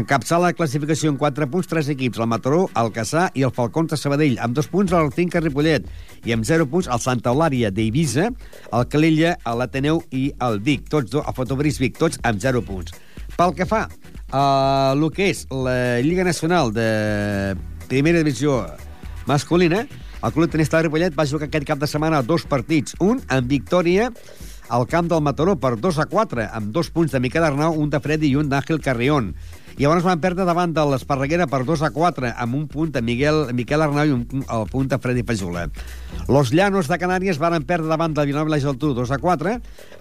Encapçala 0.00 0.48
la 0.50 0.56
classificació 0.58 1.12
en 1.12 1.18
4 1.20 1.46
punts, 1.52 1.68
3 1.70 1.92
equips, 1.94 2.18
el 2.18 2.26
Mataró, 2.30 2.64
el 2.80 2.90
Caçà 2.94 3.28
i 3.38 3.44
el 3.46 3.52
Falcón 3.54 3.86
de 3.86 3.98
Sabadell, 4.00 4.40
amb 4.42 4.58
2 4.58 4.70
punts 4.72 4.94
el 4.98 5.12
Finca 5.14 5.42
Ripollet 5.44 5.86
i 6.26 6.34
amb 6.34 6.46
0 6.48 6.66
punts 6.72 6.90
el 6.90 7.02
Santa 7.04 7.30
Eulària 7.30 7.70
d'Eivissa, 7.70 8.30
el 8.74 8.88
Calella, 8.90 9.36
l'Ateneu 9.46 10.02
i 10.10 10.26
el 10.42 10.58
Vic, 10.66 10.88
tots 10.90 11.12
dos, 11.12 11.22
el 11.22 11.38
Foto 11.38 11.58
Brisbic, 11.60 11.94
tots 12.00 12.18
amb 12.26 12.42
0 12.42 12.64
punts. 12.66 12.96
Pel 13.38 13.54
que 13.54 13.68
fa 13.70 13.84
a 14.34 14.44
el 14.96 15.06
que 15.14 15.30
és 15.30 15.44
la 15.54 16.00
Lliga 16.02 16.26
Nacional 16.26 16.74
de 16.74 17.54
Primera 17.86 18.18
Divisió 18.18 18.64
masculina, 19.30 19.86
el 20.24 20.32
Club 20.32 20.50
Tenista 20.50 20.78
de 20.78 20.88
Ripollet 20.88 21.14
va 21.14 21.26
jugar 21.28 21.46
aquest 21.46 21.66
cap 21.68 21.78
de 21.78 21.86
setmana 21.86 22.22
dos 22.24 22.46
partits, 22.48 22.96
un 22.98 23.22
en 23.30 23.46
victòria 23.46 24.08
al 24.68 24.86
camp 24.86 25.10
del 25.10 25.22
Mataró 25.22 25.56
per 25.60 25.76
2 25.80 25.98
a 25.98 26.06
4, 26.06 26.48
amb 26.52 26.72
dos 26.72 26.90
punts 26.90 27.12
de 27.12 27.20
Miquel 27.20 27.44
Arnau, 27.44 27.76
un 27.76 27.90
de 27.90 28.00
Freddy 28.00 28.32
i 28.32 28.36
un 28.40 28.48
d'Àngel 28.48 28.80
Carrión. 28.84 29.34
I 29.74 29.82
llavors 29.82 30.04
van 30.06 30.20
perdre 30.22 30.44
davant 30.46 30.70
de 30.70 30.82
l'Esparreguera 30.86 31.48
per 31.50 31.64
2 31.66 31.80
a 31.82 31.90
4, 31.90 32.28
amb 32.38 32.54
un 32.54 32.68
punt 32.70 32.92
de 32.94 33.02
Miguel, 33.02 33.48
Miquel 33.58 33.82
Arnau 33.82 34.06
i 34.06 34.14
un, 34.14 34.22
el 34.46 34.66
punt 34.70 34.86
de 34.90 34.98
Freddy 35.02 35.24
Pajula. 35.26 35.66
Los 36.30 36.52
Llanos 36.54 36.86
de 36.86 36.98
Canàries 37.00 37.40
van 37.42 37.66
perdre 37.66 37.90
davant 37.90 38.14
del 38.14 38.30
Vilanova 38.30 38.52
i 38.52 38.54
la 38.54 38.62
Geltrú 38.62 38.92
2 38.94 39.10
a 39.10 39.18
4, 39.18 39.56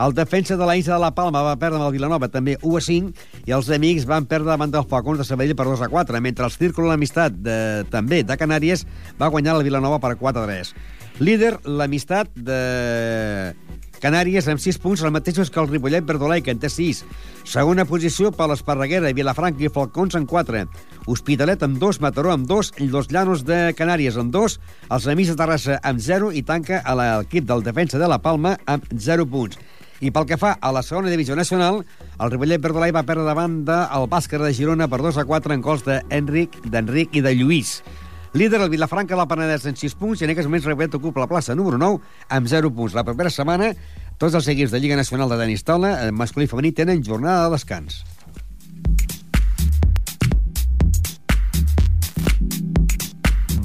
el 0.06 0.14
defensa 0.14 0.58
de 0.60 0.68
la 0.70 0.78
Illa 0.78 0.94
de 0.94 1.02
la 1.02 1.14
Palma 1.18 1.42
va 1.42 1.58
perdre 1.58 1.82
amb 1.82 1.88
el 1.90 1.98
Vilanova 1.98 2.30
també 2.30 2.60
1 2.62 2.78
a 2.78 2.86
5, 2.86 3.28
i 3.50 3.58
els 3.58 3.72
amics 3.74 4.06
van 4.06 4.30
perdre 4.30 4.54
davant 4.54 4.72
dels 4.72 4.90
Falcons 4.92 5.24
de 5.24 5.26
Sabadell 5.26 5.58
per 5.58 5.66
2 5.66 5.82
a 5.82 5.90
4, 5.90 6.22
mentre 6.22 6.46
el 6.46 6.54
Círculo 6.54 6.94
l'Amistat 6.94 7.34
de, 7.34 7.58
també 7.90 8.22
de 8.22 8.38
Canàries 8.38 8.86
va 9.18 9.34
guanyar 9.34 9.58
el 9.58 9.66
Vilanova 9.66 9.98
per 9.98 10.20
4 10.22 10.46
a 10.46 10.52
3. 10.54 10.76
Líder, 11.22 11.56
l'Amistat 11.66 12.30
de 12.34 13.54
Canàries 14.04 14.50
amb 14.52 14.60
6 14.60 14.82
punts, 14.84 15.00
els 15.00 15.14
mateixos 15.16 15.48
que 15.48 15.62
el 15.62 15.70
Ripollet 15.70 16.04
Verdolai, 16.04 16.42
que 16.44 16.52
en 16.52 16.60
té 16.60 16.68
6. 16.68 17.06
Segona 17.48 17.86
posició 17.88 18.34
per 18.36 18.50
l'Esparreguera, 18.52 19.14
Vilafranca 19.16 19.64
i 19.64 19.72
Falcons 19.72 20.18
en 20.20 20.26
4. 20.28 20.66
Hospitalet 21.08 21.64
amb 21.64 21.80
2, 21.80 22.02
Mataró 22.04 22.34
amb 22.34 22.44
2, 22.50 22.74
i 22.84 22.90
los 22.92 23.08
Llanos 23.14 23.46
de 23.48 23.72
Canàries 23.80 24.20
amb 24.20 24.36
2, 24.36 24.58
els 24.92 25.08
Amics 25.08 25.32
de 25.32 25.38
Terrassa 25.40 25.80
amb 25.88 26.04
0 26.04 26.34
i 26.36 26.44
tanca 26.44 26.82
a 26.84 26.98
l'equip 27.00 27.48
del 27.48 27.64
defensa 27.64 28.02
de 28.02 28.12
la 28.12 28.20
Palma 28.20 28.58
amb 28.68 28.92
0 28.92 29.30
punts. 29.32 29.56
I 30.04 30.12
pel 30.12 30.28
que 30.28 30.36
fa 30.36 30.58
a 30.60 30.76
la 30.76 30.84
segona 30.84 31.08
divisió 31.08 31.38
nacional, 31.40 31.86
el 32.20 32.32
Ripollet 32.34 32.60
Verdolai 32.60 32.92
va 32.92 33.08
perdre 33.08 33.24
davant 33.24 33.62
del 33.64 34.10
Bàsquer 34.12 34.44
de 34.44 34.52
Girona 34.52 34.90
per 34.92 35.00
2 35.00 35.16
a 35.16 35.24
4 35.30 35.56
en 35.56 35.64
gols 35.64 35.88
d'Enric, 35.88 36.60
d'Enric 36.68 37.16
i 37.16 37.24
de 37.24 37.32
Lluís. 37.40 37.78
Líder 38.34 38.62
el 38.62 38.70
Vilafranca 38.74 39.14
del 39.16 39.28
Penedès 39.30 39.68
en 39.70 39.76
6 39.78 39.94
punts 40.00 40.22
i 40.22 40.26
en 40.26 40.32
aquests 40.34 40.50
moments 40.50 40.66
Ripollet 40.66 40.96
ocupa 40.98 41.22
la 41.22 41.30
plaça 41.30 41.54
número 41.54 41.78
9 41.78 42.00
amb 42.34 42.50
0 42.50 42.72
punts. 42.74 42.96
La 42.98 43.06
propera 43.06 43.30
setmana 43.30 43.70
tots 44.18 44.34
els 44.34 44.48
equips 44.50 44.74
de 44.74 44.82
Lliga 44.82 44.98
Nacional 44.98 45.30
de 45.30 45.38
Tenis 45.38 45.62
Taula, 45.68 45.94
masculí 46.12 46.48
i 46.48 46.50
femení, 46.50 46.74
tenen 46.74 47.06
jornada 47.06 47.46
de 47.46 47.54
descans. 47.54 48.02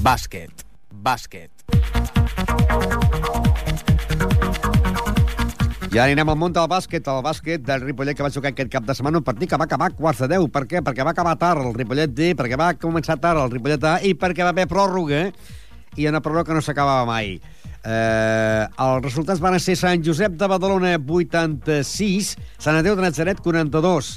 Bàsquet. 0.05 0.65
Bàsquet. 0.93 2.18
I 5.89 5.97
ara 5.97 6.05
anirem 6.05 6.29
al 6.29 6.35
món 6.37 6.53
del 6.53 6.67
bàsquet, 6.69 7.07
el 7.09 7.23
bàsquet 7.25 7.63
del 7.65 7.81
Ripollet 7.81 8.13
que 8.13 8.21
va 8.21 8.29
jugar 8.29 8.51
aquest 8.51 8.69
cap 8.69 8.83
de 8.85 8.93
setmana, 8.93 9.17
un 9.17 9.25
partit 9.25 9.49
que 9.49 9.57
va 9.57 9.65
acabar 9.65 9.87
quarts 9.97 10.19
de 10.21 10.27
10. 10.35 10.43
Per 10.53 10.61
què? 10.69 10.83
Perquè 10.85 11.05
va 11.07 11.15
acabar 11.15 11.31
tard 11.41 11.65
el 11.65 11.73
Ripollet 11.73 12.11
D, 12.13 12.27
perquè 12.37 12.59
va 12.61 12.75
començar 12.77 13.15
tard 13.17 13.41
el 13.41 13.49
Ripollet 13.55 13.87
A 13.89 13.95
i 14.05 14.11
perquè 14.13 14.45
va 14.45 14.51
haver 14.53 14.67
pròrroga 14.69 15.23
i 15.97 16.05
una 16.05 16.21
pròrroga 16.21 16.45
que 16.45 16.57
no 16.59 16.61
s'acabava 16.61 17.07
mai. 17.09 17.39
Eh, 17.81 18.67
els 18.85 19.01
resultats 19.01 19.41
van 19.41 19.57
ser 19.57 19.73
Sant 19.81 20.05
Josep 20.05 20.35
de 20.37 20.49
Badalona 20.51 20.91
86, 20.99 22.35
Sant 22.61 22.77
Adéu 22.77 22.93
de 22.99 23.07
Nazaret 23.07 23.41
42, 23.41 24.11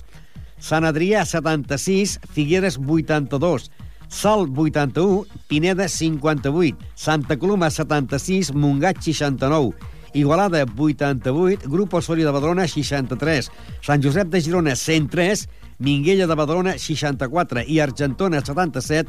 Sant 0.61 0.85
Adrià 0.85 1.25
76, 1.25 2.19
Figueres 2.37 2.77
82, 2.77 3.71
Salt 4.13 4.53
81, 4.53 5.25
Pineda 5.49 5.89
58, 5.89 6.93
Santa 7.01 7.41
Coloma 7.41 7.73
76, 7.73 8.53
Montgat 8.53 9.01
69, 9.01 9.73
Igualada 10.15 10.65
88, 10.65 11.69
Grup 11.69 11.95
Osorio 11.95 12.27
de 12.27 12.33
Badalona 12.33 12.69
63, 12.69 13.51
Sant 13.81 14.05
Josep 14.05 14.29
de 14.29 14.41
Girona 14.41 14.77
103, 14.77 15.49
Minguella 15.79 16.27
de 16.27 16.35
Badalona 16.37 16.77
64 16.79 17.65
i 17.67 17.81
Argentona 17.81 18.41
77, 18.45 19.09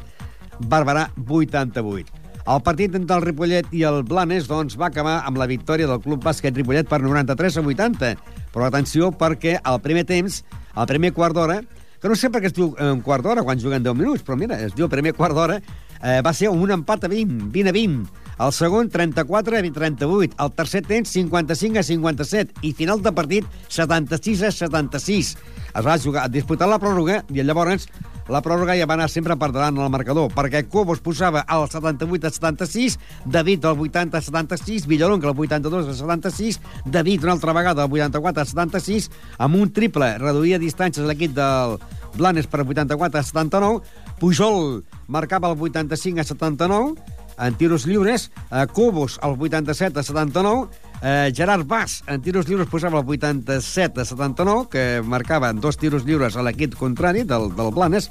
Barberà 0.70 1.10
88. 1.28 2.24
El 2.44 2.60
partit 2.60 2.92
entre 2.96 3.16
el 3.16 3.22
Ripollet 3.24 3.70
i 3.72 3.86
el 3.88 4.02
Blanes 4.04 4.48
doncs, 4.48 4.74
va 4.76 4.90
acabar 4.90 5.22
amb 5.24 5.38
la 5.40 5.46
victòria 5.48 5.88
del 5.88 6.02
Club 6.04 6.24
Bàsquet 6.24 6.56
Ripollet 6.56 6.88
per 6.90 7.00
93 7.00 7.56
a 7.56 7.62
80. 7.64 8.10
Però 8.52 8.66
atenció, 8.66 9.08
perquè 9.16 9.56
al 9.62 9.80
primer 9.80 10.04
temps, 10.08 10.42
al 10.74 10.88
primer 10.90 11.14
quart 11.16 11.36
d'hora, 11.36 11.62
que 12.00 12.10
no 12.12 12.18
sé 12.20 12.28
per 12.28 12.42
què 12.44 12.50
es 12.50 12.56
diu 12.56 12.74
un 12.84 13.00
quart 13.00 13.24
d'hora 13.24 13.46
quan 13.46 13.60
juguen 13.60 13.82
10 13.82 13.96
minuts, 13.96 14.24
però 14.26 14.36
mira, 14.36 14.58
es 14.60 14.76
diu 14.76 14.90
primer 14.92 15.14
quart 15.16 15.32
d'hora, 15.32 15.56
eh, 16.02 16.20
va 16.20 16.34
ser 16.36 16.50
un 16.52 16.74
empat 16.74 17.06
a 17.08 17.08
20, 17.08 17.48
20 17.54 17.72
a 17.72 17.76
20. 17.78 18.23
El 18.38 18.50
segon, 18.52 18.88
34 18.90 19.58
a 19.58 19.62
38. 19.62 20.34
El 20.42 20.52
tercer 20.52 20.82
temps, 20.82 21.10
55 21.10 21.78
a 21.78 21.82
57. 21.82 22.54
I 22.62 22.72
final 22.72 23.02
de 23.02 23.12
partit, 23.12 23.46
76 23.68 24.42
a 24.42 24.50
76. 24.50 25.36
Es 25.74 25.86
va 25.86 25.98
jugar, 25.98 26.26
disputar 26.30 26.68
la 26.70 26.80
pròrroga 26.82 27.22
i 27.30 27.42
llavors 27.42 27.88
la 28.24 28.40
pròrroga 28.40 28.72
ja 28.72 28.86
va 28.88 28.94
anar 28.96 29.10
sempre 29.12 29.36
per 29.36 29.50
davant 29.52 29.76
el 29.76 29.90
marcador, 29.92 30.30
perquè 30.32 30.62
Cobos 30.72 31.02
posava 31.04 31.42
al 31.44 31.66
78 31.68 32.24
a 32.24 32.32
76, 32.32 32.96
David 33.28 33.66
al 33.68 33.82
80 33.84 34.16
a 34.16 34.24
76, 34.24 34.86
Villalonga 34.88 35.28
al 35.28 35.36
82 35.36 35.90
a 35.92 35.96
76, 35.98 36.60
David 36.86 37.26
una 37.26 37.34
altra 37.36 37.52
vegada 37.52 37.84
al 37.84 37.92
84 37.92 38.40
a 38.40 38.48
76, 38.48 39.10
amb 39.36 39.60
un 39.60 39.74
triple 39.76 40.08
reduïa 40.22 40.60
distàncies 40.62 41.04
l'equip 41.04 41.36
del 41.36 41.76
Blanes 42.16 42.48
per 42.48 42.62
84 42.64 43.20
a 43.20 43.26
79, 43.28 43.84
Pujol 44.22 44.80
marcava 45.06 45.52
el 45.52 45.60
85 45.60 46.24
a 46.24 46.24
79, 46.24 46.94
en 47.38 47.54
tiros 47.54 47.86
lliures, 47.86 48.30
eh, 48.50 48.66
Cobos 48.72 49.18
al 49.22 49.36
87 49.38 50.00
a 50.00 50.02
79, 50.02 50.68
eh, 51.02 51.32
Gerard 51.34 51.66
Bas 51.66 52.02
en 52.06 52.22
tiros 52.22 52.48
lliures 52.48 52.68
posava 52.68 53.00
el 53.00 53.08
87 53.08 54.00
a 54.00 54.04
79, 54.04 54.68
que 54.70 55.02
marcava 55.04 55.52
dos 55.52 55.76
tiros 55.76 56.04
lliures 56.04 56.36
a 56.36 56.42
l'equip 56.42 56.76
contrari 56.78 57.24
del, 57.24 57.50
del 57.56 57.70
Blanes, 57.74 58.10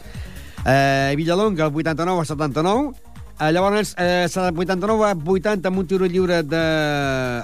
eh, 0.66 1.14
Villalonga 1.18 1.68
el 1.68 1.76
89 1.76 2.22
a 2.22 2.26
79, 2.26 2.92
eh, 3.40 3.52
llavors 3.52 3.96
eh, 3.98 4.28
89 4.28 5.06
a 5.06 5.16
80 5.16 5.68
amb 5.68 5.80
un 5.80 5.88
tiro 5.88 6.06
lliure 6.06 6.44
de, 6.44 6.64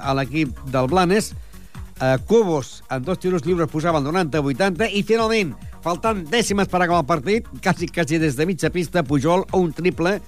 a 0.02 0.14
l'equip 0.14 0.58
del 0.70 0.86
Blanes, 0.88 1.32
eh, 2.00 2.18
Cobos 2.26 2.82
en 2.90 3.02
dos 3.04 3.18
tiros 3.18 3.44
lliures 3.46 3.70
posava 3.70 3.98
el 3.98 4.04
90 4.04 4.38
a 4.38 4.40
80 4.40 4.90
i 4.94 5.02
finalment, 5.02 5.56
faltant 5.84 6.24
dècimes 6.28 6.68
per 6.68 6.82
acabar 6.82 7.02
el 7.02 7.08
partit, 7.08 7.48
quasi, 7.62 7.88
quasi 7.88 8.18
des 8.20 8.36
de 8.36 8.46
mitja 8.46 8.70
pista, 8.70 9.02
Pujol 9.02 9.46
un 9.56 9.72
triple 9.72 10.20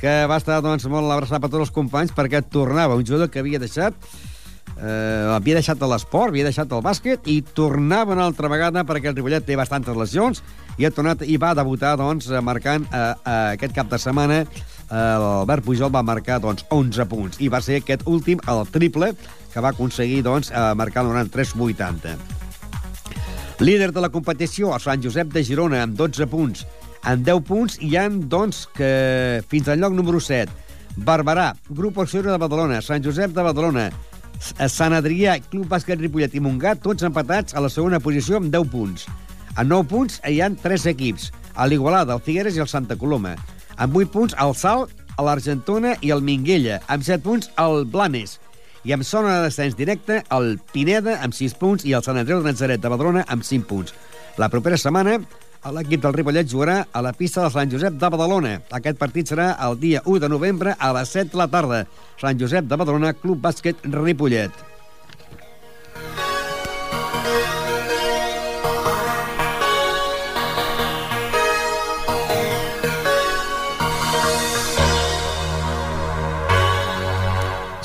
que 0.00 0.14
va 0.28 0.38
estar 0.40 0.60
doncs, 0.64 0.86
molt 0.92 1.10
abraçat 1.12 1.42
per 1.42 1.50
tots 1.50 1.68
els 1.68 1.74
companys 1.74 2.14
perquè 2.16 2.42
tornava 2.44 2.96
un 2.98 3.06
jugador 3.06 3.30
que 3.32 3.40
havia 3.40 3.60
deixat 3.62 3.96
eh, 4.76 5.32
havia 5.32 5.56
deixat 5.58 5.80
l'esport, 5.80 6.32
havia 6.32 6.46
deixat 6.48 6.72
el 6.72 6.84
bàsquet 6.84 7.28
i 7.32 7.40
tornava 7.56 8.14
una 8.16 8.26
altra 8.28 8.50
vegada 8.52 8.84
perquè 8.84 9.10
el 9.10 9.16
Ripollet 9.16 9.46
té 9.46 9.56
bastantes 9.56 9.96
lesions 9.96 10.42
i 10.76 10.86
ha 10.86 10.92
tornat 10.92 11.24
i 11.24 11.38
va 11.40 11.54
debutar 11.56 11.96
doncs, 12.00 12.28
marcant 12.44 12.86
eh, 12.92 13.02
eh, 13.02 13.36
aquest 13.56 13.76
cap 13.76 13.90
de 13.92 14.00
setmana 14.02 14.42
eh, 14.44 14.46
l'Albert 14.92 15.64
Pujol 15.64 15.92
va 15.92 16.04
marcar 16.04 16.40
doncs, 16.44 16.66
11 16.70 17.08
punts 17.10 17.40
i 17.40 17.48
va 17.52 17.62
ser 17.64 17.80
aquest 17.80 18.04
últim, 18.06 18.42
el 18.48 18.66
triple 18.72 19.14
que 19.52 19.62
va 19.64 19.72
aconseguir 19.72 20.22
doncs, 20.26 20.52
eh, 20.52 20.72
marcar 20.76 21.06
el 21.06 21.14
93-80 21.14 22.36
Líder 23.58 23.90
de 23.90 24.02
la 24.04 24.10
competició, 24.12 24.74
el 24.74 24.82
Sant 24.84 25.00
Josep 25.00 25.30
de 25.32 25.40
Girona, 25.40 25.78
amb 25.86 25.96
12 25.96 26.26
punts. 26.28 26.66
En 27.06 27.22
10 27.22 27.42
punts 27.46 27.78
hi 27.80 27.94
han, 28.00 28.20
doncs, 28.28 28.64
que 28.74 29.42
fins 29.50 29.68
al 29.70 29.80
lloc 29.80 29.94
número 29.94 30.20
7. 30.20 30.50
Barberà, 31.06 31.52
Grup 31.68 32.00
Auxiliar 32.02 32.34
de 32.34 32.40
Badalona, 32.42 32.80
Sant 32.82 33.04
Josep 33.04 33.34
de 33.36 33.44
Badalona, 33.46 33.90
Sant 34.40 34.96
Adrià, 34.96 35.36
Club 35.52 35.68
Bàsquet 35.70 36.00
Ripollet 36.00 36.34
i 36.34 36.42
Montgat, 36.42 36.82
tots 36.82 37.06
empatats 37.06 37.54
a 37.54 37.62
la 37.62 37.70
segona 37.72 38.00
posició 38.02 38.40
amb 38.40 38.50
10 38.52 38.70
punts. 38.72 39.06
En 39.56 39.70
9 39.70 39.88
punts 39.92 40.18
hi 40.26 40.40
han 40.42 40.58
3 40.60 40.88
equips, 40.92 41.30
a 41.54 41.68
l'Igualada, 41.68 42.16
el 42.16 42.24
Figueres 42.24 42.56
i 42.56 42.64
el 42.64 42.68
Santa 42.72 42.98
Coloma. 42.98 43.36
Amb 43.76 43.96
8 43.96 44.12
punts, 44.12 44.36
el 44.42 44.56
Salt, 44.56 44.92
l'Argentona 45.16 45.94
i 46.02 46.10
el 46.12 46.24
Minguella. 46.24 46.82
Amb 46.92 47.06
7 47.06 47.22
punts, 47.24 47.52
el 47.62 47.86
Blanes 47.92 48.38
i 48.86 48.92
amb 48.94 49.02
zona 49.02 49.32
de 49.34 49.46
descens 49.48 49.74
directe 49.74 50.20
el 50.30 50.60
Pineda 50.70 51.16
amb 51.24 51.34
6 51.34 51.56
punts 51.58 51.86
i 51.88 51.94
el 51.96 52.04
Sant 52.06 52.20
Andreu 52.20 52.38
de 52.42 52.52
Nazaret 52.52 52.82
de 52.82 52.92
Badrona 52.92 53.24
amb 53.26 53.42
5 53.42 53.66
punts. 53.66 53.94
La 54.38 54.48
propera 54.52 54.78
setmana 54.78 55.16
l'equip 55.74 56.02
del 56.02 56.14
Ripollet 56.14 56.46
jugarà 56.50 56.76
a 56.92 57.02
la 57.02 57.12
pista 57.16 57.42
de 57.42 57.50
Sant 57.50 57.70
Josep 57.72 57.96
de 57.98 58.10
Badalona. 58.12 58.52
Aquest 58.78 58.98
partit 59.00 59.32
serà 59.32 59.48
el 59.66 59.78
dia 59.80 60.02
1 60.04 60.20
de 60.22 60.30
novembre 60.30 60.76
a 60.78 60.92
les 60.94 61.10
7 61.16 61.32
de 61.32 61.40
la 61.40 61.48
tarda. 61.50 61.82
Sant 62.20 62.38
Josep 62.38 62.68
de 62.70 62.78
Badalona, 62.78 63.14
Club 63.18 63.42
Bàsquet 63.42 63.82
Ripollet. 63.90 64.52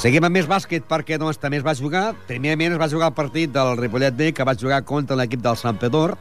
Seguim 0.01 0.25
amb 0.25 0.33
més 0.33 0.47
bàsquet 0.49 0.87
perquè 0.89 1.19
doncs, 1.21 1.37
també 1.37 1.59
es 1.59 1.65
va 1.65 1.75
jugar, 1.77 2.15
primerament 2.25 2.73
es 2.73 2.81
va 2.81 2.89
jugar 2.89 3.11
el 3.11 3.17
partit 3.17 3.51
del 3.53 3.75
Ripollet 3.77 4.15
D, 4.17 4.31
que 4.33 4.45
va 4.45 4.57
jugar 4.57 4.81
contra 4.81 5.17
l'equip 5.17 5.43
del 5.45 5.59
Sant 5.61 5.77
Pedor 5.77 6.15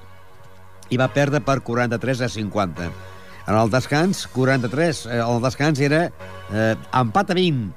i 0.91 0.99
va 1.01 1.11
perdre 1.15 1.41
per 1.43 1.61
43 1.67 2.27
a 2.27 2.29
50. 2.29 2.91
En 3.51 3.57
el 3.59 3.71
descans, 3.73 4.27
43, 4.35 5.05
eh, 5.07 5.21
el 5.25 5.43
descans 5.43 5.81
era 5.83 6.05
eh, 6.07 6.75
empat 6.95 7.33
a 7.33 7.39
20. 7.39 7.71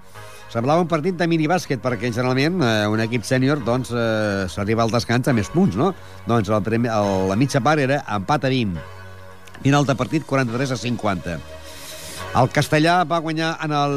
Semblava 0.53 0.84
un 0.84 0.89
partit 0.89 1.18
de 1.18 1.26
minibàsquet, 1.26 1.82
perquè 1.82 2.11
generalment 2.11 2.59
eh, 2.61 2.74
un 2.91 3.01
equip 3.01 3.24
sènior 3.26 3.64
doncs, 3.66 3.89
eh, 3.89 4.45
s'arriba 4.53 4.86
al 4.86 4.93
descans 4.93 5.30
a 5.30 5.34
més 5.34 5.49
punts, 5.49 5.78
no? 5.80 5.93
Doncs 6.30 6.51
el 6.53 6.61
primer, 6.66 6.91
el, 6.93 7.30
la 7.32 7.38
mitja 7.39 7.64
part 7.66 7.82
era 7.82 8.03
empat 8.18 8.45
a 8.45 8.53
20. 8.53 8.78
Final 9.64 9.88
de 9.89 9.95
partit, 9.97 10.26
43 10.30 10.76
a 10.76 10.78
50. 10.78 11.39
El 12.34 12.49
castellà 12.53 12.99
va 13.05 13.22
guanyar 13.22 13.55
en 13.61 13.74
el... 13.78 13.95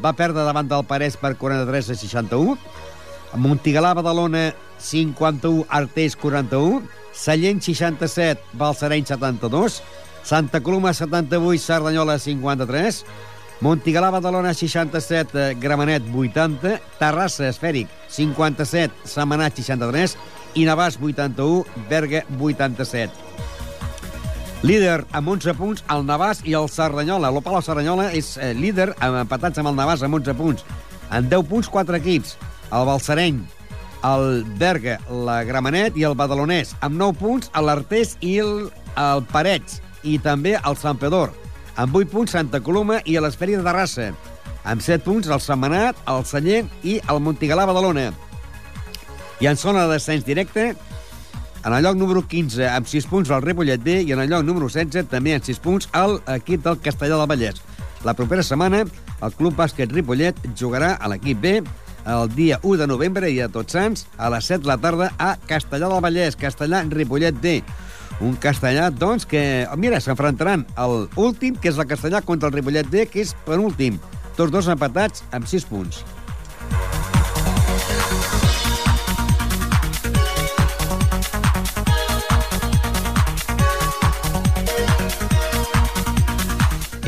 va 0.00 0.12
perdre 0.16 0.44
davant 0.44 0.68
del 0.68 0.84
Parès 0.88 1.16
per 1.20 1.34
43 1.40 1.92
a 1.92 1.96
61. 1.96 2.56
Montigalà, 3.40 3.94
Badalona, 3.96 4.50
51, 4.82 5.66
Artés, 5.68 6.16
41. 6.16 6.82
Sallent, 7.12 7.62
67, 7.62 8.42
Balsareny, 8.52 9.06
72. 9.06 9.82
Santa 10.22 10.60
Coloma, 10.60 10.92
78, 10.92 11.62
Cerdanyola, 11.62 12.18
53. 12.18 13.04
Montigalà, 13.62 14.10
Badalona, 14.10 14.54
67, 14.54 15.38
eh, 15.38 15.54
Gramenet, 15.54 16.02
80. 16.12 16.80
Terrassa, 16.98 17.48
Esfèric, 17.48 17.88
57, 18.08 18.92
Semanat, 19.04 19.54
63. 19.54 20.16
I 20.54 20.66
Navàs, 20.66 20.98
81, 21.00 21.64
Berga, 21.88 22.24
87. 22.38 23.12
Líder 24.62 25.04
amb 25.10 25.28
11 25.28 25.54
punts, 25.58 25.84
el 25.90 26.04
Navàs 26.06 26.42
i 26.46 26.54
el 26.54 26.68
Cerdanyola. 26.70 27.30
L'Opal 27.34 27.62
Cerdanyola 27.62 28.10
és 28.14 28.36
eh, 28.36 28.52
líder, 28.54 28.92
empatats 29.02 29.58
amb 29.58 29.72
el 29.72 29.78
Navàs 29.78 30.02
amb 30.06 30.18
11 30.20 30.34
punts. 30.38 30.66
En 31.10 31.28
10 31.30 31.48
punts, 31.50 31.70
4 31.70 31.98
equips. 31.98 32.36
El 32.72 32.86
Balsareny, 32.88 33.40
el 34.04 34.44
Berga, 34.58 34.98
la 35.08 35.42
Gramenet 35.44 35.96
i 35.98 36.04
el 36.08 36.16
Badalonès. 36.18 36.74
Amb 36.82 36.98
9 36.98 37.18
punts, 37.20 37.50
l'Artés 37.54 38.16
i 38.20 38.36
el, 38.42 38.68
el 38.98 39.24
Parets. 39.32 39.80
I 40.02 40.18
també 40.18 40.56
el 40.58 40.78
Sant 40.78 40.98
Pedor. 40.98 41.32
Amb 41.78 41.94
8 41.96 42.10
punts, 42.12 42.34
Santa 42.34 42.60
Coloma 42.60 43.00
i 43.06 43.16
l'Esferi 43.22 43.56
de 43.56 43.64
Terrassa. 43.66 44.10
Amb 44.68 44.82
7 44.82 45.02
punts, 45.06 45.30
el 45.30 45.42
Setmanat, 45.42 45.98
el 46.10 46.26
Sallent 46.26 46.70
i 46.82 46.98
el 47.10 47.22
Montigalà 47.22 47.66
Badalona. 47.68 48.10
I 49.42 49.48
en 49.50 49.58
zona 49.58 49.86
de 49.86 49.96
descens 49.96 50.26
directe, 50.26 50.72
en 51.64 51.72
el 51.72 51.82
lloc 51.82 51.96
número 51.96 52.24
15, 52.26 52.66
amb 52.68 52.86
6 52.90 53.06
punts, 53.10 53.30
el 53.30 53.42
Ripollet 53.42 53.82
B, 53.82 54.00
i 54.02 54.12
en 54.14 54.22
el 54.22 54.30
lloc 54.30 54.44
número 54.46 54.68
16, 54.70 55.06
també 55.10 55.34
amb 55.36 55.46
6 55.46 55.62
punts, 55.62 55.88
l'equip 56.26 56.62
del 56.66 56.78
Castellà 56.82 57.18
del 57.18 57.30
Vallès. 57.30 57.62
La 58.02 58.14
propera 58.18 58.42
setmana, 58.42 58.82
el 59.22 59.34
Club 59.38 59.54
Bàsquet 59.54 59.92
Ripollet 59.94 60.38
jugarà 60.58 60.96
a 60.98 61.10
l'equip 61.10 61.38
B 61.38 61.60
el 62.06 62.34
dia 62.34 62.58
1 62.62 62.80
de 62.80 62.86
novembre 62.90 63.30
i 63.30 63.40
a 63.42 63.48
Tots 63.52 63.76
Sants 63.76 64.06
a 64.18 64.30
les 64.32 64.48
7 64.50 64.62
de 64.64 64.70
la 64.70 64.78
tarda 64.80 65.10
a 65.18 65.34
Castellà 65.48 65.90
del 65.90 66.02
Vallès, 66.04 66.38
Castellà 66.38 66.82
Ripollet 66.90 67.38
D. 67.42 67.60
Un 68.22 68.36
castellà, 68.38 68.90
doncs, 68.94 69.26
que, 69.26 69.66
mira, 69.80 69.98
s'enfrontaran 69.98 70.66
el 70.78 71.08
últim, 71.18 71.56
que 71.58 71.72
és 71.72 71.78
el 71.78 71.88
castellà, 71.90 72.22
contra 72.22 72.50
el 72.50 72.54
Ripollet 72.54 72.90
D, 72.92 73.06
que 73.10 73.24
és 73.24 73.34
penúltim. 73.46 73.98
Tots 74.36 74.52
dos 74.54 74.70
empatats 74.70 75.24
amb 75.34 75.48
6 75.50 75.66
punts. 75.70 76.04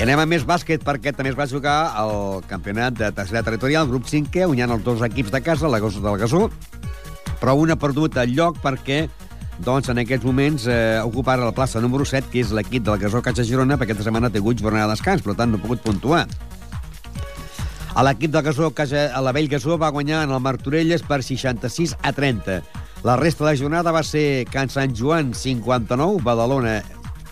Anem 0.05 0.20
a 0.20 0.26
més 0.28 0.42
bàsquet 0.44 0.82
perquè 0.84 1.14
també 1.16 1.30
es 1.32 1.36
va 1.38 1.46
jugar 1.48 1.78
el 2.02 2.42
campionat 2.44 2.96
de 2.98 3.09
tercera 3.16 3.40
territorial, 3.46 3.86
grup 3.88 4.05
5è, 4.05 4.42
on 4.44 4.59
hi 4.59 4.64
ha 4.64 4.66
els 4.68 4.82
dos 4.84 5.00
equips 5.07 5.32
de 5.32 5.40
casa, 5.40 5.70
la 5.72 5.80
Gasó 5.80 6.02
del 6.05 6.18
Gasó, 6.20 6.48
però 7.40 7.55
un 7.57 7.72
ha 7.72 7.76
perdut 7.80 8.18
el 8.20 8.34
lloc 8.36 8.59
perquè 8.61 9.07
doncs 9.64 9.88
en 9.88 10.02
aquests 10.02 10.26
moments 10.28 10.66
eh, 10.68 11.00
ocupa 11.00 11.38
la 11.40 11.55
plaça 11.57 11.80
número 11.80 12.05
7, 12.05 12.28
que 12.28 12.42
és 12.42 12.52
l'equip 12.52 12.84
del 12.84 12.98
Gasó 13.00 13.22
Caixa 13.24 13.46
Girona, 13.48 13.78
perquè 13.80 13.94
aquesta 13.94 14.05
setmana 14.11 14.28
té 14.28 14.42
hagut 14.42 14.61
jornada 14.61 14.90
de 14.90 14.98
descans, 14.98 15.24
per 15.24 15.38
tant 15.38 15.55
no 15.55 15.62
ha 15.62 15.64
pogut 15.64 15.80
puntuar. 15.86 16.26
A 17.94 18.05
l'equip 18.05 18.34
del 18.34 18.44
Gasó, 18.44 18.68
Casa, 18.76 19.07
a 19.09 19.24
la 19.24 19.32
Vell 19.32 19.48
Gasó, 19.48 19.78
va 19.80 19.92
guanyar 19.94 20.24
en 20.26 20.34
el 20.36 20.42
Martorelles 20.44 21.07
per 21.07 21.22
66 21.22 21.96
a 22.02 22.12
30. 22.12 22.61
La 23.09 23.16
resta 23.16 23.46
de 23.46 23.52
la 23.52 23.57
jornada 23.57 23.94
va 23.94 24.05
ser 24.05 24.44
Can 24.52 24.68
Sant 24.68 24.92
Joan 24.98 25.32
59, 25.32 26.20
Badalona 26.26 26.82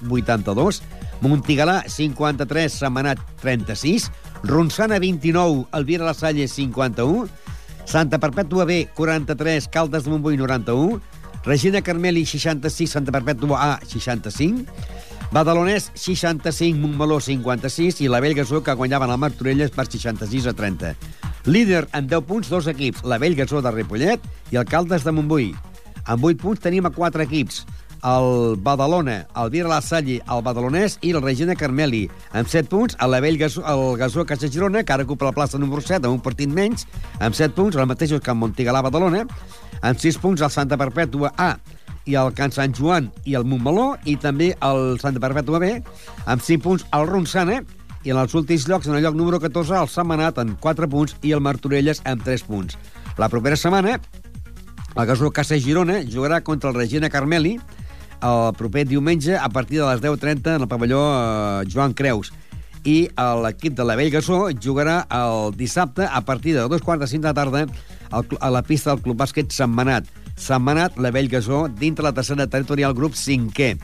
82, 0.09 0.81
Montigalà 1.23 1.85
53, 1.87 2.67
Setmanat 2.83 3.21
36, 3.41 4.11
Ronçana 4.43 4.99
29, 4.99 5.69
Elvira 5.73 6.05
La 6.05 6.15
Salle 6.19 6.49
51, 6.49 7.29
Santa 7.87 8.19
Perpètua 8.19 8.67
B 8.67 8.89
43, 8.95 9.69
Caldes 9.71 10.05
de 10.05 10.11
Montbui 10.11 10.37
91, 10.37 11.01
Regina 11.45 11.83
Carmeli 11.83 12.27
66, 12.27 12.91
Santa 12.91 13.15
Perpètua 13.15 13.59
A 13.63 13.81
65, 13.87 14.67
Badalonès 15.33 15.93
65, 15.95 16.77
Montmeló 16.79 17.21
56 17.21 18.03
i 18.03 18.09
la 18.11 18.21
Bellgasó 18.21 18.61
que 18.63 18.75
guanyaven 18.75 19.11
el 19.15 19.19
Martorelles 19.23 19.71
per 19.73 19.87
66 19.87 20.51
a 20.51 20.53
30. 20.53 20.97
Líder 21.47 21.87
en 21.95 22.07
10 22.07 22.27
punts, 22.29 22.51
dos 22.51 22.67
equips, 22.67 23.03
la 23.09 23.19
Bellgasó 23.19 23.63
de 23.63 23.73
Ripollet 23.73 24.21
i 24.53 24.59
el 24.61 24.67
Caldes 24.67 25.07
de 25.07 25.15
Montbui. 25.15 25.55
Amb 26.05 26.27
8 26.27 26.43
punts 26.43 26.61
tenim 26.63 26.87
a 26.87 26.93
4 26.93 27.25
equips, 27.25 27.63
el 28.03 28.57
Badalona, 28.57 29.27
el 29.37 29.51
Vira 29.51 29.69
La 29.69 29.81
Salle, 29.81 30.21
el 30.27 30.43
Badalonès 30.43 30.99
i 31.03 31.13
el 31.15 31.23
Regina 31.23 31.55
Carmeli. 31.55 32.09
Amb 32.35 32.49
7 32.51 32.69
punts, 32.69 32.97
el 33.01 33.15
Vell 33.23 33.39
Gasó, 33.39 33.63
el 33.63 33.97
Gasó 33.99 34.25
Caixa 34.27 34.51
Girona, 34.51 34.83
que 34.83 34.93
ara 34.93 35.07
ocupa 35.07 35.29
la 35.29 35.35
plaça 35.37 35.59
número 35.59 35.83
7 35.83 36.03
amb 36.07 36.17
un 36.17 36.23
partit 36.25 36.51
menys, 36.51 36.87
amb 37.21 37.35
7 37.39 37.55
punts, 37.55 37.77
el 37.77 37.87
mateix 37.87 38.15
que 38.19 38.35
el 38.35 38.41
Montigalà 38.41 38.83
Badalona, 38.83 39.23
amb 39.83 39.99
6 40.03 40.19
punts 40.19 40.43
el 40.43 40.51
Santa 40.51 40.79
Perpètua 40.81 41.33
A 41.39 41.55
i 42.07 42.17
el 42.19 42.33
Can 42.35 42.51
Sant 42.51 42.75
Joan 42.75 43.13
i 43.25 43.37
el 43.39 43.47
Montmeló, 43.47 43.93
i 44.05 44.17
també 44.17 44.51
el 44.59 44.99
Santa 44.99 45.23
Perpètua 45.23 45.63
B, 45.63 45.77
amb 46.27 46.43
5 46.43 46.63
punts 46.65 46.87
el 46.91 47.07
Ronçana, 47.07 47.63
i 48.03 48.11
en 48.11 48.19
els 48.19 48.35
últims 48.35 48.67
llocs, 48.67 48.89
en 48.91 48.97
el 48.99 49.05
lloc 49.05 49.15
número 49.15 49.39
14, 49.39 49.77
el 49.79 49.91
Setmanat 49.91 50.41
amb 50.43 50.59
4 50.59 50.89
punts 50.91 51.15
i 51.23 51.31
el 51.37 51.45
Martorelles 51.45 52.03
amb 52.03 52.25
3 52.27 52.43
punts. 52.49 52.75
La 53.19 53.29
propera 53.31 53.55
setmana, 53.55 54.01
el 54.97 55.07
Gasó 55.07 55.31
Casa 55.31 55.55
Girona 55.55 56.01
jugarà 56.03 56.43
contra 56.43 56.73
el 56.73 56.77
Regina 56.77 57.09
Carmeli, 57.09 57.61
el 58.23 58.55
proper 58.57 58.87
diumenge 58.87 59.37
a 59.37 59.49
partir 59.51 59.81
de 59.81 59.89
les 59.91 60.01
10.30 60.03 60.57
en 60.57 60.63
el 60.63 60.69
pavelló 60.71 61.03
eh, 61.03 61.69
Joan 61.73 61.93
Creus. 61.95 62.33
I 62.83 63.13
l'equip 63.45 63.77
de 63.79 63.85
la 63.87 63.95
Vell 63.95 64.11
Gasó 64.11 64.49
jugarà 64.59 65.05
el 65.15 65.55
dissabte 65.55 66.09
a 66.09 66.25
partir 66.27 66.57
de 66.57 66.67
dos 66.67 66.83
quarts 66.83 67.05
de 67.05 67.11
cinc 67.13 67.23
de 67.23 67.31
la 67.31 67.35
tarda 67.35 67.67
a 68.11 68.51
la 68.51 68.63
pista 68.63 68.91
del 68.91 69.03
Club 69.05 69.21
Bàsquet 69.21 69.55
Setmanat. 69.55 70.09
Setmanat, 70.35 70.99
la 70.99 71.13
Vell 71.15 71.31
Gasó, 71.31 71.69
dintre 71.69 72.03
la 72.03 72.13
tercera 72.13 72.49
territorial 72.51 72.95
grup 72.95 73.15
5è. 73.15 73.77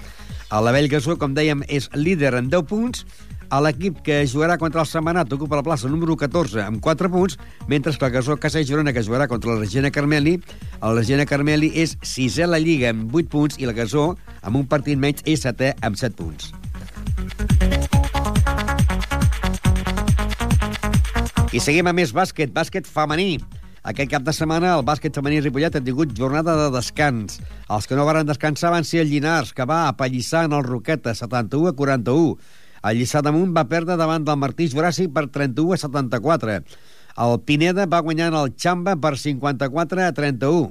La 0.51 0.73
Vell 0.75 0.89
Gasó, 0.91 1.15
com 1.21 1.35
dèiem, 1.37 1.63
és 1.69 1.91
líder 1.95 2.35
en 2.39 2.51
10 2.51 2.67
punts, 2.67 3.05
a 3.51 3.61
l'equip 3.65 4.03
que 4.05 4.21
jugarà 4.29 4.59
contra 4.61 4.83
el 4.83 4.89
Setmanat 4.89 5.33
ocupa 5.33 5.59
la 5.59 5.65
plaça 5.65 5.89
número 5.89 6.17
14 6.17 6.63
amb 6.65 6.81
4 6.85 7.11
punts, 7.13 7.39
mentre 7.69 7.93
que 7.97 8.07
el 8.07 8.13
Gasó 8.13 8.37
Casa 8.37 8.63
Girona, 8.63 8.93
que 8.93 9.03
jugarà 9.03 9.29
contra 9.29 9.55
la 9.55 9.61
Regina 9.61 9.91
Carmeli, 9.91 10.39
el 10.83 10.97
Regina 10.97 11.27
Carmeli 11.27 11.73
és 11.75 11.97
sisè 12.03 12.45
a 12.45 12.51
la 12.53 12.61
Lliga 12.61 12.91
amb 12.93 13.15
8 13.15 13.29
punts 13.33 13.59
i 13.59 13.65
el 13.65 13.75
Gasó, 13.75 14.17
amb 14.43 14.61
un 14.61 14.67
partit 14.67 14.99
menys, 14.99 15.25
és 15.25 15.45
setè 15.47 15.75
amb 15.83 15.97
7 15.97 16.17
punts. 16.19 16.53
I 21.49 21.61
seguim 21.65 21.89
a 21.89 21.97
més 21.97 22.13
bàsquet, 22.13 22.53
bàsquet 22.53 22.87
femení. 22.87 23.39
Aquest 23.89 24.11
cap 24.13 24.25
de 24.27 24.35
setmana 24.37 24.75
el 24.77 24.83
bàsquet 24.85 25.15
femení 25.17 25.39
Ripollet 25.41 25.79
ha 25.79 25.81
tingut 25.81 26.13
jornada 26.13 26.53
de 26.59 26.67
descans. 26.75 27.39
Els 27.73 27.87
que 27.89 27.97
no 27.97 28.05
varen 28.05 28.29
descansar 28.29 28.75
van 28.75 28.85
ser 28.85 29.01
el 29.01 29.09
Llinars, 29.09 29.55
que 29.57 29.65
va 29.65 29.87
apallissar 29.89 30.45
en 30.45 30.57
el 30.59 30.67
Roqueta 30.67 31.15
71 31.17 31.71
a 31.71 31.77
41. 31.79 32.37
El 32.87 33.01
Lliçà 33.01 33.23
d'Amunt 33.25 33.55
va 33.57 33.67
perdre 33.71 33.97
davant 33.99 34.25
del 34.27 34.39
Martí 34.39 34.69
Juràssic 34.71 35.11
per 35.15 35.27
31 35.35 35.75
a 35.75 35.79
74. 35.83 36.59
El 37.19 37.41
Pineda 37.43 37.89
va 37.91 38.03
guanyar 38.07 38.29
en 38.31 38.37
el 38.39 38.53
Xamba 38.55 38.95
per 39.03 39.17
54 39.19 40.05
a 40.07 40.13
31. 40.15 40.69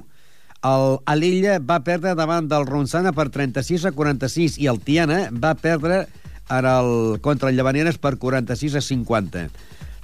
El 0.68 0.86
Alilla 1.06 1.58
va 1.62 1.82
perdre 1.86 2.14
davant 2.18 2.48
del 2.50 2.64
Ronçana 2.66 3.12
per 3.14 3.28
36 3.34 3.84
a 3.84 3.92
46 3.94 4.56
i 4.58 4.70
el 4.72 4.80
Tiana 4.82 5.28
va 5.30 5.52
perdre 5.54 6.06
ara 6.48 6.78
el, 6.80 7.20
contra 7.20 7.52
el 7.52 7.60
Llavaneres 7.60 8.00
per 8.00 8.16
46 8.16 8.78
a 8.80 8.82
50. 8.82 9.44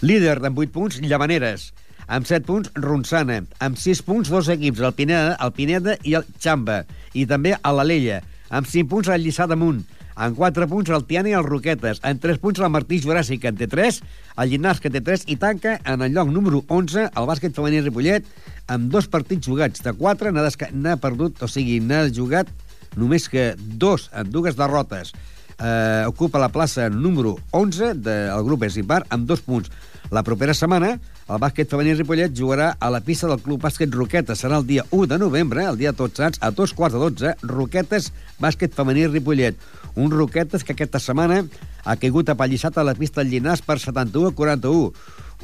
Líder 0.04 0.36
amb 0.44 0.60
8 0.60 0.70
punts, 0.74 1.00
Llavaneres. 1.00 1.72
Amb 2.06 2.28
7 2.28 2.44
punts, 2.44 2.70
Ronçana. 2.76 3.40
Amb 3.64 3.80
6 3.80 4.04
punts, 4.04 4.28
dos 4.28 4.52
equips, 4.52 4.84
el 4.84 4.92
Pineda, 4.92 5.38
el 5.40 5.52
Pineda 5.56 5.96
i 6.04 6.18
el 6.20 6.28
Xamba. 6.36 6.82
I 7.16 7.24
també 7.26 7.56
a 7.56 7.72
l'Alella. 7.72 8.20
Amb 8.50 8.68
5 8.68 8.90
punts, 8.92 9.08
el 9.08 9.24
Lliçà 9.24 9.48
d'Amunt. 9.48 9.80
En 10.14 10.34
4 10.34 10.68
punts, 10.70 10.90
el 10.94 11.04
Tiana 11.08 11.32
i 11.32 11.34
el 11.34 11.46
Roquetes. 11.46 12.00
En 12.06 12.20
3 12.22 12.38
punts, 12.42 12.60
el 12.62 12.70
Martí 12.70 13.00
Juràssic, 13.02 13.40
que 13.42 13.50
en 13.50 13.58
té 13.58 13.66
3. 13.70 14.00
El 14.38 14.50
Llinars, 14.52 14.80
que 14.80 14.90
en 14.90 14.96
té 14.96 15.02
3. 15.02 15.26
I 15.34 15.36
tanca 15.42 15.78
en 15.82 16.04
el 16.06 16.14
lloc 16.14 16.30
número 16.30 16.62
11, 16.68 17.08
el 17.10 17.28
bàsquet 17.30 17.56
femení 17.56 17.82
Ripollet, 17.82 18.28
amb 18.70 18.90
dos 18.92 19.10
partits 19.10 19.46
jugats. 19.48 19.82
De 19.82 19.92
4 19.98 20.30
n'ha 20.30 20.96
perdut, 21.02 21.42
o 21.42 21.50
sigui, 21.50 21.80
n'ha 21.80 22.06
jugat 22.14 22.50
només 22.96 23.28
que 23.28 23.54
dos, 23.58 24.10
en 24.14 24.30
dues 24.30 24.56
derrotes. 24.56 25.12
Eh, 25.58 26.04
ocupa 26.06 26.42
la 26.42 26.50
plaça 26.50 26.88
número 26.90 27.36
11 27.52 27.94
del 28.02 28.46
grup 28.46 28.64
Esipar 28.66 29.04
amb 29.10 29.26
dos 29.26 29.42
punts. 29.42 29.70
La 30.10 30.22
propera 30.22 30.54
setmana, 30.54 30.98
el 31.24 31.40
bàsquet 31.40 31.70
femení 31.72 31.94
Ripollet 31.96 32.34
jugarà 32.36 32.74
a 32.78 32.90
la 32.92 33.00
pista 33.00 33.28
del 33.30 33.40
Club 33.40 33.62
Bàsquet 33.64 33.92
Roquetes. 33.96 34.42
Serà 34.44 34.58
el 34.60 34.66
dia 34.68 34.84
1 34.90 35.08
de 35.14 35.18
novembre, 35.18 35.64
el 35.64 35.80
dia 35.80 35.92
de 35.92 35.98
Tots 35.98 36.20
Sants, 36.20 36.40
a 36.40 36.50
dos 36.52 36.74
quarts 36.76 36.96
de 36.96 37.00
12, 37.00 37.34
Roquetes, 37.48 38.12
bàsquet 38.40 38.76
femení 38.76 39.06
Ripollet. 39.08 39.56
Un 39.96 40.12
Roquetes 40.12 40.64
que 40.64 40.76
aquesta 40.76 41.00
setmana 41.00 41.42
ha 41.84 41.96
caigut 41.96 42.28
apallissat 42.28 42.76
a 42.76 42.84
la 42.84 42.96
pista 42.98 43.22
del 43.22 43.32
Llinàs 43.32 43.64
per 43.64 43.78
71 43.80 44.32
a 44.32 44.36
41 44.36 44.92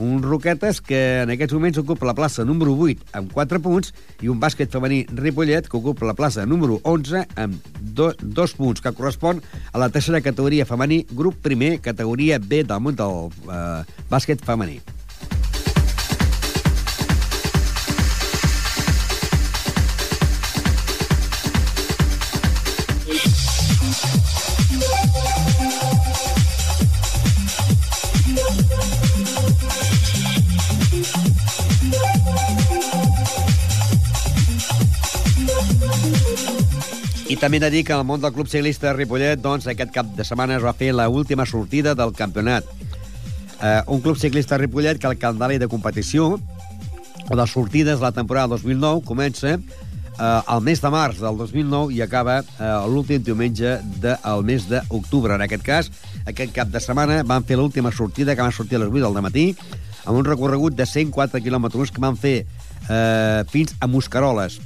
un 0.00 0.22
Roquetes 0.22 0.80
que 0.80 1.22
en 1.22 1.32
aquests 1.34 1.54
moments 1.54 1.78
ocupa 1.80 2.08
la 2.08 2.14
plaça 2.16 2.44
número 2.48 2.72
8 2.72 3.10
amb 3.18 3.32
4 3.34 3.60
punts 3.62 3.92
i 4.24 4.30
un 4.32 4.40
bàsquet 4.40 4.72
femení 4.72 5.02
Ripollet 5.12 5.68
que 5.68 5.76
ocupa 5.76 6.08
la 6.08 6.16
plaça 6.16 6.46
número 6.46 6.80
11 6.84 7.26
amb 7.36 7.68
2 7.80 8.56
punts, 8.56 8.80
que 8.80 8.94
correspon 8.96 9.42
a 9.72 9.78
la 9.78 9.90
tercera 9.90 10.22
categoria 10.24 10.68
femení, 10.68 11.04
grup 11.10 11.42
primer, 11.42 11.78
categoria 11.84 12.38
B 12.38 12.64
del 12.64 12.80
món 12.80 12.96
del 12.96 13.28
eh, 13.50 13.84
bàsquet 14.10 14.44
femení. 14.44 14.80
També 37.40 37.56
he 37.56 37.62
de 37.62 37.70
dir 37.72 37.80
que 37.88 37.94
al 37.96 38.04
món 38.04 38.20
del 38.20 38.34
Club 38.36 38.50
Ciclista 38.52 38.90
de 38.90 38.92
Ripollet, 38.98 39.40
doncs, 39.40 39.64
aquest 39.70 39.94
cap 39.94 40.08
de 40.12 40.24
setmana 40.28 40.58
es 40.58 40.64
va 40.64 40.74
fer 40.76 40.90
la 40.92 41.08
última 41.08 41.46
sortida 41.48 41.94
del 41.96 42.12
campionat. 42.12 42.66
Eh, 43.62 43.80
un 43.88 44.02
club 44.04 44.18
ciclista 44.20 44.56
de 44.56 44.66
Ripollet 44.66 45.00
que 45.00 45.08
el 45.08 45.16
calendari 45.16 45.56
de 45.58 45.68
competició 45.68 46.34
o 46.36 47.36
de 47.36 47.46
sortides 47.46 47.98
de 47.98 48.04
la 48.04 48.12
temporada 48.12 48.58
2009 48.58 49.00
comença 49.08 49.54
eh, 49.56 49.60
al 50.20 50.60
mes 50.60 50.84
de 50.84 50.90
març 50.92 51.20
del 51.20 51.40
2009 51.40 51.94
i 51.96 52.02
acaba 52.04 52.40
eh, 52.42 52.72
l'últim 52.92 53.24
diumenge 53.24 53.78
del 54.04 54.44
mes 54.44 54.68
d'octubre. 54.68 55.34
En 55.34 55.44
aquest 55.44 55.64
cas, 55.64 55.90
aquest 56.26 56.52
cap 56.56 56.68
de 56.68 56.80
setmana 56.80 57.22
van 57.24 57.48
fer 57.48 57.56
l'última 57.56 57.92
sortida 57.92 58.36
que 58.36 58.44
van 58.44 58.52
sortir 58.52 58.76
a 58.76 58.84
les 58.84 58.92
8 58.92 59.00
del 59.00 59.24
matí 59.24 59.46
amb 60.04 60.18
un 60.18 60.28
recorregut 60.28 60.76
de 60.76 60.84
104 60.84 61.40
quilòmetres 61.40 61.92
que 61.92 62.04
van 62.04 62.20
fer 62.20 62.42
eh, 62.44 63.44
fins 63.48 63.76
a 63.80 63.88
Muscaroles 63.88 64.60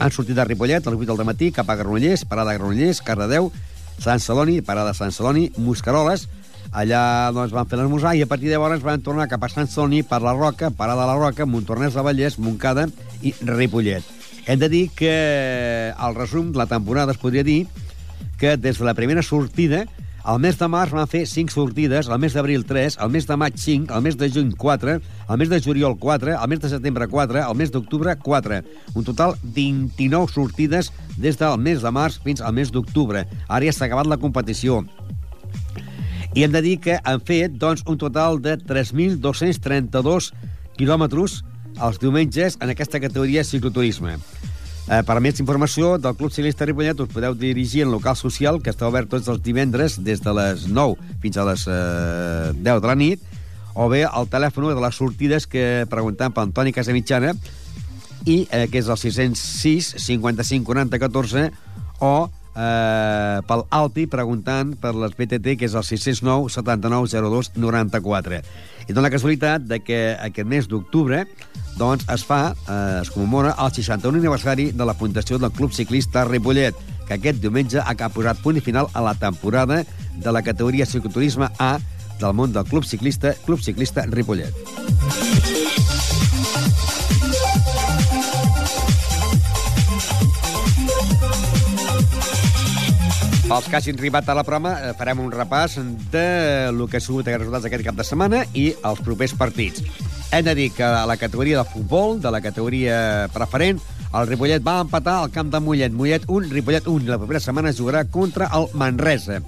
han 0.00 0.10
sortit 0.10 0.34
de 0.34 0.44
Ripollet 0.44 0.86
a 0.86 0.90
les 0.90 0.98
8 0.98 1.14
del 1.14 1.28
matí 1.28 1.50
cap 1.52 1.68
a 1.68 1.76
Granollers, 1.76 2.24
parada 2.24 2.54
Granollers, 2.56 3.02
Cardedeu, 3.04 3.50
Sant 4.00 4.20
Celoni, 4.24 4.60
parada 4.64 4.94
Sant 4.96 5.12
Celoni, 5.12 5.50
Muscaroles, 5.60 6.26
allà 6.72 7.02
doncs, 7.36 7.52
van 7.52 7.68
fer 7.68 7.78
l'esmorzar 7.78 8.14
i 8.16 8.24
a 8.24 8.28
partir 8.30 8.48
de 8.48 8.56
llavors 8.56 8.82
van 8.84 9.04
tornar 9.04 9.28
cap 9.28 9.44
a 9.44 9.50
Sant 9.52 9.68
Celoni 9.68 10.00
per 10.02 10.22
la 10.24 10.32
Roca, 10.32 10.70
parada 10.72 11.04
de 11.04 11.10
la 11.12 11.18
Roca, 11.20 11.46
Montornès 11.46 11.94
de 11.94 12.04
Vallès, 12.06 12.38
Montcada 12.40 12.88
i 13.20 13.34
Ripollet. 13.44 14.06
Hem 14.48 14.58
de 14.58 14.70
dir 14.72 14.84
que 14.96 15.12
al 15.96 16.16
resum 16.16 16.54
la 16.56 16.66
temporada 16.66 17.12
es 17.12 17.20
podria 17.20 17.44
dir 17.44 17.66
que 18.40 18.56
des 18.56 18.80
de 18.80 18.88
la 18.88 18.96
primera 18.96 19.22
sortida 19.22 19.84
al 20.22 20.38
mes 20.40 20.58
de 20.58 20.68
març 20.68 20.92
van 20.92 21.08
fer 21.08 21.22
5 21.26 21.52
sortides, 21.54 22.08
al 22.08 22.20
mes 22.20 22.34
d'abril 22.36 22.64
3, 22.68 22.98
al 23.00 23.10
mes 23.10 23.26
de 23.26 23.36
maig 23.40 23.56
5, 23.56 23.92
al 23.94 24.02
mes 24.04 24.16
de 24.20 24.28
juny 24.28 24.52
4, 24.58 24.96
al 25.26 25.38
mes 25.40 25.48
de 25.48 25.60
juliol 25.64 25.96
4, 25.98 26.36
al 26.36 26.48
mes 26.48 26.60
de 26.60 26.68
setembre 26.68 27.08
4, 27.08 27.42
al 27.42 27.56
mes 27.56 27.72
d'octubre 27.72 28.14
4. 28.16 28.60
Un 28.94 29.04
total 29.04 29.34
29 29.42 30.32
sortides 30.32 30.92
des 31.16 31.38
del 31.40 31.56
mes 31.58 31.80
de 31.80 31.90
març 31.90 32.20
fins 32.24 32.40
al 32.40 32.52
mes 32.52 32.70
d'octubre. 32.70 33.24
Ara 33.48 33.64
ja 33.64 33.72
s'ha 33.72 33.86
acabat 33.88 34.10
la 34.10 34.20
competició. 34.20 34.84
I 36.34 36.44
hem 36.44 36.52
de 36.52 36.62
dir 36.62 36.76
que 36.78 37.00
han 37.02 37.24
fet 37.24 37.56
doncs, 37.58 37.82
un 37.86 37.98
total 37.98 38.38
de 38.42 38.58
3.232 38.60 40.30
quilòmetres 40.76 41.40
els 41.80 41.98
diumenges 41.98 42.58
en 42.60 42.70
aquesta 42.70 43.00
categoria 43.00 43.44
cicloturisme. 43.44 44.18
Eh, 44.90 45.04
per 45.06 45.20
més 45.22 45.38
informació 45.38 45.92
del 46.02 46.16
Club 46.18 46.32
Ciclista 46.34 46.66
Ripollet 46.66 46.98
us 46.98 47.10
podeu 47.12 47.36
dirigir 47.38 47.84
al 47.84 47.92
local 47.94 48.16
social 48.18 48.56
que 48.58 48.72
està 48.72 48.88
obert 48.88 49.06
tots 49.12 49.28
els 49.30 49.38
divendres 49.44 50.00
des 50.02 50.18
de 50.24 50.32
les 50.34 50.64
9 50.66 51.12
fins 51.22 51.38
a 51.38 51.44
les 51.46 51.62
eh, 51.70 52.50
10 52.56 52.82
de 52.82 52.90
la 52.90 52.96
nit 52.98 53.22
o 53.78 53.86
bé 53.92 54.02
al 54.02 54.26
telèfon 54.26 54.66
de 54.72 54.82
les 54.82 54.98
sortides 54.98 55.46
que 55.46 55.86
preguntant 55.92 56.34
per 56.34 56.42
Antoni 56.42 56.74
Casamitjana 56.74 57.36
i 58.26 58.48
eh, 58.50 58.66
que 58.66 58.82
és 58.82 58.90
el 58.90 58.98
606 58.98 59.94
55 60.02 60.66
40 60.66 60.98
14 61.06 61.46
o 62.02 62.14
eh, 62.56 63.38
pel 63.46 63.64
Alpi 63.70 64.08
preguntant 64.10 64.74
per 64.74 64.96
les 64.98 65.14
BTT 65.14 65.54
que 65.60 65.70
és 65.70 65.78
el 65.78 65.86
609 65.86 66.50
79 66.50 67.14
02 67.30 67.52
94 67.54 68.42
i 68.90 68.92
dona 68.92 69.06
la 69.06 69.14
casualitat 69.14 69.68
de 69.70 69.78
que 69.86 69.98
aquest 70.18 70.48
mes 70.50 70.66
d'octubre 70.66 71.22
doncs 71.78 72.08
es 72.10 72.24
fa, 72.26 72.40
eh, 72.50 73.00
es 73.02 73.10
commemora 73.14 73.54
el 73.62 73.70
61 73.70 74.18
aniversari 74.18 74.70
de 74.74 74.84
la 74.84 74.96
fundació 74.98 75.38
del 75.38 75.52
Club 75.54 75.72
Ciclista 75.72 76.24
Ripollet, 76.26 76.74
que 77.06 77.14
aquest 77.14 77.38
diumenge 77.40 77.78
ha 77.78 78.10
posat 78.10 78.42
punt 78.42 78.58
i 78.58 78.64
final 78.64 78.90
a 78.92 79.04
la 79.06 79.14
temporada 79.14 79.84
de 80.16 80.32
la 80.32 80.42
categoria 80.42 80.86
cicloturisme 80.86 81.48
A 81.58 81.78
del 82.18 82.34
món 82.34 82.52
del 82.52 82.66
Club 82.66 82.84
Ciclista, 82.84 83.34
Club 83.46 83.62
Ciclista 83.62 84.04
Ripollet. 84.10 84.52
Pels 93.50 93.66
que 93.66 93.74
hagin 93.80 93.96
arribat 93.98 94.28
a 94.30 94.34
la 94.38 94.44
prova, 94.46 94.76
eh, 94.78 94.90
farem 94.94 95.18
un 95.24 95.32
repàs 95.34 95.72
de 96.12 96.70
lo 96.70 96.84
que 96.86 96.98
ha 96.98 97.02
sigut 97.02 97.26
els 97.26 97.40
resultats 97.40 97.64
d'aquest 97.64 97.82
cap 97.82 97.96
de 97.98 98.04
setmana 98.06 98.44
i 98.54 98.68
els 98.86 99.00
propers 99.02 99.32
partits. 99.34 99.82
Hem 100.30 100.44
de 100.46 100.54
dir 100.54 100.68
que 100.70 100.84
a 100.86 101.02
la 101.04 101.16
categoria 101.18 101.58
de 101.58 101.64
futbol, 101.66 102.20
de 102.22 102.30
la 102.30 102.40
categoria 102.40 103.26
preferent, 103.34 103.80
el 104.14 104.28
Ripollet 104.28 104.62
va 104.62 104.76
empatar 104.84 105.16
al 105.18 105.32
camp 105.34 105.50
de 105.50 105.58
Mollet. 105.58 105.90
Mollet 105.90 106.28
1, 106.28 106.46
Ripollet 106.52 106.86
1. 106.86 107.10
La 107.10 107.18
propera 107.18 107.40
setmana 107.40 107.72
jugarà 107.74 108.04
contra 108.04 108.46
el 108.54 108.68
Manresa. 108.72 109.40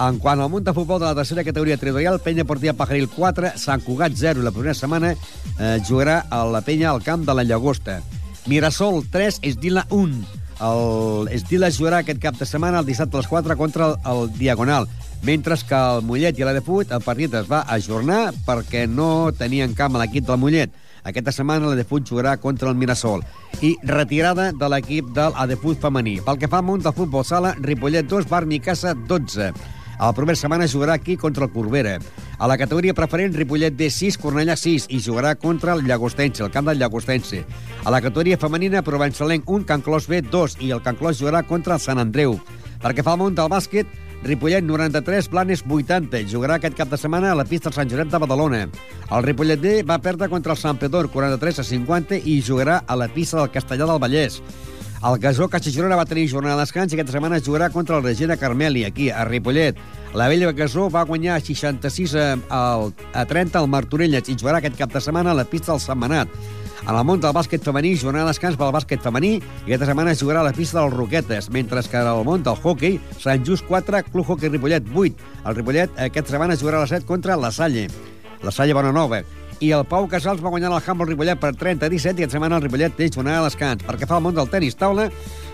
En 0.00 0.18
quant 0.20 0.40
al 0.40 0.52
munt 0.52 0.68
de 0.68 0.74
futbol 0.76 1.00
de 1.00 1.06
la 1.06 1.14
tercera 1.14 1.44
categoria 1.44 1.78
territorial, 1.78 2.20
Penya 2.20 2.44
Portia 2.44 2.76
Pajaril 2.76 3.08
4, 3.08 3.54
Sant 3.56 3.80
Cugat 3.80 4.12
0. 4.20 4.44
La 4.44 4.52
primera 4.52 4.76
setmana 4.76 5.14
eh, 5.14 5.78
jugarà 5.88 6.26
a 6.28 6.44
la 6.44 6.60
Penya 6.60 6.90
al 6.90 7.00
camp 7.02 7.24
de 7.24 7.32
la 7.32 7.44
Llagosta. 7.44 8.02
Mirasol 8.44 9.06
3, 9.08 9.40
Esdila 9.40 9.86
1. 9.88 10.39
El 10.60 11.30
Esdila 11.32 11.70
jugarà 11.72 12.02
aquest 12.02 12.20
cap 12.20 12.36
de 12.36 12.44
setmana 12.44 12.82
el 12.82 12.88
dissabte 12.88 13.16
a 13.16 13.22
les 13.22 13.30
4 13.30 13.56
contra 13.56 13.86
el, 13.88 13.96
el 14.12 14.32
Diagonal, 14.36 14.88
mentre 15.24 15.56
que 15.56 15.78
el 15.78 16.04
Mollet 16.04 16.38
i 16.38 16.44
l'Adefut 16.44 16.92
el 16.92 17.04
partit 17.06 17.34
es 17.40 17.48
va 17.48 17.64
ajornar 17.76 18.34
perquè 18.46 18.84
no 18.88 19.32
tenien 19.32 19.74
camp 19.74 19.96
a 19.96 20.04
l'equip 20.04 20.28
del 20.28 20.40
Mollet. 20.42 20.76
Aquesta 21.00 21.32
setmana 21.32 21.72
l'Adefut 21.72 22.04
jugarà 22.04 22.36
contra 22.36 22.68
el 22.68 22.76
Mirasol. 22.76 23.24
I 23.64 23.74
retirada 23.88 24.50
de 24.52 24.68
l'equip 24.68 25.08
de 25.16 25.30
l'Adefut 25.32 25.80
femení. 25.80 26.18
Pel 26.26 26.36
que 26.36 26.48
fa 26.52 26.60
al 26.60 26.68
món 26.68 26.84
del 26.84 26.96
futbol 26.96 27.24
sala, 27.24 27.54
Ripollet 27.64 28.08
2, 28.12 28.28
Bar 28.28 28.44
Micasa 28.44 28.92
12. 28.92 29.79
A 30.00 30.06
la 30.08 30.14
propera 30.16 30.38
setmana 30.40 30.64
jugarà 30.64 30.94
aquí 30.96 31.18
contra 31.20 31.44
el 31.44 31.50
Corbera. 31.52 31.98
A 32.40 32.46
la 32.48 32.56
categoria 32.56 32.94
preferent, 32.96 33.34
Ripollet 33.36 33.74
B6, 33.76 34.16
Cornellà 34.16 34.54
6 34.56 34.86
i 34.96 35.00
jugarà 35.04 35.34
contra 35.36 35.74
el 35.76 35.84
Llagostense, 35.84 36.40
el 36.40 36.48
camp 36.50 36.70
del 36.70 36.80
Llagostense. 36.80 37.42
A 37.84 37.92
la 37.92 38.00
categoria 38.00 38.38
femenina, 38.40 38.80
Provençalenc 38.80 39.44
1, 39.44 39.66
Can 39.68 39.84
Clos 39.84 40.08
B 40.08 40.22
2 40.24 40.56
i 40.64 40.72
el 40.72 40.80
Can 40.80 40.96
Clos 40.96 41.20
jugarà 41.20 41.42
contra 41.44 41.76
el 41.76 41.84
Sant 41.84 42.00
Andreu. 42.00 42.38
Perquè 42.80 43.04
fa 43.04 43.12
el 43.12 43.20
món 43.20 43.36
del 43.36 43.52
bàsquet, 43.52 43.92
Ripollet 44.24 44.64
93, 44.64 45.28
Blanes 45.28 45.66
80. 45.68 46.24
Jugarà 46.32 46.56
aquest 46.56 46.80
cap 46.80 46.88
de 46.88 46.96
setmana 46.96 47.34
a 47.34 47.36
la 47.36 47.44
pista 47.44 47.68
del 47.68 47.76
Sant 47.76 47.92
Josep 47.92 48.08
de 48.08 48.24
Badalona. 48.24 48.64
El 49.10 49.28
Ripollet 49.28 49.60
D 49.60 49.76
va 49.84 50.00
perdre 50.00 50.32
contra 50.32 50.56
el 50.56 50.64
Sant 50.64 50.80
Pedor 50.80 51.12
43 51.12 51.60
a 51.60 51.68
50 51.76 52.24
i 52.24 52.40
jugarà 52.40 52.80
a 52.86 52.96
la 52.96 53.12
pista 53.12 53.36
del 53.36 53.52
Castellà 53.52 53.84
del 53.84 54.00
Vallès. 54.00 54.40
El 55.00 55.16
Gasó 55.16 55.46
Caixa 55.48 55.70
Girona 55.72 55.96
va 55.96 56.04
tenir 56.04 56.26
jornada 56.28 56.58
de 56.58 56.66
descans 56.66 56.92
i 56.92 56.96
aquesta 56.98 57.14
setmana 57.14 57.38
jugarà 57.40 57.70
contra 57.72 57.96
el 57.96 58.02
Regina 58.04 58.36
Carmeli, 58.36 58.82
aquí, 58.84 59.06
a 59.08 59.22
Ripollet. 59.24 59.78
La 60.12 60.26
vella 60.28 60.52
Gasó 60.52 60.90
va 60.92 61.06
guanyar 61.08 61.38
66 61.40 62.12
a, 62.20 62.26
a 62.52 63.24
30 63.30 63.62
al 63.62 63.70
Martorelles 63.72 64.28
i 64.28 64.36
jugarà 64.36 64.60
aquest 64.60 64.76
cap 64.76 64.92
de 64.92 65.00
setmana 65.00 65.32
a 65.32 65.38
la 65.38 65.46
pista 65.48 65.72
del 65.72 65.80
Setmanat. 65.80 66.28
En 66.84 66.92
el 66.92 67.00
món 67.08 67.24
del 67.24 67.32
bàsquet 67.32 67.64
femení, 67.64 67.94
jornada 67.96 68.28
de 68.28 68.34
descans 68.34 68.60
pel 68.60 68.76
bàsquet 68.76 69.00
femení 69.00 69.34
i 69.38 69.70
aquesta 69.70 69.88
setmana 69.88 70.16
jugarà 70.20 70.44
a 70.44 70.50
la 70.50 70.52
pista 70.52 70.82
dels 70.82 70.92
Roquetes, 70.92 71.48
mentre 71.48 71.80
que 71.80 71.96
en 71.96 72.12
el 72.12 72.24
món 72.28 72.44
del 72.44 72.60
hockey, 72.60 73.00
Sant 73.16 73.48
Just 73.48 73.64
4, 73.72 74.04
Club 74.12 74.28
Hockey 74.28 74.52
Ripollet 74.52 74.84
8. 74.92 75.28
El 75.46 75.60
Ripollet 75.62 75.96
aquesta 75.96 76.36
setmana 76.36 76.60
jugarà 76.60 76.76
a 76.76 76.84
les 76.84 76.92
7 76.98 77.08
contra 77.08 77.40
la 77.40 77.52
Salle. 77.52 77.88
La 78.44 78.52
Salle 78.52 78.76
Bonanova 78.76 79.24
i 79.60 79.70
el 79.76 79.84
Pau 79.84 80.06
Casals 80.08 80.40
va 80.40 80.50
guanyar 80.52 80.70
el 80.72 80.80
Humble 80.80 81.10
Ripollet 81.10 81.40
per 81.40 81.52
30 81.52 81.86
a 81.86 81.92
17 81.92 82.22
i 82.22 82.24
aquesta 82.24 82.38
setmana 82.38 82.56
el 82.56 82.64
Ripollet 82.64 82.94
té 82.96 83.10
jornada 83.12 83.42
a 83.42 83.48
descans. 83.48 83.84
Perquè 83.84 84.08
fa 84.08 84.16
el 84.16 84.24
món 84.24 84.36
del 84.36 84.48
tenis 84.48 84.78
taula, 84.80 85.10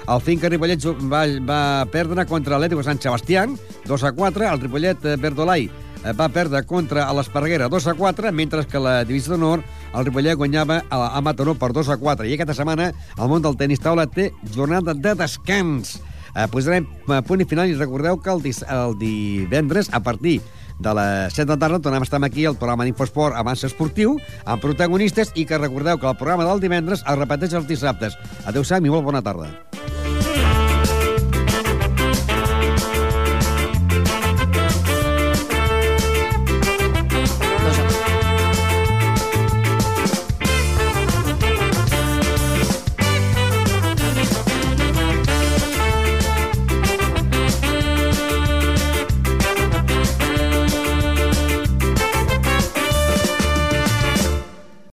el 0.07 0.23
Finca 0.23 0.51
Ripollet 0.53 0.87
va, 1.11 1.25
va 1.43 1.61
perdre 1.91 2.27
contra 2.31 2.55
l'Atlético 2.55 2.87
Sant 2.87 3.03
Sebastián 3.03 3.59
2 3.91 4.07
a 4.07 4.15
4, 4.15 4.47
el 4.53 4.63
Ripollet 4.63 5.11
Verdolai 5.19 5.67
va 6.15 6.29
perdre 6.31 6.63
contra 6.63 7.09
l'Esparreguera 7.17 7.67
2 7.73 7.89
a 7.91 7.95
4, 7.99 8.31
mentre 8.31 8.63
que 8.71 8.79
la 8.79 9.01
divisió 9.05 9.35
d'honor 9.35 9.65
el 9.97 10.07
Ripollet 10.07 10.39
guanyava 10.39 10.85
a, 10.87 11.01
a 11.17 11.23
Mataró 11.25 11.57
per 11.59 11.73
2 11.75 11.91
a 11.91 11.97
4. 11.99 12.29
I 12.29 12.37
aquesta 12.37 12.55
setmana 12.55 12.93
el 12.93 13.33
món 13.33 13.43
del 13.43 13.59
tenis 13.59 13.83
taula 13.83 14.07
té 14.07 14.31
jornada 14.55 14.95
de 14.95 15.17
descans. 15.19 15.97
Eh, 16.37 16.47
posarem 16.53 16.87
punt 17.27 17.43
i 17.43 17.49
final 17.49 17.71
i 17.71 17.75
recordeu 17.75 18.21
que 18.21 18.31
el, 18.31 18.45
el 18.45 18.99
divendres, 19.01 19.91
a 19.91 20.03
partir 20.05 20.43
de 20.79 20.95
les 20.95 21.35
7 21.35 21.47
de 21.47 21.55
la 21.55 21.61
tarda 21.61 21.81
tornem 21.81 22.05
a 22.05 22.09
estar 22.09 22.23
aquí 22.25 22.47
al 22.47 22.59
programa 22.61 22.85
d'Infosport 22.85 23.37
Avanç 23.37 23.65
Esportiu, 23.69 24.19
amb 24.45 24.63
protagonistes, 24.63 25.33
i 25.35 25.47
que 25.47 25.59
recordeu 25.59 25.99
que 25.99 26.09
el 26.11 26.19
programa 26.21 26.49
del 26.49 26.61
divendres 26.61 27.05
es 27.05 27.19
repeteix 27.19 27.55
els 27.55 27.69
dissabtes. 27.69 28.19
Adéu-siau 28.47 28.85
i 28.85 28.93
molt 28.93 29.09
bona 29.09 29.25
tarda. 29.25 29.53